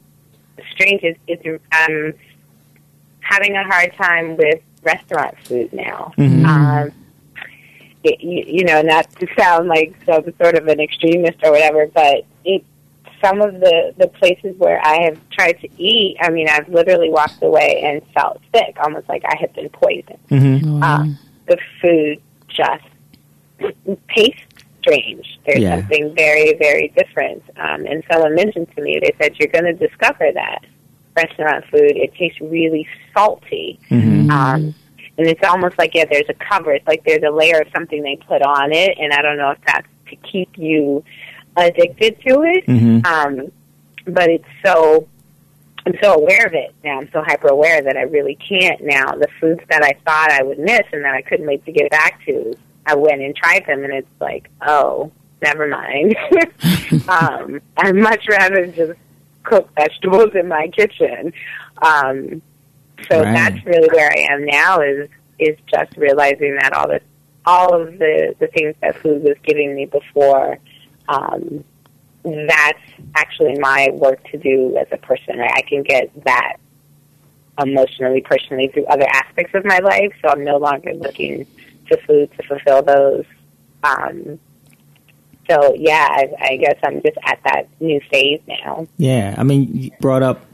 strange. 0.72 1.02
It's, 1.02 1.18
it's 1.26 1.62
um, 1.72 2.12
having 3.20 3.56
a 3.56 3.64
hard 3.64 3.94
time 3.94 4.36
with 4.36 4.60
restaurant 4.86 5.34
food 5.44 5.72
now. 5.72 6.12
Um, 6.18 6.92
it, 8.04 8.20
you, 8.22 8.44
you 8.58 8.64
know, 8.64 8.80
not 8.82 9.10
to 9.20 9.26
sound 9.38 9.68
like 9.68 9.94
some 10.06 10.24
sort 10.40 10.54
of 10.54 10.68
an 10.68 10.80
extremist 10.80 11.38
or 11.42 11.50
whatever, 11.50 11.86
but 11.88 12.24
it 12.44 12.64
some 13.24 13.40
of 13.40 13.54
the 13.60 13.94
the 13.98 14.06
places 14.08 14.54
where 14.58 14.80
I 14.84 15.02
have 15.04 15.18
tried 15.30 15.58
to 15.60 15.68
eat, 15.82 16.16
I 16.20 16.30
mean, 16.30 16.48
I've 16.48 16.68
literally 16.68 17.10
walked 17.10 17.42
away 17.42 17.82
and 17.84 18.00
felt 18.14 18.40
sick, 18.54 18.76
almost 18.82 19.08
like 19.08 19.24
I 19.24 19.36
had 19.40 19.52
been 19.54 19.68
poisoned. 19.70 20.18
Mm-hmm. 20.30 20.82
Uh, 20.82 21.06
the 21.48 21.58
food 21.80 22.20
just 22.48 22.84
tastes 24.14 24.42
strange. 24.80 25.40
There's 25.46 25.60
Yeah. 25.60 25.76
something 25.80 26.14
very, 26.14 26.54
very 26.54 26.88
different. 26.96 27.42
Um, 27.56 27.86
and 27.86 28.04
someone 28.10 28.34
mentioned 28.34 28.68
to 28.76 28.82
me, 28.82 29.00
they 29.02 29.12
said, 29.20 29.36
you're 29.38 29.48
going 29.48 29.64
to 29.64 29.72
discover 29.88 30.30
that 30.32 30.60
restaurant 31.16 31.64
food, 31.70 31.96
it 31.96 32.14
tastes 32.14 32.40
really 32.40 32.86
salty. 33.14 33.78
Mm-hmm. 33.90 34.30
Um, 34.30 34.74
and 35.18 35.26
it's 35.26 35.42
almost 35.44 35.78
like, 35.78 35.94
yeah, 35.94 36.04
there's 36.10 36.28
a 36.28 36.34
cover. 36.34 36.72
It's 36.72 36.86
like 36.86 37.02
there's 37.04 37.22
a 37.22 37.30
layer 37.30 37.60
of 37.60 37.68
something 37.74 38.02
they 38.02 38.16
put 38.16 38.42
on 38.42 38.72
it. 38.72 38.98
And 38.98 39.12
I 39.12 39.22
don't 39.22 39.38
know 39.38 39.50
if 39.50 39.58
that's 39.66 39.88
to 40.10 40.16
keep 40.16 40.56
you 40.56 41.02
addicted 41.56 42.20
to 42.20 42.42
it. 42.42 42.66
Mhm. 42.66 43.06
Um, 43.06 43.52
but 44.06 44.28
it's 44.30 44.44
so 44.64 45.08
I'm 45.86 45.94
so 46.02 46.14
aware 46.14 46.44
of 46.46 46.52
it 46.52 46.74
now. 46.82 47.00
I'm 47.00 47.08
so 47.12 47.22
hyper 47.22 47.46
aware 47.46 47.80
that 47.80 47.96
I 47.96 48.02
really 48.02 48.34
can't 48.34 48.82
now. 48.82 49.12
The 49.12 49.28
foods 49.40 49.60
that 49.70 49.84
I 49.84 49.92
thought 50.04 50.32
I 50.32 50.42
would 50.42 50.58
miss 50.58 50.82
and 50.92 51.04
that 51.04 51.14
I 51.14 51.22
couldn't 51.22 51.46
wait 51.46 51.64
to 51.64 51.72
get 51.72 51.90
back 51.92 52.24
to, 52.26 52.54
I 52.86 52.96
went 52.96 53.22
and 53.22 53.34
tried 53.36 53.64
them, 53.66 53.84
and 53.84 53.92
it's 53.92 54.08
like, 54.20 54.50
oh, 54.66 55.12
never 55.42 55.68
mind. 55.68 56.16
um, 57.08 57.60
I'd 57.76 57.94
much 57.94 58.26
rather 58.28 58.66
just 58.66 58.98
cook 59.46 59.70
vegetables 59.74 60.34
in 60.34 60.48
my 60.48 60.68
kitchen. 60.68 61.32
Um, 61.80 62.42
so 63.10 63.22
Right. 63.22 63.32
that's 63.34 63.64
really 63.64 63.88
where 63.92 64.10
I 64.10 64.26
am 64.32 64.44
now. 64.44 64.80
Is 64.80 65.08
is 65.38 65.56
just 65.66 65.96
realizing 65.96 66.56
that 66.56 66.72
all 66.72 66.88
the 66.88 67.00
all 67.44 67.80
of 67.80 67.98
the 67.98 68.34
the 68.38 68.48
things 68.48 68.74
that 68.82 68.96
food 68.96 69.22
was 69.22 69.36
giving 69.44 69.74
me 69.74 69.86
before. 69.86 70.58
Um, 71.08 71.64
that's 72.24 72.80
actually 73.14 73.56
my 73.58 73.88
work 73.92 74.22
to 74.32 74.38
do 74.38 74.76
as 74.76 74.88
a 74.90 74.96
person. 74.96 75.38
Right? 75.38 75.52
I 75.54 75.62
can 75.62 75.82
get 75.82 76.10
that 76.24 76.56
emotionally, 77.62 78.20
personally 78.20 78.68
through 78.68 78.86
other 78.86 79.06
aspects 79.12 79.54
of 79.54 79.64
my 79.64 79.78
life. 79.78 80.12
So 80.22 80.28
I'm 80.30 80.44
no 80.44 80.56
longer 80.56 80.92
looking 80.94 81.46
to 81.88 81.96
food 82.06 82.30
to 82.36 82.42
fulfill 82.42 82.82
those. 82.82 83.24
Um, 83.84 84.40
so 85.48 85.74
yeah, 85.76 86.06
I, 86.10 86.28
I 86.40 86.56
guess 86.56 86.76
I'm 86.84 87.02
just 87.02 87.16
at 87.24 87.40
that 87.44 87.68
new 87.80 88.00
phase 88.10 88.40
now. 88.46 88.86
Yeah, 88.96 89.34
I 89.36 89.42
mean, 89.42 89.68
you 89.74 89.90
brought 90.00 90.22
up 90.22 90.44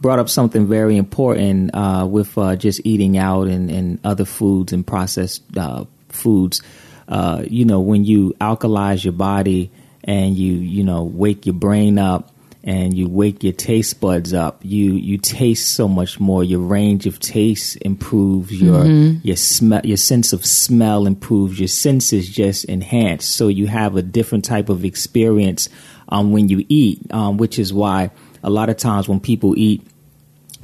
brought 0.00 0.18
up 0.18 0.28
something 0.28 0.66
very 0.66 0.96
important 0.96 1.74
uh, 1.74 2.06
with 2.10 2.36
uh, 2.38 2.56
just 2.56 2.80
eating 2.84 3.18
out 3.18 3.48
and, 3.48 3.70
and 3.70 4.00
other 4.02 4.24
foods 4.24 4.72
and 4.72 4.86
processed 4.86 5.42
uh, 5.56 5.84
foods. 6.08 6.62
Uh, 7.06 7.44
you 7.46 7.64
know, 7.64 7.80
when 7.80 8.04
you 8.04 8.34
alkalize 8.40 9.04
your 9.04 9.12
body 9.12 9.70
and 10.04 10.36
you 10.36 10.54
you 10.54 10.82
know 10.84 11.04
wake 11.04 11.46
your 11.46 11.54
brain 11.54 11.98
up 11.98 12.32
and 12.62 12.96
you 12.96 13.08
wake 13.08 13.42
your 13.42 13.52
taste 13.52 14.00
buds 14.00 14.34
up, 14.34 14.60
you 14.62 14.92
you 14.92 15.18
taste 15.18 15.74
so 15.74 15.88
much 15.88 16.20
more. 16.20 16.44
Your 16.44 16.60
range 16.60 17.06
of 17.06 17.18
taste 17.18 17.78
improves. 17.80 18.52
Your 18.52 18.84
your 18.86 19.36
smell, 19.36 19.80
your 19.84 19.96
sense 19.96 20.32
of 20.32 20.44
smell 20.44 21.06
improves. 21.06 21.58
Your 21.58 21.68
senses 21.68 22.28
just 22.28 22.68
enhance. 22.68 23.24
So 23.24 23.48
you 23.48 23.66
have 23.66 23.96
a 23.96 24.02
different 24.02 24.44
type 24.44 24.68
of 24.68 24.84
experience 24.84 25.68
um, 26.08 26.32
when 26.32 26.48
you 26.48 26.64
eat, 26.68 27.00
um, 27.12 27.38
which 27.38 27.58
is 27.58 27.72
why 27.72 28.10
a 28.42 28.50
lot 28.50 28.68
of 28.68 28.76
times 28.76 29.08
when 29.08 29.20
people 29.20 29.56
eat 29.56 29.86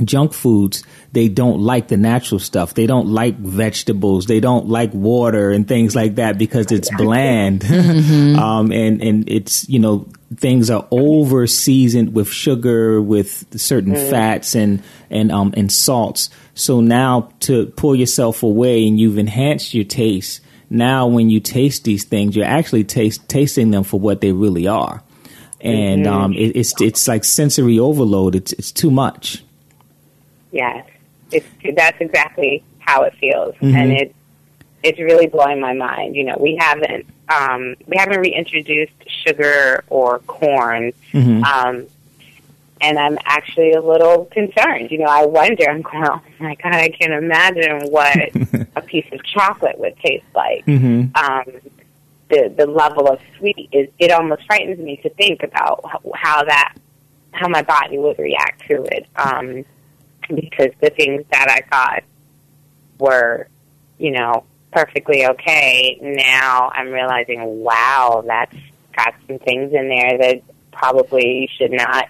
junk 0.04 0.32
foods, 0.32 0.82
they 1.12 1.28
don't 1.28 1.60
like 1.60 1.88
the 1.88 1.96
natural 1.96 2.38
stuff. 2.38 2.74
They 2.74 2.86
don't 2.86 3.08
like 3.08 3.38
vegetables. 3.38 4.26
They 4.26 4.40
don't 4.40 4.68
like 4.68 4.92
water 4.92 5.50
and 5.50 5.66
things 5.66 5.96
like 5.96 6.16
that 6.16 6.38
because 6.38 6.70
it's 6.72 6.94
bland. 6.96 7.64
Mm-hmm. 7.86 8.38
um, 8.38 8.72
and, 8.72 9.02
and 9.02 9.28
it's, 9.28 9.68
you 9.68 9.78
know, 9.78 10.08
things 10.34 10.70
are 10.70 10.86
over 10.90 11.46
seasoned 11.46 12.14
with 12.14 12.28
sugar, 12.28 13.00
with 13.00 13.46
certain 13.58 13.92
mm. 13.92 14.10
fats 14.10 14.54
and, 14.54 14.82
and, 15.10 15.30
um, 15.30 15.54
and 15.56 15.70
salts. 15.70 16.30
So 16.54 16.80
now 16.80 17.32
to 17.40 17.66
pull 17.66 17.94
yourself 17.94 18.42
away 18.42 18.86
and 18.86 18.98
you've 18.98 19.18
enhanced 19.18 19.72
your 19.72 19.84
taste. 19.84 20.40
Now 20.68 21.06
when 21.06 21.30
you 21.30 21.38
taste 21.38 21.84
these 21.84 22.04
things, 22.04 22.34
you're 22.34 22.46
actually 22.46 22.84
taste, 22.84 23.28
tasting 23.28 23.70
them 23.70 23.84
for 23.84 24.00
what 24.00 24.20
they 24.20 24.32
really 24.32 24.66
are. 24.66 25.02
And, 25.60 26.06
mm-hmm. 26.06 26.14
um, 26.14 26.32
it, 26.32 26.56
it's, 26.56 26.80
it's 26.80 27.06
like 27.06 27.24
sensory 27.24 27.78
overload. 27.78 28.34
It's, 28.34 28.52
it's 28.54 28.72
too 28.72 28.90
much. 28.90 29.44
Yes, 30.56 30.86
it's 31.30 31.46
that's 31.76 32.00
exactly 32.00 32.64
how 32.78 33.02
it 33.02 33.14
feels, 33.20 33.54
mm-hmm. 33.56 33.76
and 33.76 33.92
it 33.92 34.14
it's 34.82 34.98
really 34.98 35.26
blowing 35.26 35.60
my 35.60 35.74
mind. 35.74 36.16
You 36.16 36.24
know, 36.24 36.36
we 36.40 36.56
haven't 36.56 37.06
um, 37.28 37.74
we 37.86 37.96
haven't 37.96 38.20
reintroduced 38.20 38.92
sugar 39.26 39.84
or 39.88 40.20
corn, 40.20 40.92
mm-hmm. 41.12 41.44
um, 41.44 41.86
and 42.80 42.98
I'm 42.98 43.18
actually 43.24 43.72
a 43.72 43.82
little 43.82 44.26
concerned. 44.26 44.90
You 44.90 44.98
know, 44.98 45.10
I 45.10 45.26
wonder. 45.26 45.68
I'm 45.68 45.82
going, 45.82 46.04
oh 46.04 46.22
my 46.38 46.54
god, 46.54 46.74
I 46.74 46.88
can't 46.88 47.12
imagine 47.12 47.90
what 47.90 48.16
a 48.76 48.80
piece 48.80 49.06
of 49.12 49.22
chocolate 49.24 49.78
would 49.78 49.96
taste 49.98 50.24
like. 50.34 50.64
Mm-hmm. 50.64 51.16
Um, 51.16 51.60
the 52.28 52.52
the 52.56 52.66
level 52.66 53.08
of 53.08 53.20
sweet 53.38 53.68
is 53.72 53.88
it 53.98 54.10
almost 54.10 54.46
frightens 54.46 54.78
me 54.78 54.96
to 55.02 55.10
think 55.10 55.42
about 55.42 55.84
how, 55.84 56.00
how 56.14 56.44
that 56.44 56.74
how 57.32 57.48
my 57.48 57.62
body 57.62 57.98
would 57.98 58.18
react 58.18 58.66
to 58.68 58.82
it. 58.84 59.06
Um, 59.16 59.64
because 60.28 60.70
the 60.80 60.90
things 60.90 61.24
that 61.30 61.48
I 61.48 61.60
thought 61.68 62.04
were, 62.98 63.48
you 63.98 64.12
know, 64.12 64.44
perfectly 64.72 65.26
okay, 65.26 65.98
now 66.00 66.70
I'm 66.74 66.90
realizing, 66.90 67.42
wow, 67.60 68.24
that's 68.26 68.56
got 68.96 69.14
some 69.26 69.38
things 69.38 69.72
in 69.72 69.88
there 69.88 70.18
that 70.18 70.42
probably 70.72 71.48
should 71.56 71.72
not 71.72 72.08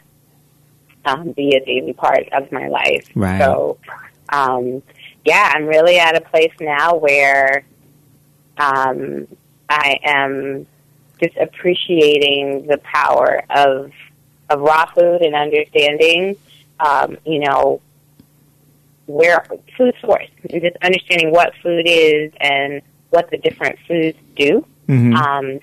um, 1.04 1.32
be 1.32 1.54
a 1.54 1.64
daily 1.64 1.92
part 1.92 2.28
of 2.32 2.50
my 2.50 2.68
life. 2.68 3.08
Right. 3.14 3.40
So, 3.40 3.78
um, 4.28 4.82
yeah, 5.24 5.52
I'm 5.54 5.66
really 5.66 5.98
at 5.98 6.16
a 6.16 6.20
place 6.20 6.52
now 6.60 6.96
where 6.96 7.64
um, 8.58 9.28
I 9.68 9.98
am 10.02 10.66
just 11.20 11.36
appreciating 11.36 12.66
the 12.66 12.78
power 12.78 13.42
of 13.50 13.92
of 14.48 14.60
raw 14.60 14.86
food 14.86 15.22
and 15.22 15.34
understanding, 15.34 16.36
um, 16.78 17.16
you 17.24 17.40
know, 17.40 17.80
where 19.06 19.44
food 19.76 19.94
source 20.00 20.28
and 20.50 20.62
just 20.62 20.76
understanding 20.82 21.32
what 21.32 21.52
food 21.62 21.84
is 21.86 22.32
and 22.40 22.82
what 23.10 23.30
the 23.30 23.38
different 23.38 23.78
foods 23.86 24.18
do. 24.34 24.66
Mm-hmm. 24.88 25.14
Um, 25.14 25.60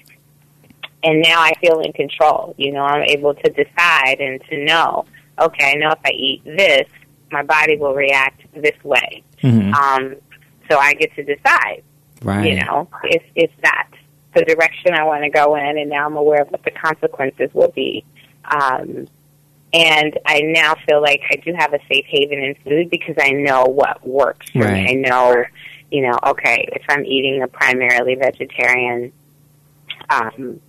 and 1.04 1.22
now 1.22 1.41
I 1.41 1.52
feel 1.60 1.82
in 1.82 1.91
control. 1.94 2.56
You 2.58 2.72
know, 2.72 2.84
I'm 2.84 3.04
able 3.04 3.34
to 3.34 3.50
decide 3.50 4.20
and 4.20 4.41
to 4.50 4.64
know, 4.64 5.06
okay, 5.39 5.72
I 5.72 5.74
know 5.76 5.91
if 5.91 6.00
I 6.06 6.12
eat 6.12 6.44
this, 6.46 6.88
my 7.32 7.44
body 7.44 7.78
will 7.78 7.94
react 7.94 8.41
this 8.54 8.82
way. 8.84 9.24
Mm-hmm. 9.41 9.74
Um, 9.74 10.16
so 10.70 10.78
I 10.78 10.94
get 10.94 11.14
to 11.16 11.24
decide. 11.24 11.84
Right. 12.22 12.54
You 12.54 12.64
know, 12.64 12.88
if 13.04 13.24
if 13.36 13.52
that's 13.62 13.96
the 14.34 14.46
direction 14.46 14.94
I 14.94 15.04
want 15.04 15.24
to 15.24 15.30
go 15.30 15.56
in, 15.56 15.78
and 15.78 15.89
now 15.89 16.06
I'm 16.06 16.16
aware 16.16 16.41
of 16.41 16.50
what 16.50 16.64
the 16.64 16.72
consequences 16.72 17.50
will 17.54 17.72
be. 17.72 18.06
Um, 18.46 19.08
and 19.74 20.20
I 20.26 20.42
now 20.42 20.76
feel 20.88 21.02
like 21.02 21.22
I 21.32 21.38
do 21.38 21.54
have 21.58 21.74
a 21.74 21.80
safe 21.92 22.06
haven 22.08 22.40
in 22.40 22.56
food 22.64 22.90
because 22.92 23.16
I 23.20 23.32
know 23.32 23.64
what 23.64 24.08
works 24.08 24.50
for 24.52 24.60
right. 24.60 24.84
me. 24.84 24.92
I 24.92 24.94
know, 24.94 25.44
you 25.90 26.04
know, 26.04 26.18
okay, 26.28 26.70
if 26.74 26.84
I'm 26.90 27.04
eating 27.06 27.42
a 27.42 27.48
primarily 27.48 28.14
vegetarian 28.14 29.12
um, 30.10 30.62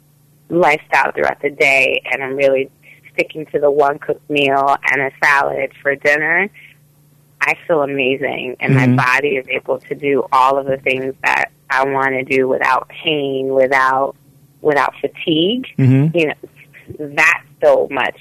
lifestyle 0.49 1.13
throughout 1.13 1.43
the 1.43 1.51
day 1.51 2.03
and 2.11 2.23
I'm 2.23 2.35
really 2.37 2.71
sticking 3.13 3.45
to 3.47 3.59
the 3.59 3.71
one 3.71 3.99
cooked 3.99 4.29
meal 4.31 4.75
and 4.91 5.03
a 5.03 5.11
salad 5.23 5.73
for 5.83 5.95
dinner, 5.95 6.49
I 7.43 7.55
feel 7.67 7.83
amazing 7.83 8.57
and 8.61 8.75
mm-hmm. 8.75 8.95
my 8.95 9.05
body 9.05 9.37
is 9.37 9.47
able 9.49 9.81
to 9.81 9.95
do 9.95 10.25
all 10.33 10.57
of 10.57 10.65
the 10.65 10.79
things 10.79 11.15
that 11.23 11.51
I 11.69 11.85
want 11.85 12.11
to 12.11 12.25
do 12.25 12.49
without 12.49 12.89
pain, 12.89 13.53
without 13.53 14.17
without 14.63 14.95
fatigue. 14.99 15.67
Mm-hmm. 15.77 16.17
You 16.17 16.27
know, 16.29 17.15
that's 17.15 17.45
so 17.63 17.87
much 17.91 18.19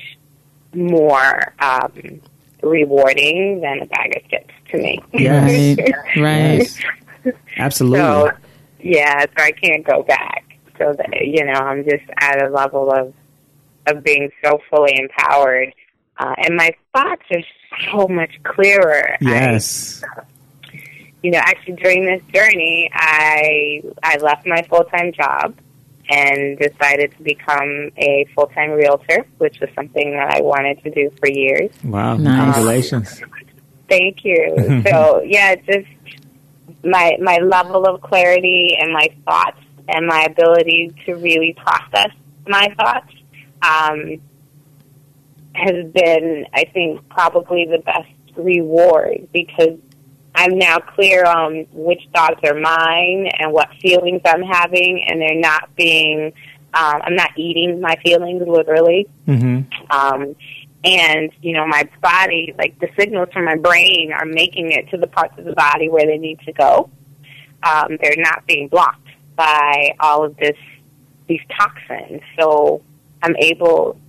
more 0.75 1.53
um, 1.59 2.21
rewarding 2.61 3.61
than 3.61 3.81
a 3.81 3.85
bag 3.85 4.17
of 4.17 4.29
chips 4.29 4.53
to 4.69 4.77
me. 4.77 4.99
Yes. 5.13 5.77
right. 6.17 6.17
right. 7.25 7.33
Absolutely. 7.57 7.99
So, 7.99 8.31
yeah, 8.79 9.21
so 9.21 9.43
I 9.43 9.51
can't 9.51 9.85
go 9.85 10.03
back. 10.03 10.45
So 10.77 10.93
that 10.93 11.25
you 11.25 11.45
know, 11.45 11.53
I'm 11.53 11.83
just 11.83 12.03
at 12.19 12.41
a 12.41 12.49
level 12.49 12.91
of 12.91 13.13
of 13.85 14.03
being 14.03 14.29
so 14.43 14.59
fully 14.69 14.97
empowered, 14.97 15.73
uh, 16.17 16.33
and 16.37 16.55
my 16.55 16.71
thoughts 16.93 17.23
are 17.31 17.43
so 17.91 18.07
much 18.07 18.31
clearer. 18.43 19.15
Yes. 19.21 20.03
I, 20.03 20.23
you 21.21 21.31
know, 21.31 21.39
actually, 21.39 21.75
during 21.75 22.05
this 22.05 22.21
journey, 22.33 22.89
I 22.93 23.83
I 24.01 24.17
left 24.17 24.47
my 24.47 24.63
full 24.63 24.83
time 24.85 25.13
job 25.13 25.55
and 26.09 26.57
decided 26.57 27.15
to 27.17 27.23
become 27.23 27.89
a 27.97 28.25
full 28.35 28.47
time 28.47 28.71
realtor, 28.71 29.25
which 29.37 29.59
was 29.59 29.69
something 29.75 30.11
that 30.11 30.35
I 30.35 30.41
wanted 30.41 30.83
to 30.83 30.91
do 30.91 31.11
for 31.19 31.29
years. 31.29 31.71
Wow! 31.83 32.17
Nice. 32.17 32.55
Congratulations. 32.55 33.21
Thank 33.89 34.25
you. 34.25 34.83
so 34.89 35.21
yeah, 35.23 35.55
just 35.55 35.87
my 36.83 37.17
my 37.21 37.37
level 37.37 37.85
of 37.85 38.01
clarity 38.01 38.75
and 38.79 38.91
my 38.91 39.07
thoughts 39.25 39.59
and 39.87 40.07
my 40.07 40.23
ability 40.23 40.93
to 41.05 41.15
really 41.15 41.53
process 41.53 42.11
my 42.47 42.73
thoughts 42.77 43.13
um, 43.61 44.21
has 45.53 45.85
been, 45.91 46.45
I 46.53 46.65
think, 46.65 47.07
probably 47.09 47.65
the 47.65 47.79
best 47.79 48.09
reward 48.35 49.27
because 49.31 49.77
I'm 50.35 50.57
now 50.57 50.79
clear 50.79 51.25
on 51.25 51.67
which 51.71 52.01
thoughts 52.13 52.39
are 52.43 52.59
mine 52.59 53.29
and 53.39 53.51
what 53.51 53.69
feelings 53.81 54.21
I'm 54.25 54.41
having, 54.41 55.05
and 55.07 55.21
they're 55.21 55.39
not 55.39 55.75
being. 55.75 56.33
Um, 56.73 57.01
I'm 57.03 57.15
not 57.15 57.29
eating 57.37 57.81
my 57.81 57.95
feelings 58.03 58.41
literally. 58.47 59.07
Mm-hmm. 59.27 59.91
Um, 59.91 60.35
and 60.83 61.31
you 61.41 61.53
know, 61.53 61.67
my 61.67 61.87
body, 62.01 62.53
like 62.57 62.79
the 62.79 62.89
signals 62.97 63.29
from 63.31 63.45
my 63.45 63.55
brain, 63.55 64.11
are 64.11 64.25
making 64.25 64.71
it 64.71 64.89
to 64.89 64.97
the 64.97 65.07
parts 65.07 65.37
of 65.37 65.45
the 65.45 65.53
body 65.53 65.87
where 65.89 66.05
they 66.05 66.17
need 66.17 66.39
to 66.41 66.51
go. 66.51 66.89
Um, 67.61 67.97
they're 68.01 68.15
not 68.17 68.45
being 68.47 68.67
blocked 68.67 69.07
by 69.35 69.95
all 69.99 70.25
of 70.25 70.35
this, 70.37 70.57
these 71.27 71.39
toxins. 71.57 72.21
So 72.37 72.81
I'm 73.21 73.35
able 73.37 73.99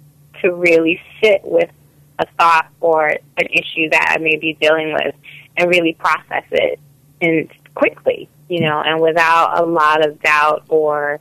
to 0.43 0.53
really 0.53 1.01
sit 1.23 1.43
with 1.45 1.71
a 2.19 2.27
thought 2.39 2.69
or 2.81 3.09
an 3.09 3.47
issue 3.51 3.91
that 3.91 4.17
I 4.17 4.19
may 4.19 4.37
be 4.37 4.57
dealing 4.61 4.93
with 4.93 5.15
and 5.57 5.71
really 5.71 5.95
process 5.95 6.45
it 6.51 6.79
and 7.21 7.51
quickly, 7.75 8.29
you 8.49 8.61
know, 8.61 8.83
and 8.85 9.01
without 9.01 9.59
a 9.59 9.65
lot 9.65 10.07
of 10.07 10.21
doubt 10.23 10.65
or 10.69 11.21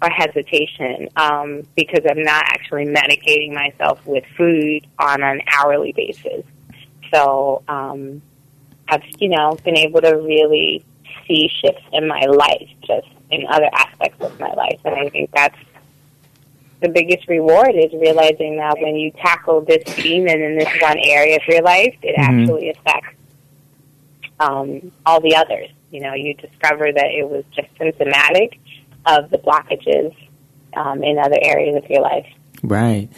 or 0.00 0.10
hesitation, 0.10 1.08
um, 1.16 1.62
because 1.74 2.04
I'm 2.08 2.22
not 2.22 2.44
actually 2.46 2.86
medicating 2.86 3.52
myself 3.52 3.98
with 4.06 4.24
food 4.36 4.86
on 4.98 5.22
an 5.24 5.40
hourly 5.56 5.90
basis. 5.90 6.44
So 7.12 7.64
um, 7.66 8.22
I've, 8.88 9.02
you 9.18 9.28
know, 9.28 9.58
been 9.64 9.76
able 9.76 10.00
to 10.02 10.12
really 10.12 10.84
see 11.26 11.50
shifts 11.60 11.82
in 11.92 12.06
my 12.06 12.20
life, 12.26 12.68
just 12.86 13.08
in 13.30 13.44
other 13.48 13.68
aspects 13.74 14.24
of 14.24 14.38
my 14.38 14.52
life, 14.52 14.80
and 14.84 14.94
I 14.94 15.08
think 15.08 15.30
that's 15.32 15.58
the 16.80 16.88
biggest 16.88 17.28
reward 17.28 17.74
is 17.74 17.92
realizing 17.92 18.56
that 18.56 18.76
when 18.80 18.94
you 18.94 19.10
tackle 19.12 19.62
this 19.62 19.82
demon 19.96 20.40
in 20.40 20.58
this 20.58 20.68
one 20.80 20.98
area 20.98 21.36
of 21.36 21.42
your 21.48 21.62
life, 21.62 21.96
it 22.02 22.16
mm-hmm. 22.16 22.40
actually 22.40 22.70
affects 22.70 23.17
um, 24.40 24.92
all 25.04 25.20
the 25.20 25.36
others. 25.36 25.68
You 25.90 26.00
know, 26.00 26.14
you 26.14 26.34
discover 26.34 26.92
that 26.92 27.06
it 27.06 27.28
was 27.28 27.44
just 27.54 27.68
symptomatic 27.78 28.58
of 29.06 29.30
the 29.30 29.38
blockages 29.38 30.14
um, 30.76 31.02
in 31.02 31.18
other 31.18 31.38
areas 31.40 31.82
of 31.82 31.88
your 31.88 32.02
life. 32.02 32.26
Right. 32.62 33.08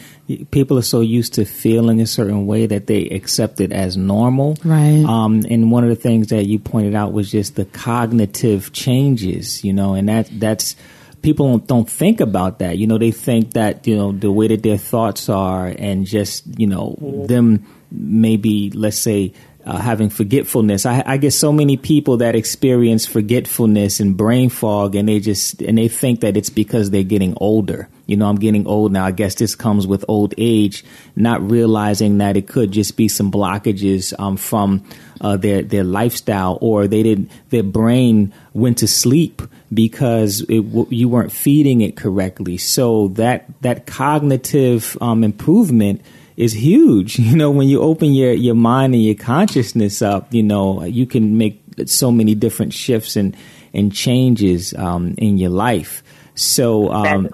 People 0.51 0.77
are 0.77 0.83
so 0.83 1.01
used 1.01 1.33
to 1.33 1.45
feeling 1.45 1.99
a 1.99 2.05
certain 2.05 2.45
way 2.45 2.67
that 2.67 2.87
they 2.87 3.09
accept 3.09 3.59
it 3.59 3.71
as 3.71 3.97
normal. 3.97 4.55
Right. 4.63 5.03
Um, 5.03 5.43
and 5.49 5.71
one 5.71 5.83
of 5.83 5.89
the 5.89 5.95
things 5.95 6.27
that 6.27 6.45
you 6.45 6.59
pointed 6.59 6.93
out 6.93 7.11
was 7.11 7.31
just 7.31 7.55
the 7.55 7.65
cognitive 7.65 8.71
changes, 8.71 9.63
you 9.63 9.73
know, 9.73 9.95
and 9.95 10.07
that 10.09 10.29
that's 10.31 10.75
people 11.23 11.49
don't, 11.49 11.67
don't 11.67 11.89
think 11.89 12.21
about 12.21 12.59
that. 12.59 12.77
You 12.77 12.87
know, 12.87 12.99
they 12.99 13.11
think 13.11 13.53
that, 13.53 13.87
you 13.87 13.95
know, 13.95 14.11
the 14.11 14.31
way 14.31 14.47
that 14.47 14.63
their 14.63 14.77
thoughts 14.77 15.27
are 15.27 15.67
and 15.67 16.05
just, 16.05 16.43
you 16.59 16.67
know, 16.67 16.95
mm-hmm. 17.01 17.25
them 17.25 17.65
maybe, 17.91 18.69
let's 18.71 18.97
say, 18.97 19.33
uh, 19.65 19.77
having 19.77 20.09
forgetfulness. 20.09 20.85
I, 20.85 21.03
I, 21.05 21.17
get 21.17 21.31
so 21.31 21.51
many 21.51 21.77
people 21.77 22.17
that 22.17 22.35
experience 22.35 23.05
forgetfulness 23.05 23.99
and 23.99 24.17
brain 24.17 24.49
fog, 24.49 24.95
and 24.95 25.07
they 25.07 25.19
just 25.19 25.61
and 25.61 25.77
they 25.77 25.87
think 25.87 26.21
that 26.21 26.35
it's 26.35 26.49
because 26.49 26.89
they're 26.89 27.03
getting 27.03 27.35
older. 27.37 27.87
You 28.07 28.17
know, 28.17 28.27
I'm 28.27 28.37
getting 28.37 28.65
old 28.67 28.91
now. 28.91 29.05
I 29.05 29.11
guess 29.11 29.35
this 29.35 29.55
comes 29.55 29.85
with 29.85 30.03
old 30.07 30.33
age, 30.37 30.83
not 31.15 31.47
realizing 31.49 32.17
that 32.17 32.37
it 32.37 32.47
could 32.47 32.71
just 32.71 32.97
be 32.97 33.07
some 33.07 33.31
blockages 33.31 34.13
um, 34.19 34.37
from 34.37 34.83
uh, 35.21 35.37
their 35.37 35.61
their 35.61 35.83
lifestyle, 35.83 36.57
or 36.61 36.87
they 36.87 37.03
didn't 37.03 37.31
their 37.49 37.63
brain 37.63 38.33
went 38.53 38.79
to 38.79 38.87
sleep 38.87 39.41
because 39.73 40.41
it, 40.49 40.61
you 40.89 41.07
weren't 41.07 41.31
feeding 41.31 41.81
it 41.81 41.95
correctly. 41.95 42.57
So 42.57 43.09
that 43.09 43.45
that 43.61 43.85
cognitive 43.85 44.97
um, 45.01 45.23
improvement 45.23 46.01
is 46.41 46.53
huge. 46.53 47.19
You 47.31 47.37
know, 47.37 47.51
when 47.51 47.69
you 47.69 47.81
open 47.81 48.13
your, 48.13 48.33
your 48.33 48.55
mind 48.55 48.93
and 48.93 49.03
your 49.03 49.15
consciousness 49.15 50.01
up, 50.01 50.33
you 50.33 50.43
know, 50.43 50.83
you 50.83 51.05
can 51.05 51.37
make 51.37 51.63
so 51.85 52.11
many 52.11 52.35
different 52.35 52.73
shifts 52.73 53.15
and, 53.15 53.37
and 53.73 53.93
changes 53.93 54.73
um, 54.73 55.15
in 55.17 55.37
your 55.37 55.51
life. 55.51 56.03
So, 56.35 56.91
um, 56.91 57.29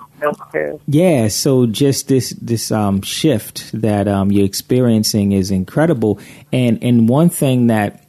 yeah, 0.87 1.27
so 1.29 1.65
just 1.65 2.07
this 2.07 2.31
this 2.31 2.71
um, 2.71 3.01
shift 3.01 3.71
that 3.73 4.07
um, 4.07 4.31
you're 4.31 4.45
experiencing 4.45 5.31
is 5.31 5.51
incredible. 5.51 6.19
And 6.51 6.83
and 6.83 7.07
one 7.07 7.29
thing 7.29 7.67
that 7.67 8.03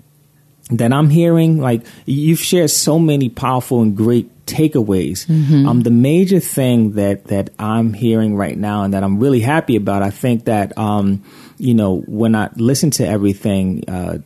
that 0.70 0.92
I'm 0.92 1.11
hearing, 1.11 1.59
like 1.59 1.86
you've 2.07 2.40
shared 2.40 2.70
so 2.70 2.99
many 2.99 3.28
powerful 3.28 3.82
and 3.82 3.96
great 3.96 4.30
takeaways. 4.49 5.26
Mm-hmm. 5.26 5.68
Um, 5.68 5.80
the 5.82 5.90
major 5.90 6.40
thing 6.40 6.92
that 6.92 7.24
that 7.26 7.51
I'm 7.59 7.92
hearing 7.92 8.36
right 8.36 8.57
now 8.57 8.82
and 8.82 8.94
that 8.94 9.05
I'm 9.05 9.18
really 9.18 9.40
happy 9.40 9.76
about, 9.76 10.03
I 10.03 10.11
think 10.11 10.46
that 10.46 10.76
um, 10.76 11.22
you 11.59 11.74
know 11.74 12.01
when 12.07 12.34
I 12.34 12.51
listen 12.57 12.90
to 12.92 13.07
everything, 13.07 13.84
uh, 13.88 14.18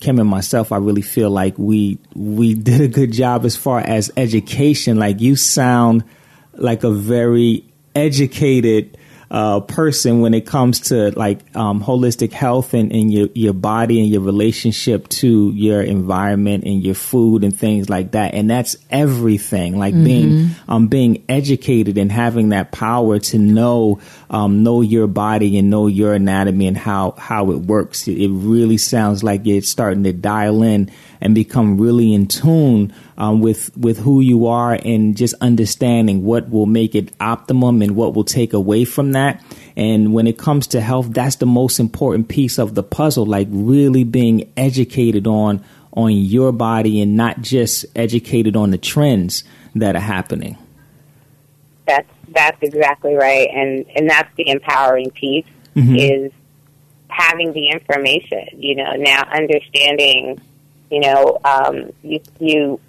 Kim 0.00 0.18
and 0.18 0.28
myself, 0.28 0.72
I 0.72 0.76
really 0.78 1.02
feel 1.02 1.30
like 1.30 1.58
we 1.58 1.98
we 2.14 2.54
did 2.54 2.80
a 2.80 2.88
good 2.88 3.12
job 3.12 3.44
as 3.44 3.56
far 3.56 3.80
as 3.80 4.10
education. 4.16 4.98
Like 4.98 5.20
you 5.20 5.36
sound 5.36 6.04
like 6.54 6.84
a 6.84 6.90
very 6.90 7.64
educated 7.94 8.96
uh, 9.30 9.60
person 9.60 10.20
when 10.20 10.34
it 10.34 10.46
comes 10.46 10.80
to 10.80 11.10
like 11.18 11.40
um, 11.56 11.82
holistic 11.82 12.32
health 12.32 12.74
and, 12.74 12.92
and 12.92 13.12
your 13.12 13.28
your 13.34 13.52
body 13.52 14.00
and 14.00 14.08
your 14.08 14.20
relationship 14.20 15.08
to 15.08 15.50
your 15.52 15.82
environment 15.82 16.64
and 16.64 16.82
your 16.82 16.94
food 16.94 17.42
and 17.42 17.58
things 17.58 17.90
like 17.90 18.12
that. 18.12 18.34
And 18.34 18.48
that's 18.48 18.76
everything. 18.90 19.78
Like 19.78 19.94
mm-hmm. 19.94 20.04
being 20.04 20.50
um, 20.68 20.86
being 20.88 21.24
educated 21.28 21.98
and 21.98 22.10
having 22.12 22.50
that 22.50 22.70
power 22.70 23.18
to 23.18 23.38
know 23.38 24.00
um, 24.30 24.62
know 24.62 24.80
your 24.80 25.06
body 25.06 25.58
and 25.58 25.70
know 25.70 25.86
your 25.86 26.14
anatomy 26.14 26.66
and 26.66 26.76
how 26.76 27.12
how 27.12 27.50
it 27.50 27.58
works. 27.58 28.08
It, 28.08 28.18
it 28.18 28.28
really 28.28 28.78
sounds 28.78 29.22
like 29.22 29.46
it's 29.46 29.68
starting 29.68 30.04
to 30.04 30.12
dial 30.12 30.62
in 30.62 30.90
and 31.20 31.34
become 31.34 31.80
really 31.80 32.12
in 32.12 32.26
tune 32.26 32.92
um, 33.16 33.40
with 33.40 33.76
with 33.76 33.98
who 33.98 34.20
you 34.20 34.46
are 34.46 34.74
and 34.74 35.16
just 35.16 35.34
understanding 35.40 36.24
what 36.24 36.50
will 36.50 36.66
make 36.66 36.94
it 36.94 37.12
optimum 37.20 37.82
and 37.82 37.96
what 37.96 38.14
will 38.14 38.24
take 38.24 38.52
away 38.52 38.84
from 38.84 39.12
that. 39.12 39.42
And 39.76 40.12
when 40.12 40.26
it 40.26 40.38
comes 40.38 40.68
to 40.68 40.80
health, 40.80 41.08
that's 41.10 41.36
the 41.36 41.46
most 41.46 41.78
important 41.78 42.28
piece 42.28 42.58
of 42.58 42.74
the 42.74 42.82
puzzle. 42.82 43.26
Like 43.26 43.48
really 43.50 44.04
being 44.04 44.52
educated 44.56 45.26
on 45.26 45.64
on 45.92 46.12
your 46.12 46.52
body 46.52 47.00
and 47.00 47.16
not 47.16 47.40
just 47.40 47.86
educated 47.94 48.54
on 48.54 48.70
the 48.70 48.78
trends 48.78 49.44
that 49.74 49.96
are 49.96 50.00
happening. 50.00 50.58
That's 52.36 52.62
exactly 52.62 53.14
right, 53.14 53.48
and 53.52 53.84
and 53.96 54.08
that's 54.08 54.32
the 54.36 54.48
empowering 54.48 55.10
piece 55.10 55.46
mm-hmm. 55.74 55.96
is 55.96 56.32
having 57.08 57.52
the 57.52 57.70
information. 57.70 58.46
You 58.52 58.76
know, 58.76 58.92
now 58.92 59.22
understanding 59.32 60.40
you 60.90 61.00
know, 61.00 61.38
um, 61.44 61.90
you 62.02 62.20
you 62.38 62.80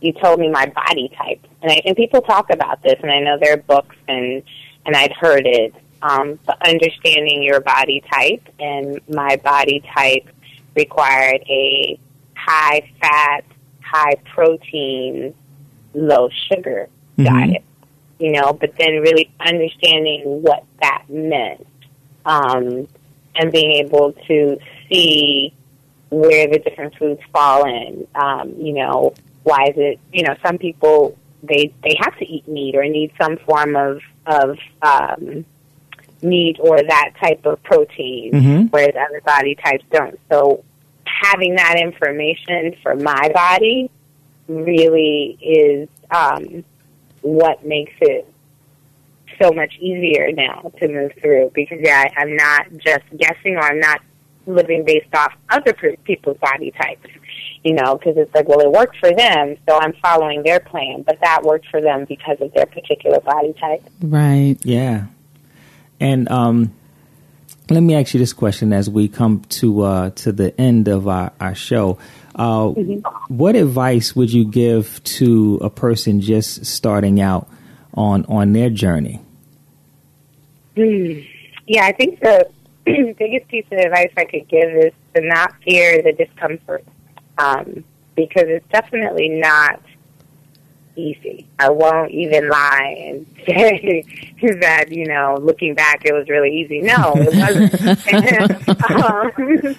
you 0.00 0.12
told 0.12 0.40
me 0.40 0.48
my 0.48 0.66
body 0.66 1.12
type, 1.16 1.40
and 1.62 1.72
I, 1.72 1.82
and 1.84 1.96
people 1.96 2.22
talk 2.22 2.50
about 2.50 2.82
this, 2.82 2.98
and 3.02 3.10
I 3.10 3.20
know 3.20 3.38
there 3.38 3.54
are 3.54 3.58
books 3.58 3.96
and 4.08 4.42
and 4.86 4.96
I'd 4.96 5.12
heard 5.12 5.46
it. 5.46 5.74
Um, 6.02 6.38
but 6.46 6.66
understanding 6.66 7.42
your 7.42 7.60
body 7.60 8.02
type 8.10 8.48
and 8.58 9.00
my 9.06 9.36
body 9.36 9.84
type 9.94 10.30
required 10.74 11.42
a 11.46 11.98
high 12.34 12.90
fat, 13.02 13.44
high 13.82 14.14
protein, 14.32 15.34
low 15.92 16.30
sugar 16.48 16.88
mm-hmm. 17.18 17.24
diet. 17.24 17.64
You 18.20 18.32
know, 18.32 18.52
but 18.52 18.74
then 18.78 19.00
really 19.00 19.30
understanding 19.40 20.42
what 20.42 20.64
that 20.80 21.04
meant, 21.08 21.66
um, 22.24 22.86
and 23.34 23.50
being 23.50 23.72
able 23.84 24.12
to 24.28 24.58
see 24.88 25.54
where 26.10 26.46
the 26.48 26.58
different 26.58 26.94
foods 26.96 27.20
fall 27.32 27.64
in. 27.66 28.06
Um, 28.14 28.54
you 28.58 28.74
know, 28.74 29.14
why 29.42 29.64
is 29.68 29.74
it? 29.76 30.00
You 30.12 30.24
know, 30.24 30.34
some 30.44 30.58
people 30.58 31.16
they 31.42 31.72
they 31.82 31.96
have 31.98 32.16
to 32.18 32.26
eat 32.26 32.46
meat 32.46 32.76
or 32.76 32.84
need 32.84 33.12
some 33.20 33.38
form 33.38 33.76
of 33.76 34.00
of 34.26 34.58
um, 34.82 35.44
meat 36.22 36.56
or 36.60 36.82
that 36.82 37.12
type 37.20 37.44
of 37.46 37.62
protein, 37.62 38.32
mm-hmm. 38.32 38.66
whereas 38.66 38.94
other 38.94 39.20
body 39.24 39.54
types 39.54 39.84
don't. 39.90 40.18
So 40.30 40.64
having 41.04 41.56
that 41.56 41.78
information 41.80 42.76
for 42.82 42.94
my 42.94 43.30
body 43.32 43.90
really 44.48 45.38
is 45.40 45.88
um, 46.10 46.64
what 47.22 47.64
makes 47.64 47.92
it 48.00 48.26
so 49.40 49.52
much 49.52 49.74
easier 49.80 50.32
now 50.32 50.70
to 50.78 50.88
move 50.88 51.12
through 51.20 51.50
because 51.54 51.78
yeah, 51.80 52.04
I'm 52.16 52.36
not 52.36 52.66
just 52.78 53.04
guessing 53.16 53.56
or 53.56 53.62
I'm 53.62 53.80
not 53.80 54.00
living 54.46 54.84
based 54.84 55.14
off 55.14 55.32
other 55.48 55.74
people's 56.04 56.36
body 56.38 56.72
types, 56.72 57.08
you 57.64 57.74
know, 57.74 57.96
because 57.96 58.16
it's 58.16 58.34
like, 58.34 58.48
well, 58.48 58.60
it 58.60 58.70
worked 58.70 58.96
for 58.98 59.12
them, 59.14 59.56
so 59.68 59.78
I'm 59.78 59.92
following 60.02 60.42
their 60.42 60.60
plan, 60.60 61.02
but 61.02 61.18
that 61.22 61.42
worked 61.42 61.66
for 61.68 61.80
them 61.80 62.04
because 62.08 62.38
of 62.40 62.52
their 62.54 62.66
particular 62.66 63.20
body 63.20 63.54
type. 63.60 63.82
Right. 64.02 64.56
Yeah. 64.62 65.06
And 66.00 66.30
um, 66.30 66.74
let 67.68 67.80
me 67.80 67.94
ask 67.94 68.14
you 68.14 68.20
this 68.20 68.32
question 68.32 68.72
as 68.72 68.88
we 68.88 69.08
come 69.08 69.42
to 69.50 69.82
uh, 69.82 70.10
to 70.10 70.32
the 70.32 70.58
end 70.60 70.88
of 70.88 71.06
our, 71.06 71.32
our 71.40 71.54
show. 71.54 71.98
Uh, 72.40 72.72
mm-hmm. 72.72 73.34
What 73.36 73.54
advice 73.54 74.16
would 74.16 74.32
you 74.32 74.46
give 74.46 75.04
to 75.04 75.58
a 75.60 75.68
person 75.68 76.22
just 76.22 76.64
starting 76.64 77.20
out 77.20 77.46
on 77.92 78.24
on 78.30 78.54
their 78.54 78.70
journey? 78.70 79.20
Mm. 80.74 81.28
Yeah, 81.66 81.84
I 81.84 81.92
think 81.92 82.18
the 82.20 82.48
biggest 82.86 83.46
piece 83.48 83.66
of 83.70 83.76
advice 83.76 84.10
I 84.16 84.24
could 84.24 84.48
give 84.48 84.70
is 84.70 84.92
to 85.14 85.20
not 85.20 85.52
fear 85.64 86.00
the 86.00 86.12
discomfort, 86.12 86.82
um, 87.36 87.84
because 88.16 88.44
it's 88.46 88.66
definitely 88.72 89.28
not 89.28 89.82
easy. 90.96 91.46
I 91.58 91.68
won't 91.68 92.10
even 92.10 92.48
lie 92.48 92.96
and 93.06 93.26
say 93.46 94.02
that 94.60 94.86
you 94.90 95.04
know, 95.04 95.36
looking 95.42 95.74
back, 95.74 96.06
it 96.06 96.14
was 96.14 96.26
really 96.30 96.58
easy. 96.58 96.80
No, 96.80 97.12
it 97.16 97.36
wasn't, 97.36 97.74
um, 98.90 99.76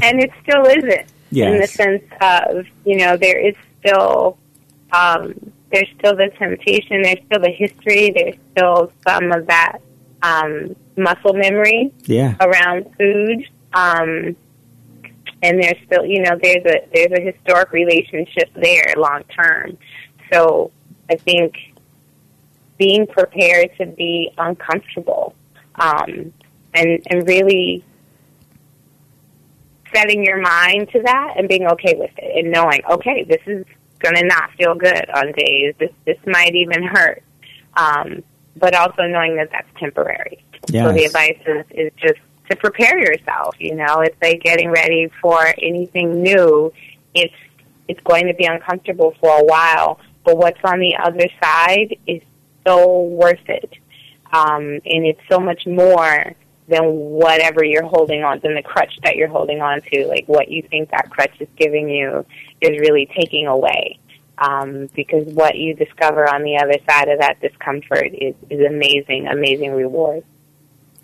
and 0.00 0.22
it 0.22 0.30
still 0.44 0.64
isn't. 0.66 1.10
Yes. 1.34 1.52
In 1.52 1.60
the 1.60 1.66
sense 1.66 2.04
of 2.20 2.66
you 2.84 2.96
know, 2.96 3.16
there 3.16 3.38
is 3.38 3.54
still. 3.80 4.38
Um, 4.92 5.34
there's 5.72 5.88
still 5.98 6.14
the 6.14 6.30
temptation, 6.38 7.02
there's 7.02 7.18
still 7.26 7.40
the 7.40 7.50
history, 7.50 8.12
there's 8.14 8.36
still 8.52 8.92
some 9.04 9.32
of 9.32 9.48
that 9.48 9.78
um, 10.22 10.76
muscle 10.96 11.34
memory 11.34 11.92
yeah. 12.04 12.36
around 12.40 12.86
food. 12.96 13.48
Um, 13.72 14.36
and 15.42 15.62
there's 15.62 15.76
still, 15.84 16.06
you 16.06 16.22
know, 16.22 16.38
there's 16.40 16.64
a 16.64 16.88
there's 16.92 17.12
a 17.12 17.20
historic 17.20 17.72
relationship 17.72 18.50
there 18.54 18.94
long 18.96 19.24
term. 19.24 19.76
So 20.32 20.70
I 21.10 21.16
think 21.16 21.56
being 22.78 23.06
prepared 23.06 23.76
to 23.78 23.86
be 23.86 24.32
uncomfortable 24.38 25.34
um, 25.74 26.32
and 26.72 27.02
and 27.10 27.28
really 27.28 27.84
setting 29.94 30.24
your 30.24 30.40
mind 30.40 30.90
to 30.90 31.02
that 31.02 31.34
and 31.36 31.48
being 31.48 31.66
okay 31.66 31.94
with 31.96 32.10
it 32.18 32.44
and 32.44 32.52
knowing, 32.52 32.80
okay, 32.90 33.24
this 33.24 33.40
is 33.46 33.64
going 34.00 34.16
to 34.16 34.24
not 34.24 34.50
feel 34.52 34.74
good 34.74 35.08
on 35.10 35.32
days. 35.32 35.74
This 35.78 35.92
this 36.04 36.18
might 36.26 36.54
even 36.54 36.82
hurt. 36.82 37.22
Um, 37.76 38.22
but 38.56 38.74
also 38.74 39.02
knowing 39.02 39.36
that 39.36 39.50
that's 39.50 39.68
temporary. 39.78 40.44
Yes. 40.68 40.86
So 40.86 40.92
the 40.92 41.04
advice 41.04 41.38
is, 41.46 41.64
is 41.70 41.92
just 41.96 42.20
to 42.50 42.56
prepare 42.56 42.98
yourself. 42.98 43.56
You 43.58 43.74
know, 43.74 44.00
it's 44.00 44.16
like 44.22 44.42
getting 44.42 44.70
ready 44.70 45.10
for 45.20 45.52
anything 45.60 46.22
new. 46.22 46.72
It's 47.14 47.34
it's 47.88 48.00
going 48.02 48.26
to 48.26 48.34
be 48.34 48.44
uncomfortable 48.44 49.14
for 49.20 49.38
a 49.40 49.44
while, 49.44 49.98
but 50.24 50.38
what's 50.38 50.60
on 50.64 50.80
the 50.80 50.96
other 50.96 51.28
side 51.42 51.96
is 52.06 52.22
so 52.66 53.02
worth 53.02 53.46
it, 53.46 53.74
um, 54.32 54.62
and 54.62 55.06
it's 55.06 55.20
so 55.28 55.38
much 55.38 55.66
more 55.66 56.34
than 56.68 56.84
whatever 56.84 57.62
you're 57.62 57.86
holding 57.86 58.24
on 58.24 58.40
than 58.42 58.54
the 58.54 58.62
crutch 58.62 58.96
that 59.02 59.16
you're 59.16 59.28
holding 59.28 59.60
on 59.60 59.82
to. 59.92 60.06
Like 60.06 60.24
what 60.26 60.48
you 60.48 60.62
think 60.62 60.90
that 60.90 61.10
crutch 61.10 61.34
is 61.40 61.48
giving 61.56 61.88
you 61.88 62.24
is 62.60 62.78
really 62.78 63.08
taking 63.14 63.46
away 63.46 63.98
um, 64.38 64.88
because 64.94 65.26
what 65.26 65.56
you 65.56 65.74
discover 65.74 66.28
on 66.28 66.42
the 66.42 66.56
other 66.56 66.78
side 66.88 67.08
of 67.08 67.20
that 67.20 67.40
discomfort 67.40 68.10
is, 68.12 68.34
is 68.50 68.60
amazing, 68.66 69.26
amazing 69.28 69.72
reward. 69.72 70.24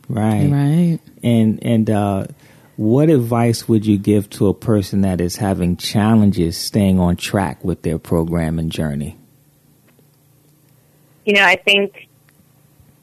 Right, 0.09 0.51
right, 0.51 0.99
and 1.23 1.63
and 1.63 1.89
uh, 1.89 2.27
what 2.77 3.11
advice 3.11 3.69
would 3.69 3.87
you 3.87 3.97
give 3.97 4.29
to 4.31 4.49
a 4.49 4.55
person 4.55 5.03
that 5.03 5.21
is 5.21 5.37
having 5.37 5.77
challenges 5.77 6.57
staying 6.57 6.99
on 6.99 7.15
track 7.15 7.63
with 7.65 7.83
their 7.83 7.99
program 7.99 8.59
and 8.59 8.73
journey? 8.73 9.17
You 11.25 11.35
know, 11.35 11.45
I 11.45 11.55
think 11.55 12.09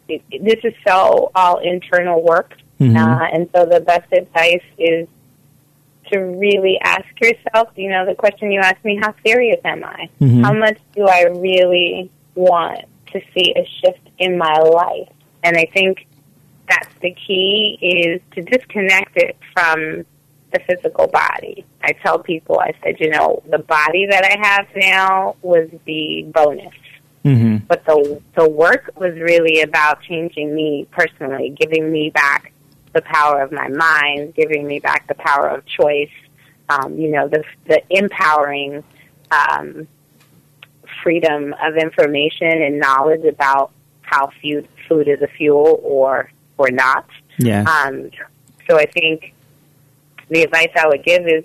it, 0.07 0.21
this 0.43 0.59
is 0.63 0.73
so 0.85 1.31
all 1.35 1.59
internal 1.59 2.21
work. 2.21 2.55
Mm-hmm. 2.79 2.97
Uh, 2.97 3.27
and 3.33 3.49
so 3.55 3.65
the 3.65 3.79
best 3.79 4.11
advice 4.13 4.63
is 4.77 5.07
to 6.11 6.19
really 6.19 6.79
ask 6.81 7.05
yourself, 7.19 7.69
you 7.75 7.89
know, 7.89 8.05
the 8.05 8.15
question 8.15 8.51
you 8.51 8.59
asked 8.59 8.83
me, 8.85 8.97
how 9.01 9.13
serious 9.25 9.59
am 9.65 9.83
I? 9.83 10.09
Mm-hmm. 10.21 10.43
How 10.43 10.53
much 10.53 10.77
do 10.95 11.07
I 11.07 11.23
really 11.23 12.09
want 12.35 12.81
to 13.13 13.21
see 13.33 13.53
a 13.55 13.67
shift 13.81 14.07
in 14.19 14.37
my 14.37 14.57
life? 14.57 15.09
And 15.43 15.57
I 15.57 15.65
think 15.73 16.07
that's 16.69 16.93
the 17.01 17.13
key 17.13 17.77
is 17.81 18.21
to 18.35 18.41
disconnect 18.41 19.17
it 19.17 19.37
from 19.53 20.05
the 20.51 20.59
physical 20.59 21.07
body. 21.07 21.65
I 21.81 21.93
tell 21.93 22.19
people, 22.19 22.59
I 22.59 22.73
said, 22.83 22.99
you 22.99 23.09
know, 23.09 23.41
the 23.49 23.59
body 23.59 24.07
that 24.09 24.23
I 24.23 24.47
have 24.47 24.67
now 24.75 25.35
was 25.41 25.69
the 25.85 26.25
bonus. 26.33 26.73
Mm-hmm. 27.27 27.65
But 27.67 27.85
the 27.85 28.21
the 28.35 28.47
work 28.47 28.91
was 28.95 29.13
really 29.15 29.61
about 29.61 30.01
changing 30.01 30.55
me 30.55 30.87
personally, 30.91 31.55
giving 31.59 31.91
me 31.91 32.09
back 32.09 32.53
the 32.93 33.01
power 33.01 33.41
of 33.41 33.51
my 33.51 33.67
mind, 33.67 34.33
giving 34.35 34.65
me 34.65 34.79
back 34.79 35.07
the 35.07 35.15
power 35.15 35.47
of 35.49 35.65
choice. 35.65 36.09
Um, 36.69 36.97
you 36.97 37.11
know, 37.11 37.27
the 37.27 37.43
the 37.65 37.81
empowering 37.89 38.83
um, 39.31 39.87
freedom 41.03 41.53
of 41.61 41.75
information 41.75 42.61
and 42.61 42.79
knowledge 42.79 43.25
about 43.25 43.71
how 44.01 44.31
food 44.41 44.67
food 44.87 45.07
is 45.07 45.21
a 45.21 45.27
fuel 45.27 45.81
or 45.83 46.31
or 46.57 46.71
not. 46.71 47.05
Yeah. 47.39 47.63
Um, 47.63 48.09
so 48.69 48.77
I 48.77 48.85
think 48.85 49.33
the 50.29 50.43
advice 50.43 50.71
I 50.75 50.87
would 50.87 51.03
give 51.03 51.27
is 51.27 51.43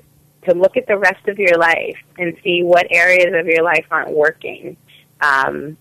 to 0.48 0.54
look 0.54 0.76
at 0.76 0.86
the 0.86 0.98
rest 0.98 1.28
of 1.28 1.38
your 1.38 1.56
life 1.56 1.96
and 2.18 2.36
see 2.42 2.62
what 2.62 2.86
areas 2.90 3.32
of 3.34 3.46
your 3.46 3.62
life 3.62 3.86
aren't 3.90 4.10
working, 4.10 4.76
um, 5.22 5.76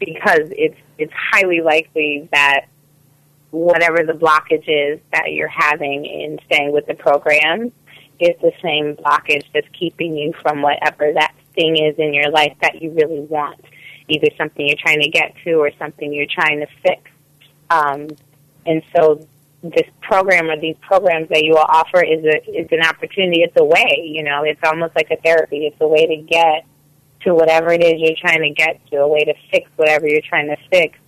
because 0.00 0.50
it's 0.50 0.78
it's 0.98 1.12
highly 1.12 1.60
likely 1.60 2.28
that 2.32 2.66
whatever 3.50 4.04
the 4.04 4.12
blockage 4.12 4.64
is 4.66 5.00
that 5.12 5.32
you're 5.32 5.48
having 5.48 6.04
in 6.04 6.38
staying 6.46 6.72
with 6.72 6.86
the 6.86 6.94
program 6.94 7.72
is 8.20 8.34
the 8.42 8.52
same 8.62 8.96
blockage 8.96 9.44
that's 9.54 9.68
keeping 9.78 10.16
you 10.16 10.32
from 10.42 10.60
whatever 10.60 11.12
that 11.12 11.34
thing 11.54 11.76
is 11.76 11.94
in 11.98 12.12
your 12.12 12.30
life 12.30 12.54
that 12.60 12.82
you 12.82 12.90
really 12.90 13.20
want, 13.20 13.60
either 14.08 14.26
something 14.36 14.66
you're 14.66 14.76
trying 14.76 15.00
to 15.00 15.08
get 15.08 15.34
to 15.44 15.54
or 15.54 15.70
something 15.78 16.12
you're 16.12 16.26
trying 16.26 16.60
to 16.60 16.66
fix. 16.82 17.00
Um, 17.70 18.08
and 18.66 18.82
so 18.94 19.26
this 19.62 19.88
program 20.02 20.50
or 20.50 20.58
these 20.60 20.76
programs 20.80 21.28
that 21.28 21.42
you 21.42 21.52
will 21.52 21.66
offer 21.68 22.02
is 22.02 22.24
a 22.24 22.50
is 22.50 22.68
an 22.70 22.82
opportunity. 22.82 23.42
It's 23.42 23.56
a 23.56 23.64
way, 23.64 24.02
you 24.04 24.22
know, 24.22 24.42
it's 24.44 24.60
almost 24.64 24.94
like 24.94 25.10
a 25.10 25.16
therapy. 25.16 25.66
It's 25.66 25.80
a 25.80 25.88
way 25.88 26.06
to 26.06 26.16
get 26.16 26.64
to 27.28 27.34
whatever 27.34 27.72
it 27.72 27.82
is 27.82 27.94
you're 27.98 28.16
trying 28.18 28.42
to 28.42 28.50
get 28.50 28.80
to, 28.90 28.96
a 28.96 29.08
way 29.08 29.24
to 29.24 29.34
fix 29.50 29.70
whatever 29.76 30.08
you're 30.08 30.22
trying 30.22 30.48
to 30.48 30.56
fix. 30.70 30.98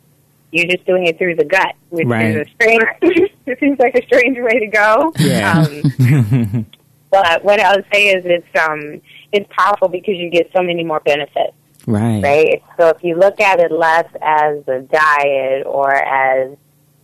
You're 0.52 0.66
just 0.66 0.84
doing 0.84 1.06
it 1.06 1.16
through 1.16 1.36
the 1.36 1.44
gut, 1.44 1.74
which 1.90 2.06
right. 2.06 2.36
is 2.36 2.46
a 2.46 2.50
strange. 2.54 2.82
it 3.46 3.58
seems 3.60 3.78
like 3.78 3.94
a 3.94 4.04
strange 4.04 4.36
way 4.38 4.58
to 4.58 4.66
go. 4.66 5.12
Yeah. 5.18 5.64
Um, 5.66 6.66
but 7.10 7.44
what 7.44 7.60
I 7.60 7.76
would 7.76 7.86
say 7.92 8.08
is 8.08 8.24
it's 8.26 8.60
um 8.60 9.00
it's 9.32 9.48
powerful 9.56 9.88
because 9.88 10.16
you 10.16 10.28
get 10.28 10.50
so 10.54 10.62
many 10.62 10.84
more 10.84 11.00
benefits. 11.00 11.54
Right. 11.86 12.22
Right. 12.22 12.62
So 12.78 12.88
if 12.88 13.02
you 13.02 13.16
look 13.16 13.40
at 13.40 13.60
it 13.60 13.72
less 13.72 14.06
as 14.20 14.66
a 14.68 14.80
diet 14.80 15.66
or 15.66 15.94
as 15.94 16.56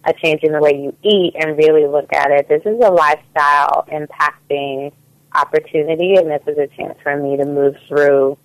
a 0.07 0.13
change 0.13 0.43
in 0.43 0.53
the 0.53 0.61
way 0.61 0.73
you 0.75 0.97
eat 1.03 1.35
and 1.37 1.57
really 1.57 1.87
look 1.87 2.13
at 2.13 2.31
it. 2.31 2.49
This 2.49 2.63
is 2.65 2.81
a 2.83 2.91
lifestyle 2.91 3.87
impacting 3.93 4.93
opportunity, 5.35 6.15
and 6.15 6.31
this 6.31 6.43
is 6.47 6.57
a 6.59 6.69
chance 6.77 6.97
for 7.03 7.17
me 7.17 7.37
to 7.37 7.45
move 7.45 7.75
through 7.89 8.39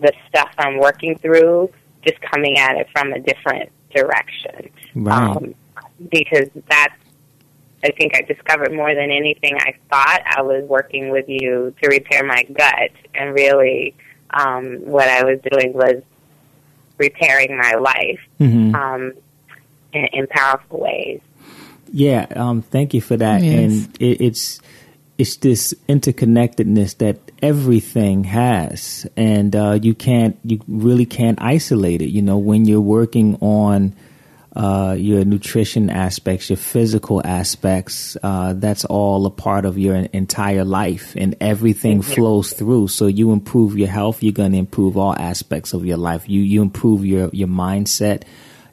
the 0.00 0.12
stuff 0.28 0.50
I'm 0.58 0.78
working 0.78 1.18
through, 1.18 1.70
just 2.02 2.20
coming 2.20 2.58
at 2.58 2.76
it 2.76 2.88
from 2.92 3.12
a 3.12 3.18
different 3.20 3.70
direction. 3.94 4.70
Right. 4.94 5.36
Um, 5.36 5.54
because 6.10 6.48
that's, 6.68 6.94
I 7.84 7.90
think 7.90 8.16
I 8.16 8.22
discovered 8.22 8.72
more 8.72 8.94
than 8.94 9.10
anything 9.10 9.56
I 9.56 9.74
thought 9.90 10.22
I 10.26 10.42
was 10.42 10.64
working 10.68 11.10
with 11.10 11.28
you 11.28 11.74
to 11.82 11.88
repair 11.88 12.24
my 12.24 12.42
gut, 12.44 12.90
and 13.14 13.34
really 13.34 13.94
um, 14.30 14.78
what 14.84 15.08
I 15.08 15.24
was 15.24 15.40
doing 15.50 15.72
was 15.72 16.02
repairing 16.98 17.56
my 17.56 17.74
life. 17.74 18.20
Mm-hmm. 18.40 18.74
Um, 18.74 19.12
in, 19.92 20.04
in 20.12 20.26
powerful 20.26 20.80
ways. 20.80 21.20
Yeah, 21.90 22.26
um, 22.36 22.62
thank 22.62 22.92
you 22.92 23.00
for 23.00 23.16
that. 23.16 23.42
Yes. 23.42 23.54
And 23.54 23.96
it, 23.98 24.20
it's 24.20 24.60
it's 25.18 25.36
this 25.38 25.74
interconnectedness 25.88 26.98
that 26.98 27.18
everything 27.42 28.22
has, 28.22 29.06
and 29.16 29.54
uh, 29.54 29.78
you 29.82 29.92
can't 29.92 30.38
you 30.44 30.60
really 30.68 31.06
can't 31.06 31.42
isolate 31.42 32.00
it. 32.00 32.10
You 32.10 32.22
know, 32.22 32.38
when 32.38 32.66
you're 32.66 32.80
working 32.80 33.36
on 33.40 33.96
uh, 34.54 34.94
your 34.96 35.24
nutrition 35.24 35.90
aspects, 35.90 36.50
your 36.50 36.56
physical 36.56 37.20
aspects, 37.26 38.16
uh, 38.22 38.54
that's 38.56 38.84
all 38.84 39.26
a 39.26 39.30
part 39.30 39.64
of 39.64 39.76
your 39.76 39.96
entire 39.96 40.64
life, 40.64 41.16
and 41.16 41.34
everything 41.40 42.00
flows 42.00 42.52
through. 42.52 42.86
So 42.86 43.08
you 43.08 43.32
improve 43.32 43.76
your 43.76 43.88
health, 43.88 44.22
you're 44.22 44.32
going 44.32 44.52
to 44.52 44.58
improve 44.58 44.96
all 44.96 45.16
aspects 45.18 45.74
of 45.74 45.84
your 45.84 45.98
life. 45.98 46.28
You 46.28 46.42
you 46.42 46.62
improve 46.62 47.04
your 47.04 47.28
your 47.32 47.48
mindset 47.48 48.22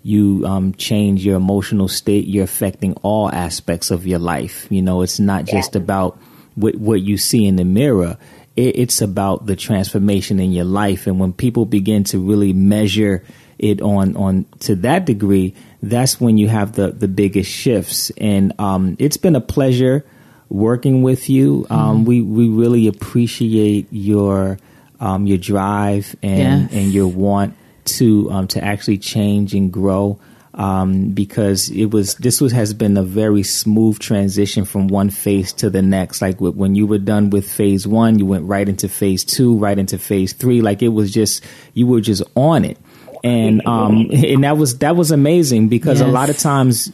you 0.03 0.45
um, 0.45 0.71
change 0.75 1.25
your 1.25 1.35
emotional 1.35 1.87
state, 1.87 2.27
you're 2.27 2.43
affecting 2.43 2.93
all 3.01 3.27
aspects 3.33 3.89
of 3.89 4.05
your 4.05 4.19
life. 4.19 4.67
You 4.69 4.83
know, 4.83 5.01
it's 5.01 5.19
not 5.19 5.45
just 5.45 5.75
about 5.75 6.19
what, 6.55 6.75
what 6.75 7.01
you 7.01 7.17
see 7.17 7.45
in 7.45 7.55
the 7.55 7.65
mirror. 7.65 8.17
It, 8.55 8.77
it's 8.77 9.01
about 9.01 9.45
the 9.45 9.55
transformation 9.55 10.39
in 10.39 10.51
your 10.51 10.65
life. 10.65 11.07
And 11.07 11.19
when 11.19 11.33
people 11.33 11.65
begin 11.65 12.03
to 12.05 12.19
really 12.19 12.53
measure 12.53 13.23
it 13.57 13.81
on, 13.81 14.17
on 14.17 14.45
to 14.61 14.75
that 14.77 15.05
degree, 15.05 15.53
that's 15.81 16.19
when 16.19 16.37
you 16.37 16.47
have 16.47 16.73
the, 16.73 16.91
the 16.91 17.07
biggest 17.07 17.49
shifts. 17.49 18.11
And 18.17 18.53
um, 18.59 18.95
it's 18.99 19.17
been 19.17 19.35
a 19.35 19.41
pleasure 19.41 20.05
working 20.49 21.03
with 21.03 21.29
you. 21.29 21.65
Um, 21.69 21.97
mm-hmm. 21.97 22.05
we, 22.05 22.21
we 22.21 22.49
really 22.49 22.87
appreciate 22.87 23.87
your, 23.91 24.57
um, 24.99 25.27
your 25.27 25.37
drive 25.37 26.15
and, 26.21 26.63
yes. 26.63 26.73
and 26.73 26.93
your 26.93 27.07
want 27.07 27.55
to 27.85 28.31
um, 28.31 28.47
to 28.47 28.63
actually 28.63 28.97
change 28.97 29.53
and 29.53 29.71
grow 29.71 30.19
um, 30.55 31.09
because 31.09 31.69
it 31.69 31.87
was 31.91 32.15
this 32.15 32.39
was 32.39 32.53
has 32.53 32.73
been 32.73 32.95
a 32.95 33.03
very 33.03 33.43
smooth 33.43 33.99
transition 33.99 34.63
from 34.63 34.87
one 34.87 35.09
phase 35.09 35.51
to 35.53 35.69
the 35.69 35.81
next. 35.81 36.21
Like 36.21 36.39
when 36.39 36.75
you 36.75 36.87
were 36.87 36.97
done 36.97 37.29
with 37.29 37.49
phase 37.49 37.85
one, 37.85 38.17
you 38.19 38.25
went 38.25 38.45
right 38.45 38.67
into 38.67 38.87
phase 38.87 39.25
two, 39.25 39.57
right 39.57 39.77
into 39.77 39.97
phase 39.97 40.31
three. 40.33 40.61
Like 40.61 40.81
it 40.81 40.89
was 40.89 41.11
just 41.11 41.43
you 41.73 41.87
were 41.87 41.99
just 41.99 42.23
on 42.35 42.63
it, 42.63 42.77
and 43.23 43.65
um, 43.67 44.09
and 44.13 44.43
that 44.45 44.57
was 44.57 44.77
that 44.79 44.95
was 44.95 45.11
amazing 45.11 45.67
because 45.67 45.99
yes. 45.99 46.07
a 46.07 46.11
lot 46.11 46.29
of 46.29 46.37
times 46.37 46.89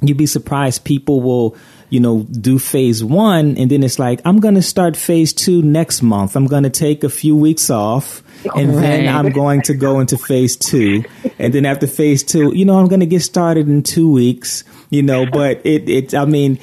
you'd 0.00 0.16
be 0.16 0.26
surprised 0.26 0.84
people 0.84 1.20
will 1.20 1.56
you 1.90 2.00
know, 2.00 2.22
do 2.24 2.58
phase 2.58 3.04
one 3.04 3.56
and 3.56 3.70
then 3.70 3.82
it's 3.82 3.98
like, 3.98 4.20
I'm 4.24 4.40
going 4.40 4.54
to 4.54 4.62
start 4.62 4.96
phase 4.96 5.32
two 5.32 5.62
next 5.62 6.02
month. 6.02 6.36
I'm 6.36 6.46
going 6.46 6.64
to 6.64 6.70
take 6.70 7.04
a 7.04 7.08
few 7.08 7.36
weeks 7.36 7.70
off 7.70 8.22
and 8.56 8.74
right. 8.74 8.82
then 8.82 9.14
I'm 9.14 9.30
going 9.30 9.62
to 9.62 9.74
go 9.74 10.00
into 10.00 10.18
phase 10.18 10.56
two. 10.56 11.04
And 11.38 11.52
then 11.52 11.66
after 11.66 11.86
phase 11.86 12.22
two, 12.22 12.54
you 12.54 12.64
know, 12.64 12.78
I'm 12.78 12.88
going 12.88 13.00
to 13.00 13.06
get 13.06 13.22
started 13.22 13.68
in 13.68 13.82
two 13.82 14.10
weeks, 14.10 14.64
you 14.90 15.02
know, 15.02 15.26
but 15.26 15.64
it, 15.64 15.88
it, 15.88 16.14
I 16.14 16.24
mean, 16.24 16.58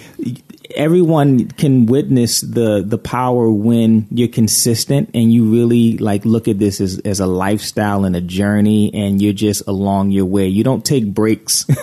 everyone 0.75 1.47
can 1.47 1.85
witness 1.85 2.41
the 2.41 2.83
the 2.85 2.97
power 2.97 3.51
when 3.51 4.07
you're 4.11 4.27
consistent 4.27 5.09
and 5.13 5.31
you 5.31 5.51
really 5.51 5.97
like 5.97 6.25
look 6.25 6.47
at 6.47 6.59
this 6.59 6.81
as, 6.81 6.99
as 6.99 7.19
a 7.19 7.25
lifestyle 7.25 8.05
and 8.05 8.15
a 8.15 8.21
journey 8.21 8.91
and 8.93 9.21
you're 9.21 9.33
just 9.33 9.67
along 9.67 10.11
your 10.11 10.25
way. 10.25 10.47
You 10.47 10.63
don't 10.63 10.83
take 10.85 11.13
breaks. 11.13 11.65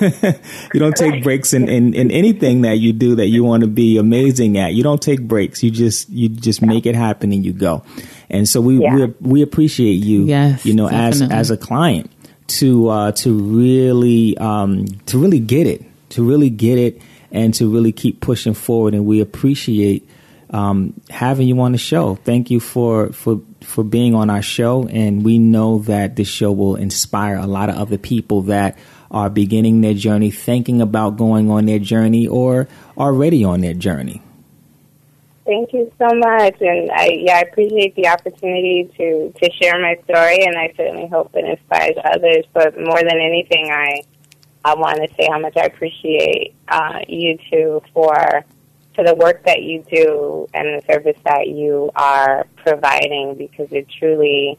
You 0.75 0.81
don't 0.81 0.97
take 0.97 1.23
breaks 1.23 1.53
in, 1.55 1.69
in, 1.69 1.95
in, 1.95 2.11
anything 2.11 2.63
that 2.63 2.79
you 2.79 2.93
do 2.93 3.17
that 3.17 3.29
you 3.29 3.43
want 3.43 3.63
to 3.63 3.67
be 3.67 3.97
amazing 3.97 4.59
at. 4.59 4.75
You 4.75 4.83
don't 4.83 5.01
take 5.01 5.21
breaks. 5.21 5.63
You 5.63 5.71
just 5.71 6.09
you 6.11 6.29
just 6.29 6.63
make 6.63 6.87
it 6.87 6.95
happen 6.95 7.33
and 7.33 7.45
you 7.45 7.53
go. 7.53 7.85
And 8.29 8.49
so 8.49 8.61
we 8.61 8.79
yeah. 8.79 8.95
we, 8.95 9.15
we 9.21 9.43
appreciate 9.43 10.05
you 10.05 10.25
yes, 10.25 10.65
you 10.65 10.75
know 10.75 10.89
definitely. 10.89 11.35
as 11.35 11.51
as 11.51 11.51
a 11.51 11.57
client 11.57 12.11
to 12.49 12.89
uh 12.89 13.13
to 13.13 13.39
really 13.39 14.37
um 14.39 14.87
to 15.07 15.19
really 15.19 15.41
get 15.41 15.67
it 15.67 15.85
to 16.11 16.23
really 16.23 16.51
get 16.51 16.79
it 16.79 17.01
and 17.31 17.55
to 17.55 17.71
really 17.71 17.93
keep 17.93 18.21
pushing 18.21 18.55
forward. 18.55 18.95
And 18.95 19.07
we 19.07 19.21
appreciate 19.21 20.09
um, 20.51 21.01
having 21.11 21.49
you 21.49 21.61
on 21.61 21.73
the 21.73 21.79
show. 21.79 22.15
Thank 22.17 22.51
you 22.51 22.61
for 22.61 23.13
for 23.13 23.41
for 23.61 23.85
being 23.85 24.15
on 24.15 24.31
our 24.31 24.43
show, 24.43 24.87
and 24.87 25.25
we 25.25 25.39
know 25.39 25.81
that 25.81 26.17
this 26.17 26.29
show 26.29 26.53
will 26.53 26.77
inspire 26.77 27.37
a 27.37 27.47
lot 27.47 27.69
of 27.69 27.77
other 27.77 27.99
people 27.99 28.43
that 28.43 28.79
are 29.11 29.31
beginning 29.31 29.81
their 29.81 29.95
journey, 29.95 30.31
thinking 30.31 30.81
about 30.81 31.17
going 31.17 31.51
on 31.51 31.67
their 31.67 31.79
journey, 31.79 32.27
or 32.27 32.69
already 32.97 33.45
on 33.45 33.61
their 33.61 33.75
journey. 33.75 34.23
Thank 35.45 35.73
you 35.73 35.91
so 35.99 36.09
much, 36.15 36.57
and 36.61 36.91
I 36.93 37.07
yeah 37.21 37.37
I 37.37 37.41
appreciate 37.41 37.95
the 37.95 38.09
opportunity 38.09 38.91
to 38.97 39.33
to 39.33 39.53
share 39.53 39.81
my 39.81 39.97
story, 40.05 40.45
and 40.45 40.57
I 40.57 40.73
certainly 40.77 41.09
hope 41.09 41.31
it 41.35 41.45
inspires 41.45 41.97
others. 42.05 42.45
But 42.53 42.79
more 42.79 42.99
than 42.99 43.19
anything, 43.19 43.71
I 43.71 44.03
I 44.65 44.75
want 44.75 44.97
to 44.97 45.09
say 45.15 45.29
how 45.31 45.39
much 45.39 45.57
I 45.57 45.65
appreciate 45.65 46.55
uh, 46.69 47.01
you 47.09 47.39
two 47.51 47.83
for 47.93 48.45
to 48.99 49.05
the 49.05 49.15
work 49.15 49.45
that 49.45 49.63
you 49.63 49.85
do 49.91 50.49
and 50.53 50.67
the 50.67 50.93
service 50.93 51.17
that 51.25 51.49
you 51.49 51.91
are 51.95 52.47
providing 52.57 53.35
because 53.37 53.69
it 53.71 53.87
truly, 53.89 54.59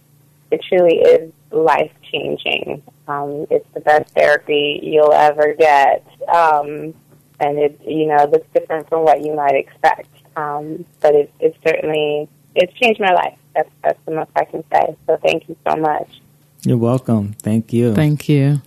it 0.51 0.63
truly 0.67 0.99
is 0.99 1.31
life 1.51 1.91
changing. 2.11 2.81
Um, 3.07 3.47
it's 3.49 3.67
the 3.73 3.81
best 3.81 4.13
therapy 4.13 4.79
you'll 4.81 5.13
ever 5.13 5.53
get, 5.53 6.05
um, 6.27 6.93
and 7.39 7.57
it 7.57 7.79
you 7.85 8.05
know 8.07 8.25
looks 8.31 8.47
different 8.53 8.87
from 8.87 9.03
what 9.03 9.21
you 9.21 9.33
might 9.33 9.55
expect. 9.55 10.09
Um, 10.35 10.85
but 11.01 11.15
it, 11.15 11.33
it 11.39 11.57
certainly 11.65 12.29
it's 12.55 12.73
changed 12.73 13.01
my 13.01 13.11
life. 13.11 13.37
That's 13.55 13.69
that's 13.83 13.99
the 14.05 14.11
most 14.11 14.31
I 14.35 14.45
can 14.45 14.63
say. 14.71 14.95
So 15.07 15.17
thank 15.17 15.49
you 15.49 15.57
so 15.67 15.75
much. 15.75 16.21
You're 16.63 16.77
welcome. 16.77 17.33
Thank 17.41 17.73
you. 17.73 17.95
Thank 17.95 18.29
you. 18.29 18.61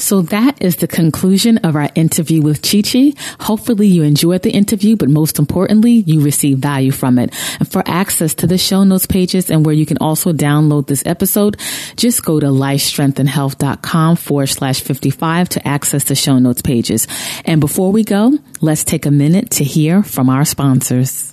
So 0.00 0.22
that 0.22 0.62
is 0.62 0.76
the 0.76 0.88
conclusion 0.88 1.58
of 1.58 1.76
our 1.76 1.90
interview 1.94 2.40
with 2.40 2.62
Chi 2.62 2.82
Chi. 2.82 3.12
Hopefully 3.38 3.86
you 3.86 4.02
enjoyed 4.02 4.42
the 4.42 4.50
interview, 4.50 4.96
but 4.96 5.10
most 5.10 5.38
importantly, 5.38 5.92
you 5.92 6.22
received 6.22 6.62
value 6.62 6.90
from 6.90 7.18
it. 7.18 7.34
And 7.58 7.70
for 7.70 7.82
access 7.86 8.34
to 8.36 8.46
the 8.46 8.56
show 8.56 8.82
notes 8.82 9.06
pages 9.06 9.50
and 9.50 9.64
where 9.64 9.74
you 9.74 9.84
can 9.84 9.98
also 9.98 10.32
download 10.32 10.86
this 10.86 11.04
episode, 11.04 11.60
just 11.96 12.24
go 12.24 12.40
to 12.40 12.46
lifestrengthandhealth.com 12.46 14.16
forward 14.16 14.46
slash 14.46 14.80
55 14.80 15.50
to 15.50 15.68
access 15.68 16.04
the 16.04 16.14
show 16.14 16.38
notes 16.38 16.62
pages. 16.62 17.06
And 17.44 17.60
before 17.60 17.92
we 17.92 18.02
go, 18.02 18.32
let's 18.62 18.84
take 18.84 19.04
a 19.04 19.10
minute 19.10 19.50
to 19.52 19.64
hear 19.64 20.02
from 20.02 20.30
our 20.30 20.46
sponsors. 20.46 21.29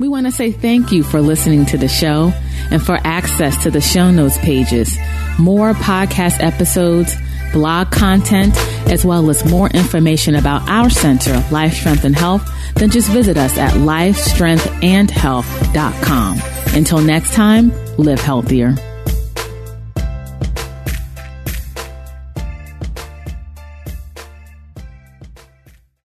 We 0.00 0.08
want 0.08 0.24
to 0.26 0.32
say 0.32 0.52
thank 0.52 0.90
you 0.90 1.02
for 1.02 1.20
listening 1.20 1.66
to 1.66 1.76
the 1.76 1.86
show 1.86 2.32
and 2.70 2.82
for 2.82 2.98
access 3.04 3.62
to 3.64 3.70
the 3.70 3.82
show 3.82 4.10
notes 4.10 4.38
pages, 4.38 4.96
more 5.38 5.74
podcast 5.74 6.42
episodes, 6.42 7.14
blog 7.52 7.90
content, 7.90 8.56
as 8.90 9.04
well 9.04 9.28
as 9.28 9.44
more 9.44 9.68
information 9.68 10.34
about 10.34 10.66
our 10.68 10.88
center, 10.88 11.44
Life 11.50 11.74
Strength 11.74 12.04
and 12.04 12.16
Health, 12.16 12.50
then 12.76 12.88
just 12.90 13.10
visit 13.10 13.36
us 13.36 13.58
at 13.58 13.74
lifestrengthandhealth.com. 13.74 16.40
Until 16.74 17.00
next 17.02 17.34
time, 17.34 17.70
live 17.98 18.20
healthier. 18.20 18.74